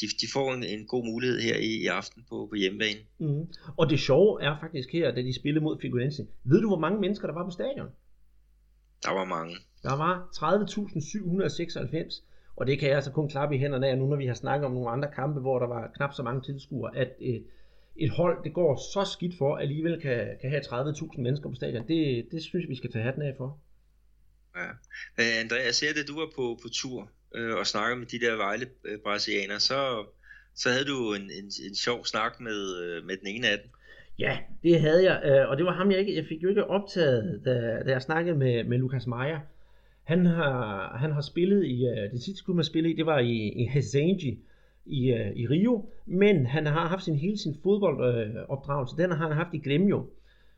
de, 0.00 0.06
de 0.20 0.26
får 0.32 0.54
en, 0.54 0.64
en 0.64 0.86
god 0.86 1.04
mulighed 1.04 1.40
her 1.40 1.56
i, 1.56 1.66
i 1.66 1.86
aften 1.86 2.24
på, 2.28 2.46
på 2.50 2.54
hjemmebane. 2.54 3.00
Mm. 3.18 3.46
Og 3.76 3.90
det 3.90 4.00
sjove 4.00 4.42
er 4.42 4.56
faktisk 4.60 4.88
her, 4.92 5.10
da 5.14 5.22
de 5.22 5.34
spillede 5.34 5.64
mod 5.64 5.78
Figueirense. 5.82 6.26
Ved 6.44 6.60
du, 6.60 6.68
hvor 6.68 6.78
mange 6.78 7.00
mennesker 7.00 7.26
der 7.26 7.34
var 7.34 7.44
på 7.44 7.50
stadion? 7.50 7.88
Der 9.04 9.10
var 9.10 9.24
mange. 9.24 9.56
Der 9.82 9.96
var 9.96 10.14
30.796, 10.34 12.22
og 12.56 12.66
det 12.66 12.78
kan 12.78 12.88
jeg 12.88 12.96
altså 12.96 13.10
kun 13.10 13.28
klappe 13.28 13.56
i 13.56 13.58
hænderne 13.58 13.88
af 13.88 13.98
nu, 13.98 14.06
når 14.06 14.16
vi 14.16 14.26
har 14.26 14.34
snakket 14.34 14.66
om 14.66 14.72
nogle 14.72 14.90
andre 14.90 15.10
kampe, 15.14 15.40
hvor 15.40 15.58
der 15.58 15.66
var 15.66 15.90
knap 15.96 16.14
så 16.14 16.22
mange 16.22 16.42
tilskuere, 16.42 16.96
at 16.96 17.08
et, 17.20 17.44
et 17.96 18.10
hold, 18.10 18.44
det 18.44 18.54
går 18.54 18.76
så 18.76 19.10
skidt 19.12 19.38
for, 19.38 19.56
alligevel 19.56 20.00
kan, 20.00 20.36
kan 20.40 20.50
have 20.50 20.62
30.000 20.62 21.20
mennesker 21.20 21.48
på 21.48 21.54
stadion. 21.54 21.88
Det, 21.88 22.26
det 22.32 22.42
synes 22.42 22.62
jeg, 22.62 22.70
vi 22.70 22.76
skal 22.76 22.92
tage 22.92 23.04
hatten 23.04 23.22
af 23.22 23.34
for. 23.36 23.58
Ja. 24.56 24.68
Øh, 25.20 25.40
Andreas, 25.40 25.66
jeg 25.66 25.74
ser, 25.74 26.02
at 26.02 26.08
du 26.08 26.20
var 26.20 26.30
på, 26.36 26.58
på 26.62 26.68
tur 26.68 27.10
øh, 27.34 27.54
og 27.56 27.66
snakkede 27.66 27.98
med 27.98 28.06
de 28.06 28.20
der 28.20 28.36
Vejle-brasilianere, 28.36 29.60
så, 29.60 30.06
så 30.54 30.70
havde 30.70 30.84
du 30.84 31.14
en, 31.14 31.22
en, 31.22 31.44
en 31.68 31.74
sjov 31.74 32.06
snak 32.06 32.40
med, 32.40 32.76
øh, 32.82 33.04
med 33.04 33.16
den 33.16 33.26
ene 33.26 33.48
af 33.48 33.58
dem. 33.58 33.70
Ja, 34.18 34.38
det 34.62 34.80
havde 34.80 35.04
jeg, 35.04 35.22
øh, 35.24 35.50
og 35.50 35.56
det 35.56 35.66
var 35.66 35.72
ham, 35.72 35.90
jeg 35.90 35.98
ikke, 35.98 36.16
jeg 36.16 36.24
fik 36.24 36.42
jo 36.42 36.48
ikke 36.48 36.66
optaget, 36.66 37.40
da, 37.44 37.82
da 37.86 37.90
jeg 37.90 38.02
snakkede 38.02 38.36
med, 38.36 38.64
med 38.64 38.78
Lukas 38.78 39.06
Meyer. 39.06 39.38
Han 40.04 40.26
har, 40.26 40.96
han 40.96 41.12
har 41.12 41.20
spillet 41.20 41.64
i, 41.64 41.86
øh, 41.86 42.10
det 42.12 42.22
sidste 42.22 42.44
klub, 42.44 42.56
han 42.56 42.64
spillede 42.64 42.94
i, 42.94 42.96
det 42.96 43.06
var 43.06 43.18
i, 43.18 43.48
i 43.48 43.66
Helsinki 43.66 44.38
i, 44.86 45.12
øh, 45.12 45.32
i 45.36 45.46
Rio, 45.46 45.84
men 46.06 46.46
han 46.46 46.66
har 46.66 46.88
haft 46.88 47.04
sin, 47.04 47.14
hele 47.14 47.38
sin 47.38 47.54
fodboldopdragelse, 47.62 48.96
den 48.96 49.10
har 49.10 49.28
han 49.28 49.36
haft 49.36 49.54
i 49.54 49.58
Gremio. 49.58 50.06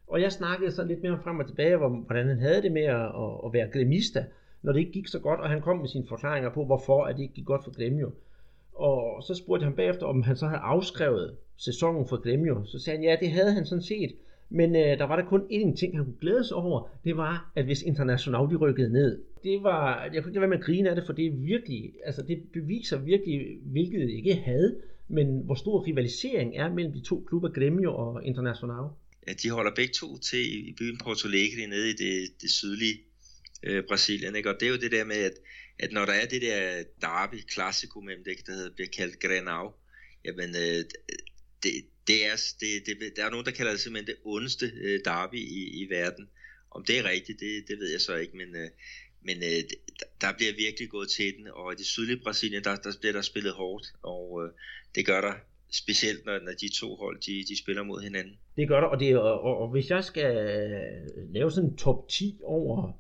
Og 0.07 0.21
jeg 0.21 0.33
snakkede 0.33 0.73
så 0.73 0.85
lidt 0.85 1.03
mere 1.03 1.19
frem 1.25 1.39
og 1.39 1.47
tilbage, 1.47 1.79
om, 1.79 1.93
hvordan 1.93 2.29
han 2.29 2.39
havde 2.39 2.63
det 2.63 2.73
med 2.73 2.83
at, 2.83 3.01
at, 3.01 3.33
at 3.45 3.53
være 3.53 3.69
gremista, 3.73 4.25
når 4.63 4.73
det 4.73 4.81
ikke 4.81 4.93
gik 4.93 5.07
så 5.09 5.19
godt, 5.19 5.41
og 5.41 5.51
han 5.51 5.61
kom 5.61 5.77
med 5.77 5.89
sine 5.89 6.07
forklaringer 6.09 6.51
på, 6.51 6.65
hvorfor 6.65 7.05
at 7.05 7.17
det 7.17 7.23
ikke 7.23 7.35
gik 7.35 7.45
godt 7.45 7.65
for 7.65 7.77
Gremio. 7.77 8.11
Og 8.77 9.23
så 9.23 9.35
spurgte 9.35 9.63
jeg 9.63 9.69
ham 9.69 9.77
bagefter, 9.77 10.07
om 10.07 10.23
han 10.23 10.37
så 10.37 10.47
havde 10.47 10.61
afskrevet 10.61 11.37
sæsonen 11.57 12.09
for 12.09 12.17
Gremio. 12.23 12.65
Så 12.65 12.79
sagde 12.79 12.99
han, 12.99 13.05
ja, 13.05 13.17
det 13.21 13.31
havde 13.31 13.53
han 13.53 13.67
sådan 13.67 13.83
set. 13.83 14.13
Men 14.49 14.77
øh, 14.77 14.99
der 14.99 15.05
var 15.05 15.17
der 15.17 15.25
kun 15.25 15.41
én 15.41 15.77
ting, 15.77 15.97
han 15.97 16.05
kunne 16.05 16.21
glæde 16.21 16.45
sig 16.45 16.57
over. 16.57 16.89
Det 17.05 17.17
var, 17.17 17.53
at 17.57 17.65
hvis 17.65 17.83
International 17.83 18.51
de 18.51 18.57
rykkede 18.57 18.93
ned. 18.93 19.23
Det 19.45 19.63
var, 19.63 20.11
jeg 20.15 20.23
kunne 20.23 20.31
ikke 20.31 20.41
være 20.41 20.51
med 20.51 20.59
at 20.59 20.65
grine 20.65 20.91
af 20.91 20.97
det, 20.97 21.07
for 21.07 21.13
det 21.13 21.27
er 21.27 21.31
virkelig, 21.31 21.93
altså 22.05 22.23
det 22.23 22.43
beviser 22.53 22.99
virkelig, 22.99 23.59
hvilket 23.63 24.01
jeg 24.01 24.11
ikke 24.11 24.35
havde, 24.35 24.77
men 25.09 25.41
hvor 25.45 25.55
stor 25.55 25.87
rivalisering 25.87 26.57
er 26.57 26.75
mellem 26.75 26.93
de 26.93 27.01
to 27.01 27.25
klubber, 27.29 27.49
Gremio 27.49 27.97
og 27.97 28.25
International. 28.25 28.85
Ja, 29.29 29.33
de 29.43 29.51
holder 29.51 29.71
begge 29.77 29.93
to 29.93 30.19
til 30.19 30.69
i 30.69 30.75
byen 30.79 30.99
Porto 31.05 31.29
Alegre 31.29 31.67
nede 31.69 31.91
i 31.91 31.93
det, 31.93 32.43
det 32.43 32.51
sydlige 32.51 32.97
øh, 33.63 33.83
Brasilien. 33.89 34.37
Ikke? 34.37 34.51
Og 34.51 34.57
det 34.61 34.67
er 34.67 34.71
jo 34.71 34.77
det 34.77 34.93
der 34.93 35.05
med, 35.05 35.17
at, 35.17 35.37
at 35.79 35.93
når 35.93 36.05
der 36.05 36.13
er 36.13 36.27
det 36.27 36.43
der 36.43 36.83
derby, 37.01 37.41
klassiko 37.49 38.01
mellem 38.01 38.25
det, 38.25 38.47
der 38.47 38.53
hedder, 38.53 38.75
bliver 38.75 38.89
kaldt 38.97 39.21
Grenau, 39.21 39.73
jamen 40.25 40.51
øh, 40.57 40.85
det, 41.63 41.73
det 42.07 42.27
er, 42.27 42.37
det, 42.61 42.87
det, 42.87 43.13
der 43.17 43.25
er 43.25 43.31
nogen, 43.31 43.47
der 43.47 43.53
kalder 43.53 43.73
det 43.73 43.81
simpelthen 43.81 44.07
det 44.07 44.23
ondeste 44.25 44.67
øh, 44.81 45.01
derby 45.05 45.35
i, 45.35 45.83
i 45.83 45.91
verden. 45.91 46.29
Om 46.71 46.85
det 46.85 46.99
er 46.99 47.05
rigtigt, 47.05 47.41
det, 47.41 47.65
det 47.69 47.79
ved 47.79 47.91
jeg 47.91 48.01
så 48.01 48.15
ikke, 48.15 48.37
men, 48.37 48.57
øh, 48.57 48.71
men 49.23 49.37
øh, 49.37 49.63
der 50.21 50.33
bliver 50.37 50.53
virkelig 50.57 50.89
gået 50.91 51.09
til 51.09 51.37
den, 51.37 51.47
og 51.47 51.73
i 51.73 51.77
det 51.77 51.87
sydlige 51.87 52.21
Brasilien, 52.23 52.65
der, 52.65 52.77
der 52.77 52.93
bliver 53.01 53.13
der 53.13 53.23
spillet 53.23 53.53
hårdt, 53.53 53.87
og 54.03 54.45
øh, 54.45 54.51
det 54.95 55.07
gør 55.07 55.21
der 55.21 55.35
specielt, 55.71 56.25
når, 56.27 56.39
når 56.39 56.53
de 56.53 56.69
to 56.81 56.97
hold, 56.97 57.21
de, 57.21 57.45
de 57.49 57.59
spiller 57.59 57.83
mod 57.83 58.03
hinanden. 58.03 58.39
Det 58.57 58.69
gør 58.69 58.81
der, 58.81 58.87
og, 58.87 59.01
det, 59.01 59.17
og, 59.19 59.41
og, 59.41 59.59
og 59.59 59.71
hvis 59.71 59.91
jeg 59.91 60.05
skal 60.05 60.35
lave 61.31 61.51
sådan 61.51 61.71
en 61.71 61.77
top 61.77 62.09
10 62.09 62.41
over 62.45 62.93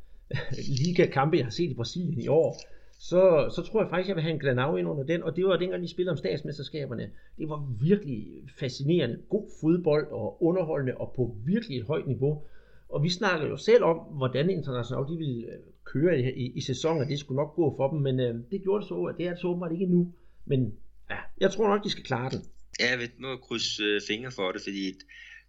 ligakampe, 0.86 1.36
jeg 1.36 1.46
har 1.46 1.50
set 1.50 1.70
i 1.70 1.74
Brasilien 1.74 2.20
i 2.20 2.28
år, 2.28 2.60
så, 2.98 3.52
så 3.56 3.62
tror 3.62 3.82
jeg 3.82 3.90
faktisk, 3.90 4.08
jeg 4.08 4.16
vil 4.16 4.22
have 4.22 4.32
en 4.34 4.40
Glanau 4.40 4.76
ind 4.76 4.88
under 4.88 5.04
den, 5.04 5.22
og 5.22 5.36
det 5.36 5.44
var 5.44 5.56
dengang, 5.56 5.82
de 5.82 5.88
spillede 5.88 6.12
om 6.12 6.16
statsmesterskaberne. 6.16 7.10
Det 7.38 7.48
var 7.48 7.68
virkelig 7.80 8.26
fascinerende, 8.58 9.18
god 9.28 9.50
fodbold 9.60 10.06
og 10.10 10.42
underholdende 10.42 10.94
og 10.96 11.12
på 11.16 11.36
virkelig 11.46 11.78
et 11.78 11.86
højt 11.86 12.06
niveau. 12.06 12.42
Og 12.88 13.02
vi 13.02 13.10
snakkede 13.10 13.50
jo 13.50 13.56
selv 13.56 13.84
om, 13.84 13.96
hvordan 13.96 14.50
International 14.50 15.04
de 15.12 15.16
ville 15.18 15.46
øh, 15.46 15.58
køre 15.84 16.20
i, 16.20 16.30
i, 16.30 16.52
i 16.54 16.60
sæsonen, 16.60 17.02
og 17.02 17.08
det 17.08 17.18
skulle 17.18 17.36
nok 17.36 17.54
gå 17.54 17.74
for 17.76 17.90
dem, 17.90 17.98
men 18.00 18.20
øh, 18.20 18.34
det 18.50 18.62
gjorde 18.62 18.80
det 18.80 18.88
så, 18.88 19.02
at 19.02 19.14
det 19.18 19.26
er 19.26 19.30
det 19.30 19.40
så 19.40 19.48
åbenbart 19.48 19.72
ikke 19.72 19.86
nu. 19.86 20.12
Men 20.44 20.74
ja, 21.10 21.16
jeg 21.40 21.50
tror 21.50 21.68
nok, 21.68 21.84
de 21.84 21.90
skal 21.90 22.04
klare 22.04 22.30
den. 22.30 22.42
Ja, 22.80 22.90
jeg 23.00 23.08
må 23.18 23.36
krydse 23.36 23.82
øh, 23.82 24.00
fingre 24.08 24.30
for 24.30 24.52
det, 24.52 24.60
fordi 24.62 24.92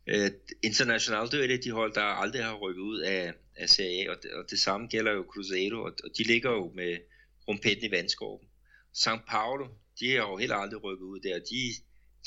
øh, 0.08 0.32
International, 0.64 1.26
det 1.32 1.40
er 1.40 1.44
et 1.44 1.52
af 1.52 1.60
de 1.60 1.72
hold, 1.72 1.94
der 1.94 2.02
aldrig 2.02 2.44
har 2.44 2.56
rykket 2.56 2.82
ud 2.82 3.00
af, 3.00 3.34
af 3.56 3.70
Serie 3.70 4.08
A, 4.08 4.12
og 4.12 4.18
det, 4.24 4.32
og 4.32 4.44
det 4.50 4.60
samme 4.60 4.88
gælder 4.88 5.12
jo 5.12 5.26
Cruzeiro, 5.34 5.78
og, 5.78 5.92
og 6.04 6.10
de 6.18 6.24
ligger 6.24 6.52
jo 6.52 6.72
med 6.76 6.98
rumpetten 7.48 7.86
i 7.86 7.92
vandskorben. 7.92 8.48
St. 8.94 9.24
Paulo, 9.30 9.66
de 10.00 10.12
har 10.12 10.18
jo 10.18 10.38
heller 10.38 10.56
aldrig 10.56 10.84
rykket 10.84 11.06
ud 11.06 11.20
der, 11.20 11.40
de, 11.40 11.62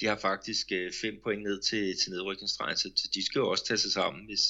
de 0.00 0.06
har 0.06 0.16
faktisk 0.16 0.72
øh, 0.72 0.92
fem 1.02 1.14
point 1.24 1.42
ned 1.42 1.60
til, 1.60 1.96
til 2.02 2.12
nedrykningsstregen, 2.12 2.76
så 2.76 3.08
de 3.14 3.26
skal 3.26 3.38
jo 3.38 3.48
også 3.48 3.66
tage 3.66 3.78
sig 3.78 3.92
sammen, 3.92 4.24
hvis, 4.24 4.44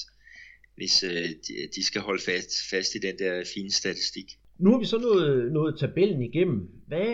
hvis 0.75 1.03
øh, 1.03 1.29
de, 1.47 1.53
de 1.75 1.85
skal 1.85 2.01
holde 2.01 2.23
fast, 2.23 2.51
fast 2.69 2.95
i 2.95 2.99
den 2.99 3.19
der 3.19 3.43
fine 3.55 3.71
statistik. 3.71 4.37
Nu 4.59 4.71
har 4.71 4.79
vi 4.79 4.85
så 4.85 4.97
nået, 4.97 5.51
nået 5.51 5.79
tabellen 5.79 6.21
igennem. 6.21 6.69
Hvad, 6.87 7.05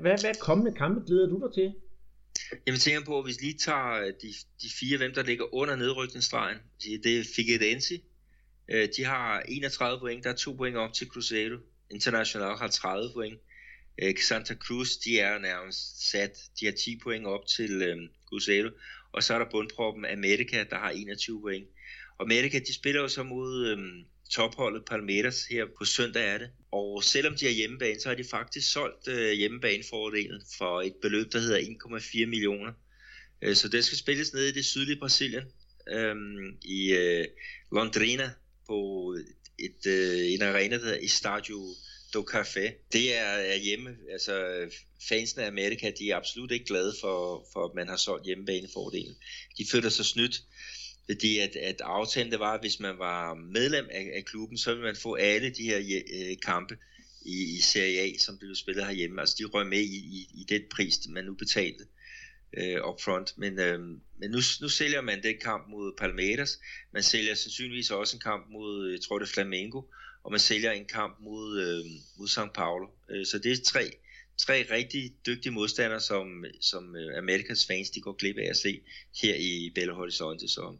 hvad, 0.00 0.20
hvad 0.20 0.40
kommende 0.40 0.72
kampe 0.72 1.00
glæder 1.06 1.26
du 1.26 1.42
dig 1.44 1.54
til? 1.54 1.74
Jeg 2.66 2.74
tænker 2.74 3.04
på, 3.04 3.18
at 3.18 3.24
hvis 3.24 3.40
lige 3.40 3.58
tager 3.58 3.92
øh, 3.92 4.12
de, 4.22 4.34
de 4.62 4.70
fire, 4.80 4.96
hvem 4.98 5.14
der 5.14 5.22
ligger 5.22 5.54
under 5.54 5.76
nedrykningsstregen, 5.76 6.58
det 6.82 7.18
er 7.18 7.24
Figueirense. 7.36 8.00
Øh, 8.70 8.88
de 8.96 9.04
har 9.04 9.40
31 9.40 10.00
point, 10.00 10.24
der 10.24 10.30
er 10.30 10.34
to 10.34 10.52
point 10.52 10.76
op 10.76 10.92
til 10.92 11.06
Cruzeiro. 11.06 11.58
International 11.90 12.56
har 12.56 12.68
30 12.68 13.10
point. 13.14 13.40
Øh, 14.02 14.14
Santa 14.28 14.54
Cruz, 14.54 14.88
de 15.04 15.20
er 15.20 15.38
nærmest 15.38 16.10
sat. 16.10 16.32
De 16.60 16.64
har 16.66 16.72
10 16.72 16.98
point 17.02 17.26
op 17.26 17.46
til 17.46 17.92
um, 17.92 18.08
Cruzeiro. 18.28 18.68
Og 19.12 19.22
så 19.22 19.34
er 19.34 19.38
der 19.38 19.50
bundproppen 19.50 20.04
America, 20.04 20.64
der 20.70 20.78
har 20.78 20.90
21 20.90 21.40
point. 21.40 21.68
Og 22.18 22.24
America, 22.24 22.58
de 22.58 22.74
spiller 22.74 23.00
jo 23.00 23.08
så 23.08 23.22
mod 23.22 23.72
um, 23.72 24.04
topholdet 24.30 24.84
Palmeiras 24.84 25.44
her 25.50 25.66
på 25.78 25.84
søndag 25.84 26.34
er 26.34 26.38
det. 26.38 26.50
Og 26.72 27.04
selvom 27.04 27.36
de 27.36 27.44
har 27.44 27.52
hjemmebane, 27.52 28.00
så 28.00 28.08
har 28.08 28.16
de 28.16 28.24
faktisk 28.24 28.72
solgt 28.72 29.08
øh, 29.08 29.32
hjemmebanefordelen 29.32 30.42
for 30.58 30.82
et 30.82 30.94
beløb, 31.02 31.32
der 31.32 31.38
hedder 31.38 31.58
1,4 31.58 32.26
millioner. 32.26 32.72
Øh, 33.42 33.56
så 33.56 33.68
det 33.68 33.84
skal 33.84 33.98
spilles 33.98 34.32
nede 34.32 34.48
i 34.48 34.52
det 34.52 34.64
sydlige 34.64 34.98
Brasilien, 34.98 35.44
um, 35.96 36.56
i 36.62 36.92
uh, 36.92 37.24
Londrina, 37.72 38.30
på 38.66 39.16
et, 39.58 39.86
uh, 39.86 40.32
en 40.34 40.42
arena, 40.42 40.76
der 40.76 40.84
hedder 40.84 40.98
Estadio 41.00 41.74
do 42.14 42.26
Café. 42.30 42.88
Det 42.92 43.18
er, 43.18 43.24
er 43.24 43.56
hjemme, 43.56 43.96
altså 44.12 44.66
fansene 45.08 45.42
af 45.42 45.46
Amerika, 45.46 45.92
de 45.98 46.10
er 46.10 46.16
absolut 46.16 46.50
ikke 46.50 46.64
glade 46.64 46.94
for, 47.00 47.46
for 47.52 47.64
at 47.64 47.74
man 47.74 47.88
har 47.88 47.96
solgt 47.96 48.26
hjemmebanefordelen. 48.26 49.16
De 49.58 49.66
føler 49.70 49.88
sig 49.88 50.04
snydt, 50.04 50.42
fordi 51.10 51.38
at, 51.38 51.56
at 51.56 51.80
aftalen 51.80 52.32
det 52.32 52.40
var, 52.40 52.54
at 52.54 52.60
hvis 52.60 52.80
man 52.80 52.98
var 52.98 53.34
medlem 53.34 53.88
af, 53.90 54.10
af 54.14 54.24
klubben, 54.24 54.58
så 54.58 54.70
ville 54.70 54.84
man 54.84 54.96
få 54.96 55.14
alle 55.14 55.50
de 55.50 55.62
her 55.62 55.78
øh, 55.78 56.36
kampe 56.44 56.76
i, 57.22 57.56
i 57.56 57.60
Serie 57.60 58.00
A, 58.00 58.18
som 58.18 58.38
blev 58.38 58.54
spillet 58.54 58.86
herhjemme. 58.86 59.20
Altså 59.20 59.36
de 59.38 59.44
røg 59.44 59.66
med 59.66 59.80
i, 59.80 59.96
i, 59.96 60.28
i 60.34 60.44
den 60.48 60.62
pris, 60.70 60.98
man 61.08 61.24
nu 61.24 61.34
betalte 61.34 61.84
øh, 62.56 62.88
upfront. 62.88 63.38
Men, 63.38 63.58
øh, 63.58 63.80
men 64.18 64.30
nu, 64.30 64.38
nu 64.60 64.68
sælger 64.68 65.00
man 65.00 65.22
den 65.22 65.36
kamp 65.42 65.68
mod 65.68 65.92
Palmeiras. 65.98 66.58
Man 66.92 67.02
sælger 67.02 67.34
sandsynligvis 67.34 67.90
også 67.90 68.16
en 68.16 68.20
kamp 68.20 68.46
mod, 68.50 68.90
jeg 68.90 69.00
tror 69.00 69.18
det 69.18 69.28
er 69.28 69.32
Flamengo, 69.32 69.82
og 70.24 70.30
man 70.30 70.40
sælger 70.40 70.72
en 70.72 70.86
kamp 70.86 71.16
mod, 71.20 71.60
øh, 71.60 71.90
mod 72.18 72.28
São 72.28 72.52
Paulo. 72.52 72.86
Øh, 73.10 73.26
så 73.26 73.38
det 73.38 73.52
er 73.52 73.56
tre, 73.64 73.90
tre 74.36 74.66
rigtig 74.70 75.14
dygtige 75.26 75.52
modstandere, 75.52 76.00
som, 76.00 76.44
som 76.60 76.96
øh, 76.96 77.18
Amerikas 77.18 77.66
fans 77.66 77.90
de 77.90 78.00
går 78.00 78.12
glip 78.12 78.36
af 78.38 78.50
at 78.50 78.56
se 78.56 78.80
her 79.22 79.34
i 79.34 79.72
Belo 79.74 79.94
Horizonte. 79.94 80.48
Så, 80.48 80.76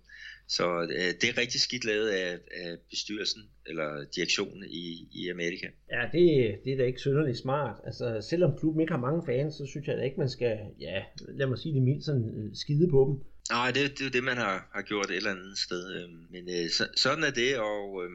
så 0.48 0.82
øh, 0.82 1.12
det 1.20 1.24
er 1.24 1.38
rigtig 1.38 1.60
skidt 1.60 1.84
lavet 1.84 2.08
af, 2.08 2.38
af 2.52 2.78
bestyrelsen 2.90 3.42
eller 3.66 4.04
direktionen 4.16 4.64
i, 4.64 5.08
i 5.12 5.28
Amerika. 5.28 5.66
Ja, 5.90 6.02
det, 6.12 6.58
det 6.64 6.72
er 6.72 6.76
da 6.76 6.84
ikke 6.84 7.00
synderligt 7.00 7.38
smart. 7.38 7.76
Altså, 7.86 8.26
selvom 8.30 8.58
klubben 8.58 8.80
ikke 8.80 8.92
har 8.92 9.00
mange 9.00 9.22
fans, 9.26 9.54
så 9.54 9.66
synes 9.66 9.86
jeg 9.86 9.96
da 9.96 10.02
ikke, 10.02 10.20
man 10.20 10.30
skal, 10.30 10.58
ja, 10.80 11.02
lad 11.28 11.46
mig 11.46 11.58
sige 11.58 11.74
det 11.74 11.82
mildt, 11.82 12.04
sådan 12.04 12.50
skide 12.54 12.88
på 12.90 13.00
dem. 13.08 13.14
Nej, 13.50 13.70
det, 13.70 13.82
det 13.90 14.00
er 14.00 14.04
jo 14.04 14.10
det, 14.10 14.24
man 14.24 14.36
har, 14.36 14.70
har 14.74 14.82
gjort 14.82 15.10
et 15.10 15.16
eller 15.16 15.30
andet 15.30 15.58
sted. 15.58 16.08
Men 16.30 16.48
øh, 16.48 16.70
så, 16.70 16.88
sådan 16.96 17.24
er 17.24 17.30
det, 17.30 17.58
og 17.58 18.04
øh, 18.04 18.10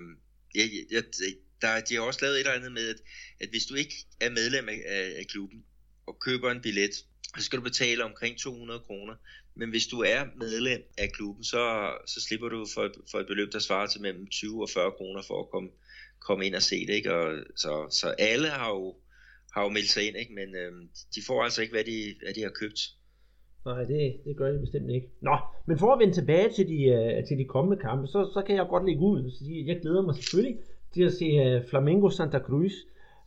jeg, 0.56 0.66
jeg, 0.92 1.04
der, 1.62 1.82
de 1.90 1.96
har 1.96 2.02
også 2.02 2.20
lavet 2.22 2.36
et 2.36 2.40
eller 2.40 2.60
andet 2.60 2.72
med, 2.72 2.90
at, 2.90 3.00
at 3.42 3.50
hvis 3.50 3.66
du 3.66 3.76
ikke 3.76 3.96
er 4.22 4.30
medlem 4.30 4.70
af, 4.70 4.80
af 5.20 5.26
klubben 5.30 5.64
og 6.06 6.20
køber 6.20 6.52
en 6.52 6.62
billet, 6.62 6.94
så 7.38 7.44
skal 7.46 7.60
du 7.60 7.64
betale 7.64 8.04
omkring 8.04 8.38
200 8.38 8.80
kroner. 8.80 9.16
Men 9.56 9.70
hvis 9.70 9.88
du 9.88 10.00
er 10.00 10.22
medlem 10.36 10.82
af 10.98 11.12
klubben, 11.12 11.44
så, 11.44 11.92
så 12.06 12.22
slipper 12.22 12.50
du 12.50 12.66
for, 12.74 12.90
for 13.12 13.18
et 13.20 13.28
beløb, 13.28 13.54
der 13.54 13.60
svarer 13.60 13.88
til 13.88 14.02
mellem 14.02 14.28
20 14.28 14.62
og 14.62 14.70
40 14.70 14.92
kroner 14.92 15.22
for 15.28 15.40
at 15.40 15.50
komme, 15.50 15.70
komme 16.20 16.46
ind 16.46 16.56
og 16.56 16.62
se 16.62 16.88
det. 16.88 16.94
Ikke? 16.94 17.14
Og, 17.14 17.44
så, 17.56 17.88
så 17.90 18.08
alle 18.08 18.48
har 18.48 18.70
jo, 18.70 18.96
har 19.54 19.64
jo 19.64 19.70
meldt 19.70 19.90
sig 19.90 20.08
ind, 20.08 20.18
ikke? 20.18 20.34
men 20.34 20.56
øhm, 20.56 20.90
de 21.16 21.22
får 21.28 21.44
altså 21.44 21.62
ikke, 21.62 21.74
hvad 21.74 21.84
de, 21.84 22.16
hvad 22.24 22.34
de 22.34 22.42
har 22.42 22.54
købt. 22.62 22.80
Nej, 23.66 23.84
det, 23.84 24.22
det 24.26 24.38
gør 24.38 24.52
de 24.52 24.60
bestemt 24.60 24.90
ikke. 24.90 25.08
Nå, 25.22 25.38
men 25.68 25.78
for 25.80 25.94
at 25.94 26.00
vende 26.00 26.14
tilbage 26.14 26.50
til 26.56 26.68
de, 26.68 26.80
uh, 26.98 27.28
til 27.28 27.38
de 27.38 27.46
kommende 27.46 27.82
kampe, 27.82 28.08
så, 28.08 28.32
så 28.34 28.44
kan 28.48 28.56
jeg 28.56 28.66
godt 28.70 28.86
lægge 28.86 29.02
ud 29.02 29.26
og 29.26 29.32
sige, 29.32 29.60
at 29.62 29.68
jeg 29.68 29.82
glæder 29.82 30.02
mig 30.02 30.16
selvfølgelig 30.16 30.58
til 30.94 31.04
at 31.04 31.14
se 31.14 31.28
uh, 31.42 31.70
Flamengo 31.70 32.10
Santa 32.10 32.40
Cruz. 32.40 32.74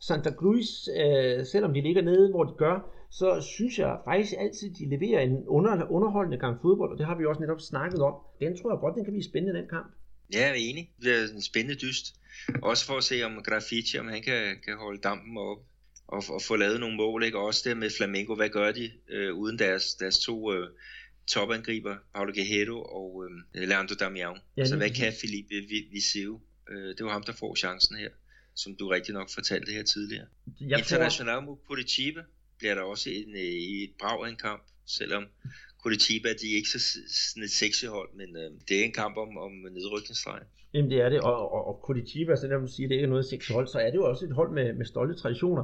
Santa 0.01 0.31
Cruz, 0.31 0.87
uh, 0.87 1.45
selvom 1.45 1.73
de 1.73 1.81
ligger 1.81 2.01
nede, 2.01 2.29
hvor 2.29 2.43
de 2.43 2.53
gør, 2.57 2.93
så 3.11 3.41
synes 3.41 3.79
jeg 3.79 3.97
faktisk 4.05 4.33
altid, 4.37 4.73
de 4.79 4.89
leverer 4.89 5.21
en 5.21 5.47
under, 5.47 5.91
underholdende 5.91 6.37
gang 6.37 6.61
fodbold, 6.61 6.91
og 6.91 6.97
det 6.97 7.05
har 7.05 7.17
vi 7.17 7.25
også 7.25 7.41
netop 7.41 7.61
snakket 7.61 8.01
om. 8.01 8.13
Den 8.39 8.57
tror 8.57 8.71
jeg 8.71 8.79
godt, 8.79 8.95
den 8.95 9.03
kan 9.03 9.13
blive 9.13 9.23
spændende, 9.23 9.59
den 9.59 9.69
kamp. 9.69 9.87
Ja, 10.33 10.39
jeg 10.39 10.49
er 10.49 10.53
enig. 10.53 10.91
Det 11.01 11.15
er 11.15 11.23
en 11.35 11.41
spændende 11.41 11.79
dyst. 11.85 12.05
Også 12.61 12.85
for 12.85 12.97
at 12.97 13.03
se 13.03 13.23
om 13.23 13.43
Graffiti, 13.43 13.97
om 13.97 14.07
han 14.07 14.21
kan, 14.21 14.57
kan 14.65 14.77
holde 14.77 15.01
dampen 15.01 15.37
op 15.37 15.57
og, 16.07 16.23
og 16.29 16.41
få 16.41 16.55
lavet 16.55 16.79
nogle 16.79 16.95
mål. 16.95 17.23
Ikke? 17.23 17.37
Og 17.37 17.45
også 17.45 17.69
det 17.69 17.77
med 17.77 17.89
Flamengo, 17.97 18.35
hvad 18.35 18.49
gør 18.49 18.71
de 18.71 18.91
øh, 19.09 19.33
uden 19.33 19.59
deres, 19.59 19.95
deres 19.95 20.19
to 20.19 20.53
øh, 20.53 20.69
topangriber, 21.27 21.95
Paulo 22.15 22.31
Guerrero 22.35 22.81
og 22.81 23.25
øh, 23.25 23.67
Leandro 23.67 23.93
Damião. 23.93 24.35
Ja, 24.57 24.61
altså 24.61 24.77
hvad 24.77 24.89
kan 24.89 25.13
Felipe 25.21 25.55
Viseu? 25.91 26.39
Øh, 26.69 26.95
det 26.97 27.05
var 27.05 27.11
ham, 27.11 27.23
der 27.23 27.33
får 27.33 27.55
chancen 27.55 27.97
her, 27.97 28.09
som 28.57 28.75
du 28.75 28.87
rigtig 28.87 29.13
nok 29.13 29.29
fortalte 29.33 29.71
her 29.71 29.83
tidligere. 29.83 30.25
Jeg 30.61 30.79
International 30.79 31.43
mod 31.43 31.57
Curitiba 31.67 32.21
bliver 32.57 32.75
der 32.75 32.81
også 32.81 33.09
en, 33.09 33.31
øh, 33.35 33.41
i 33.41 33.83
et 33.83 33.93
brag 33.99 34.29
en 34.29 34.35
kamp, 34.35 34.63
selvom 34.85 35.23
Curitiba 35.81 36.29
de 36.29 36.51
er 36.51 36.55
ikke 36.55 36.69
så 36.69 36.79
sådan 37.07 37.43
et 37.43 37.51
sexy 37.51 37.85
hold, 37.85 38.09
men 38.13 38.29
øh, 38.37 38.51
det 38.67 38.79
er 38.79 38.83
en 38.83 38.93
kamp 38.93 39.17
om, 39.17 39.37
om 39.37 39.51
nedrykningsstregen. 39.51 40.47
Jamen 40.73 40.91
det 40.91 41.01
er 41.01 41.09
det, 41.09 41.19
og, 41.21 41.51
og, 41.53 41.67
og 41.67 41.79
Curitiba, 41.83 42.35
selvom 42.35 42.61
man 42.61 42.69
siger, 42.69 42.87
det 42.87 42.95
ikke 42.95 43.05
er 43.05 43.09
noget 43.09 43.25
sexy 43.25 43.51
hold, 43.51 43.67
så 43.67 43.79
er 43.79 43.89
det 43.91 43.95
jo 43.95 44.09
også 44.09 44.25
et 44.25 44.31
hold 44.31 44.51
med, 44.51 44.73
med 44.73 44.85
stolte 44.85 45.15
traditioner. 45.15 45.63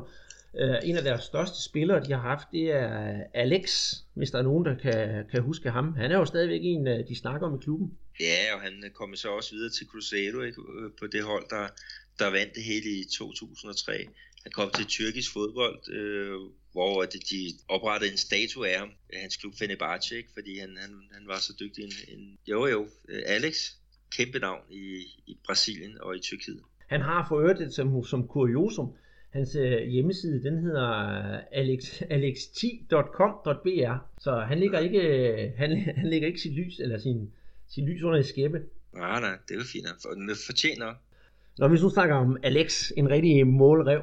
Uh, 0.53 0.89
en 0.89 0.97
af 0.97 1.03
deres 1.03 1.23
største 1.23 1.63
spillere, 1.63 2.03
de 2.05 2.11
har 2.11 2.21
haft, 2.21 2.47
det 2.51 2.71
er 2.71 3.23
Alex, 3.33 3.93
hvis 4.13 4.31
der 4.31 4.39
er 4.39 4.43
nogen, 4.43 4.65
der 4.65 4.75
kan, 4.75 5.25
kan 5.31 5.41
huske 5.41 5.69
ham. 5.69 5.93
Han 5.95 6.11
er 6.11 6.17
jo 6.17 6.25
stadigvæk 6.25 6.59
en, 6.63 6.85
de 6.85 7.15
snakker 7.15 7.47
om 7.47 7.55
i 7.55 7.63
klubben. 7.63 7.97
Ja, 8.19 8.55
og 8.55 8.61
han 8.61 8.83
kommer 8.93 9.15
så 9.15 9.29
også 9.29 9.51
videre 9.51 9.69
til 9.69 9.87
Cruzeiro 9.87 10.41
ikke? 10.41 10.61
på 10.99 11.07
det 11.07 11.23
hold, 11.23 11.45
der, 11.49 11.67
der 12.19 12.29
vandt 12.29 12.55
det 12.55 12.63
hele 12.63 12.89
i 12.89 13.03
2003. 13.03 14.07
Han 14.43 14.51
kom 14.51 14.69
til 14.75 14.85
tyrkisk 14.85 15.33
fodbold, 15.33 15.93
øh, 15.93 16.39
hvor 16.71 17.03
de, 17.05 17.19
de 17.31 17.53
oprettede 17.67 18.11
en 18.11 18.17
statue 18.17 18.67
af 18.67 18.79
ham, 18.79 18.89
hans 19.13 19.35
klub 19.37 19.53
Fenerbahce, 19.59 20.17
ikke? 20.17 20.29
fordi 20.33 20.57
han, 20.57 20.77
han, 20.77 20.91
han 21.11 21.27
var 21.27 21.39
så 21.39 21.53
dygtig. 21.59 21.83
En, 21.83 21.91
en, 22.07 22.37
jo 22.47 22.65
jo, 22.65 22.87
Alex, 23.25 23.71
kæmpe 24.17 24.39
navn 24.39 24.61
i, 24.69 24.83
i 25.27 25.37
Brasilien 25.45 26.01
og 26.01 26.15
i 26.15 26.19
Tyrkiet. 26.19 26.61
Han 26.87 27.01
har 27.01 27.25
for 27.29 27.39
øvrigt 27.39 27.59
det 27.59 27.73
som, 27.73 28.03
som 28.03 28.27
kuriosum. 28.27 28.93
Hans 29.29 29.55
øh, 29.55 29.87
hjemmeside, 29.87 30.43
den 30.43 30.57
hedder 30.57 30.87
alex, 31.51 32.01
alex10.com.br, 32.01 33.95
så 34.19 34.39
han 34.39 34.59
ligger 34.59 34.79
ikke, 34.79 35.53
han, 35.57 35.81
han 35.99 36.09
ligger 36.09 36.27
ikke 36.27 36.41
sit 36.41 36.53
lys, 36.53 36.79
eller 36.79 36.99
sin, 36.99 37.31
sin 37.69 37.85
lys 37.85 38.01
under 38.01 38.19
i 38.19 38.23
skæppe. 38.23 38.61
Nej, 38.93 39.19
nej, 39.19 39.37
det 39.47 39.53
er 39.53 39.57
jo 39.57 39.63
fint. 39.63 39.87
Han 39.87 39.95
fortjener. 40.45 40.93
Når 41.57 41.67
vi 41.67 41.77
nu 41.77 41.89
snakker 41.89 42.15
om 42.15 42.37
Alex, 42.43 42.91
en 42.97 43.09
rigtig 43.09 43.47
målrev, 43.47 44.01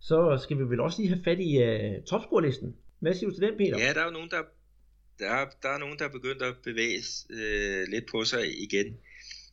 så 0.00 0.40
skal 0.42 0.58
vi 0.58 0.62
vel 0.62 0.80
også 0.80 1.02
lige 1.02 1.08
have 1.08 1.24
fat 1.24 1.40
i 1.40 1.58
øh, 1.58 1.98
uh, 1.98 2.04
topscorelisten. 2.04 2.76
Hvad 3.00 3.14
siger 3.14 3.30
du 3.30 3.34
til 3.34 3.42
den, 3.42 3.56
Peter? 3.58 3.78
Ja, 3.78 3.92
der 3.92 4.00
er 4.00 4.04
jo 4.04 4.10
nogen, 4.10 4.30
der, 4.30 4.42
der, 5.18 5.46
der 5.62 5.68
er 5.68 5.78
nogen, 5.78 5.98
der 5.98 6.04
er 6.04 6.12
begyndt 6.12 6.42
at 6.42 6.54
bevæge 6.64 6.98
uh, 7.30 7.90
lidt 7.92 8.04
på 8.10 8.24
sig 8.24 8.62
igen. 8.62 8.96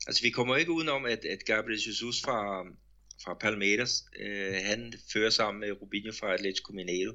Altså, 0.07 0.23
vi 0.23 0.29
kommer 0.29 0.55
ikke 0.55 0.71
udenom, 0.71 1.05
at, 1.05 1.25
at 1.25 1.45
Gabriel 1.45 1.79
Jesus 1.87 2.21
fra, 2.21 2.63
fra 3.23 3.33
Palmeiras, 3.33 4.05
uh, 4.25 4.55
han 4.69 4.93
fører 5.13 5.29
sammen 5.29 5.59
med 5.59 5.81
Rubinho 5.81 6.11
fra 6.19 6.33
Atletico 6.33 6.73
Mineiro. 6.73 7.13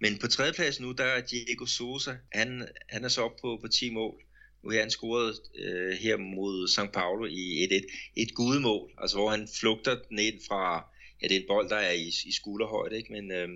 Men 0.00 0.18
på 0.18 0.26
tredjeplads 0.26 0.80
nu, 0.80 0.92
der 0.92 1.04
er 1.04 1.20
Diego 1.20 1.66
Sosa, 1.66 2.14
han, 2.32 2.68
han 2.88 3.04
er 3.04 3.08
så 3.08 3.22
op 3.22 3.36
på, 3.42 3.58
på 3.62 3.68
10 3.68 3.90
mål. 3.90 4.22
Nu 4.62 4.70
har 4.70 4.80
han 4.80 4.90
scoret 4.90 5.34
øh, 5.54 5.92
her 5.92 6.16
mod 6.16 6.68
São 6.68 6.90
Paulo 6.90 7.26
i 7.26 7.64
et, 7.64 7.72
et, 7.72 7.86
et 8.16 8.34
gudemål, 8.34 8.90
altså 8.98 9.16
hvor 9.16 9.30
han 9.30 9.48
flugter 9.60 9.96
den 10.08 10.18
ind 10.18 10.40
fra 10.48 10.86
ja, 11.22 11.28
det 11.28 11.36
er 11.36 11.40
en 11.40 11.46
bold, 11.48 11.68
der 11.68 11.76
er 11.76 11.92
i, 11.92 12.08
i 12.24 12.32
skulderhøjde, 12.32 12.96
ikke? 12.96 13.12
men 13.12 13.30
øh, 13.30 13.48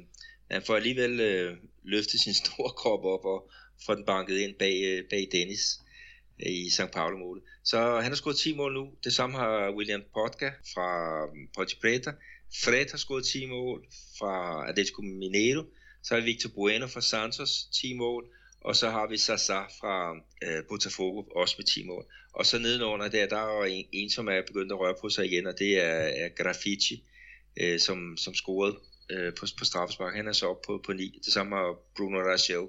han 0.50 0.62
får 0.62 0.76
alligevel 0.76 1.20
øh, 1.20 1.56
løftet 1.82 2.20
sin 2.20 2.34
store 2.44 2.70
krop 2.70 3.04
op 3.04 3.24
og 3.24 3.50
får 3.86 3.94
den 3.94 4.04
banket 4.04 4.38
ind 4.38 4.54
bag, 4.54 4.80
øh, 4.84 5.04
bag 5.10 5.28
Dennis 5.32 5.80
øh, 6.46 6.52
i 6.52 6.70
St. 6.70 6.92
Paulo-målet. 6.92 7.42
Så 7.64 7.78
han 7.78 8.10
har 8.10 8.16
scoret 8.16 8.36
10 8.36 8.54
mål 8.54 8.74
nu. 8.74 8.90
Det 9.04 9.12
samme 9.12 9.38
har 9.38 9.74
William 9.76 10.02
Potka 10.14 10.50
fra 10.74 11.24
um, 11.24 11.48
Ponte 11.56 11.76
Preta. 11.80 12.10
Fred 12.64 12.90
har 12.90 12.98
scoret 12.98 13.24
10 13.24 13.46
mål 13.46 13.86
fra 14.18 14.64
Atletico 14.68 15.02
Mineiro. 15.02 15.62
Så 16.02 16.14
har 16.14 16.22
Victor 16.22 16.50
Bueno 16.50 16.86
fra 16.86 17.00
Santos, 17.00 17.68
10 17.72 17.94
mål. 17.94 18.24
Og 18.60 18.76
så 18.76 18.90
har 18.90 19.06
vi 19.06 19.16
Sasa 19.16 19.60
fra 19.80 20.16
øh, 20.42 20.64
Botafogo, 20.68 21.22
også 21.22 21.54
med 21.58 21.66
10 21.66 21.86
mål. 21.86 22.04
Og 22.32 22.46
så 22.46 22.58
nedenunder 22.58 23.08
der, 23.08 23.26
der 23.26 23.36
er 23.36 23.64
en, 23.64 23.86
en, 23.92 24.10
som 24.10 24.28
er 24.28 24.42
begyndt 24.46 24.72
at 24.72 24.78
røre 24.78 24.94
på 25.00 25.08
sig 25.08 25.26
igen, 25.26 25.46
og 25.46 25.58
det 25.58 25.80
er, 25.80 26.24
er 26.24 26.28
Graffiti 26.28 27.04
øh, 27.60 27.78
som, 27.78 28.16
som 28.16 28.34
scorede 28.34 28.78
øh, 29.10 29.34
på, 29.34 29.46
på 29.58 29.64
straffespark. 29.64 30.14
Han 30.14 30.28
er 30.28 30.32
så 30.32 30.46
op 30.46 30.62
på, 30.66 30.82
på 30.86 30.92
9. 30.92 31.20
Det 31.24 31.32
samme 31.32 31.56
har 31.56 31.76
Bruno 31.96 32.18
Rachel 32.18 32.68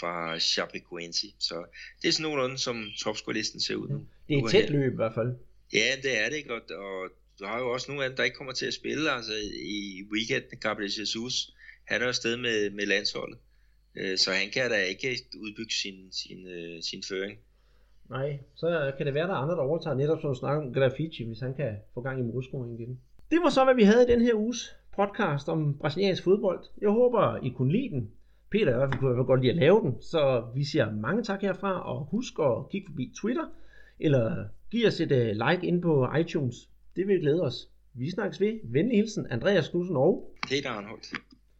fra 0.00 0.38
Chapecoense. 0.38 1.26
Så 1.38 1.64
det 2.02 2.08
er 2.08 2.12
sådan 2.12 2.22
nogenlunde, 2.22 2.58
som 2.58 2.86
topscore-listen 2.98 3.60
ser 3.60 3.74
ud 3.74 3.88
nu. 3.88 4.06
Det 4.28 4.38
er 4.38 4.44
et 4.44 4.50
tæt 4.50 4.70
løb 4.70 4.92
i 4.92 4.96
hvert 4.96 5.14
fald. 5.14 5.36
Ja, 5.72 5.94
det 6.02 6.18
er 6.18 6.28
det 6.28 6.36
ikke, 6.36 6.54
og, 6.54 6.60
og 6.70 7.10
du 7.38 7.44
har 7.44 7.58
jo 7.58 7.72
også 7.72 7.90
nogle 7.90 8.04
af 8.04 8.10
dem, 8.10 8.16
der 8.16 8.24
ikke 8.24 8.36
kommer 8.36 8.52
til 8.52 8.66
at 8.66 8.74
spille. 8.74 9.10
Altså 9.10 9.32
i 9.52 10.02
weekenden, 10.12 10.58
Gabriel 10.60 10.92
Jesus, 10.98 11.50
han 11.84 12.02
er 12.02 12.06
afsted 12.06 12.36
med, 12.36 12.70
med 12.70 12.86
landsholdet. 12.86 13.38
Øh, 13.96 14.18
så 14.18 14.30
han 14.30 14.50
kan 14.52 14.70
da 14.70 14.78
ikke 14.92 15.08
udbygge 15.44 15.74
sin, 15.82 16.12
sin, 16.12 16.46
øh, 16.46 16.82
sin 16.82 17.02
føring. 17.08 17.38
Nej, 18.10 18.38
så 18.54 18.92
kan 18.96 19.06
det 19.06 19.14
være, 19.14 19.26
der 19.26 19.34
er 19.34 19.38
andre, 19.38 19.54
der 19.54 19.62
overtager 19.62 19.96
netop 19.96 20.20
som 20.20 20.34
snakker 20.34 20.66
om 20.66 20.72
Graffiti, 20.72 21.24
hvis 21.24 21.40
han 21.40 21.54
kan 21.54 21.76
få 21.94 22.00
gang 22.00 22.20
i 22.20 22.22
målscoringen 22.22 22.80
igen. 22.80 23.00
Det 23.30 23.38
var 23.42 23.50
så, 23.50 23.64
hvad 23.64 23.74
vi 23.74 23.82
havde 23.82 24.02
i 24.08 24.12
den 24.12 24.20
her 24.20 24.34
uges 24.34 24.76
podcast 24.96 25.48
om 25.48 25.78
brasiliansk 25.78 26.24
fodbold. 26.24 26.64
Jeg 26.80 26.90
håber, 26.90 27.44
I 27.44 27.48
kunne 27.48 27.72
lide 27.72 27.90
den. 27.90 28.10
Peter 28.50 28.72
i 28.72 28.76
hvert 28.76 28.88
fald 28.92 29.00
kunne 29.00 29.24
godt 29.24 29.40
lide 29.40 29.52
at 29.52 29.58
lave 29.58 29.80
den, 29.80 30.02
så 30.02 30.50
vi 30.54 30.64
siger 30.64 30.92
mange 30.92 31.22
tak 31.22 31.42
herfra, 31.42 31.94
og 31.94 32.04
husk 32.04 32.32
at 32.40 32.68
kigge 32.70 32.86
forbi 32.86 33.12
Twitter, 33.20 33.46
eller 34.00 34.44
giv 34.70 34.86
os 34.86 35.00
et 35.00 35.12
øh, 35.12 35.26
like 35.26 35.66
ind 35.66 35.82
på 35.82 36.08
iTunes. 36.20 36.68
Det 36.96 37.06
vil 37.06 37.20
glæde 37.20 37.42
os. 37.42 37.68
Vi 37.94 38.10
snakkes 38.10 38.40
ved. 38.40 38.60
Venlig 38.64 38.96
hilsen, 38.96 39.26
Andreas 39.30 39.68
Knudsen 39.68 39.96
og 39.96 40.34
Peter 40.48 40.70
Arnholdt. 40.70 41.12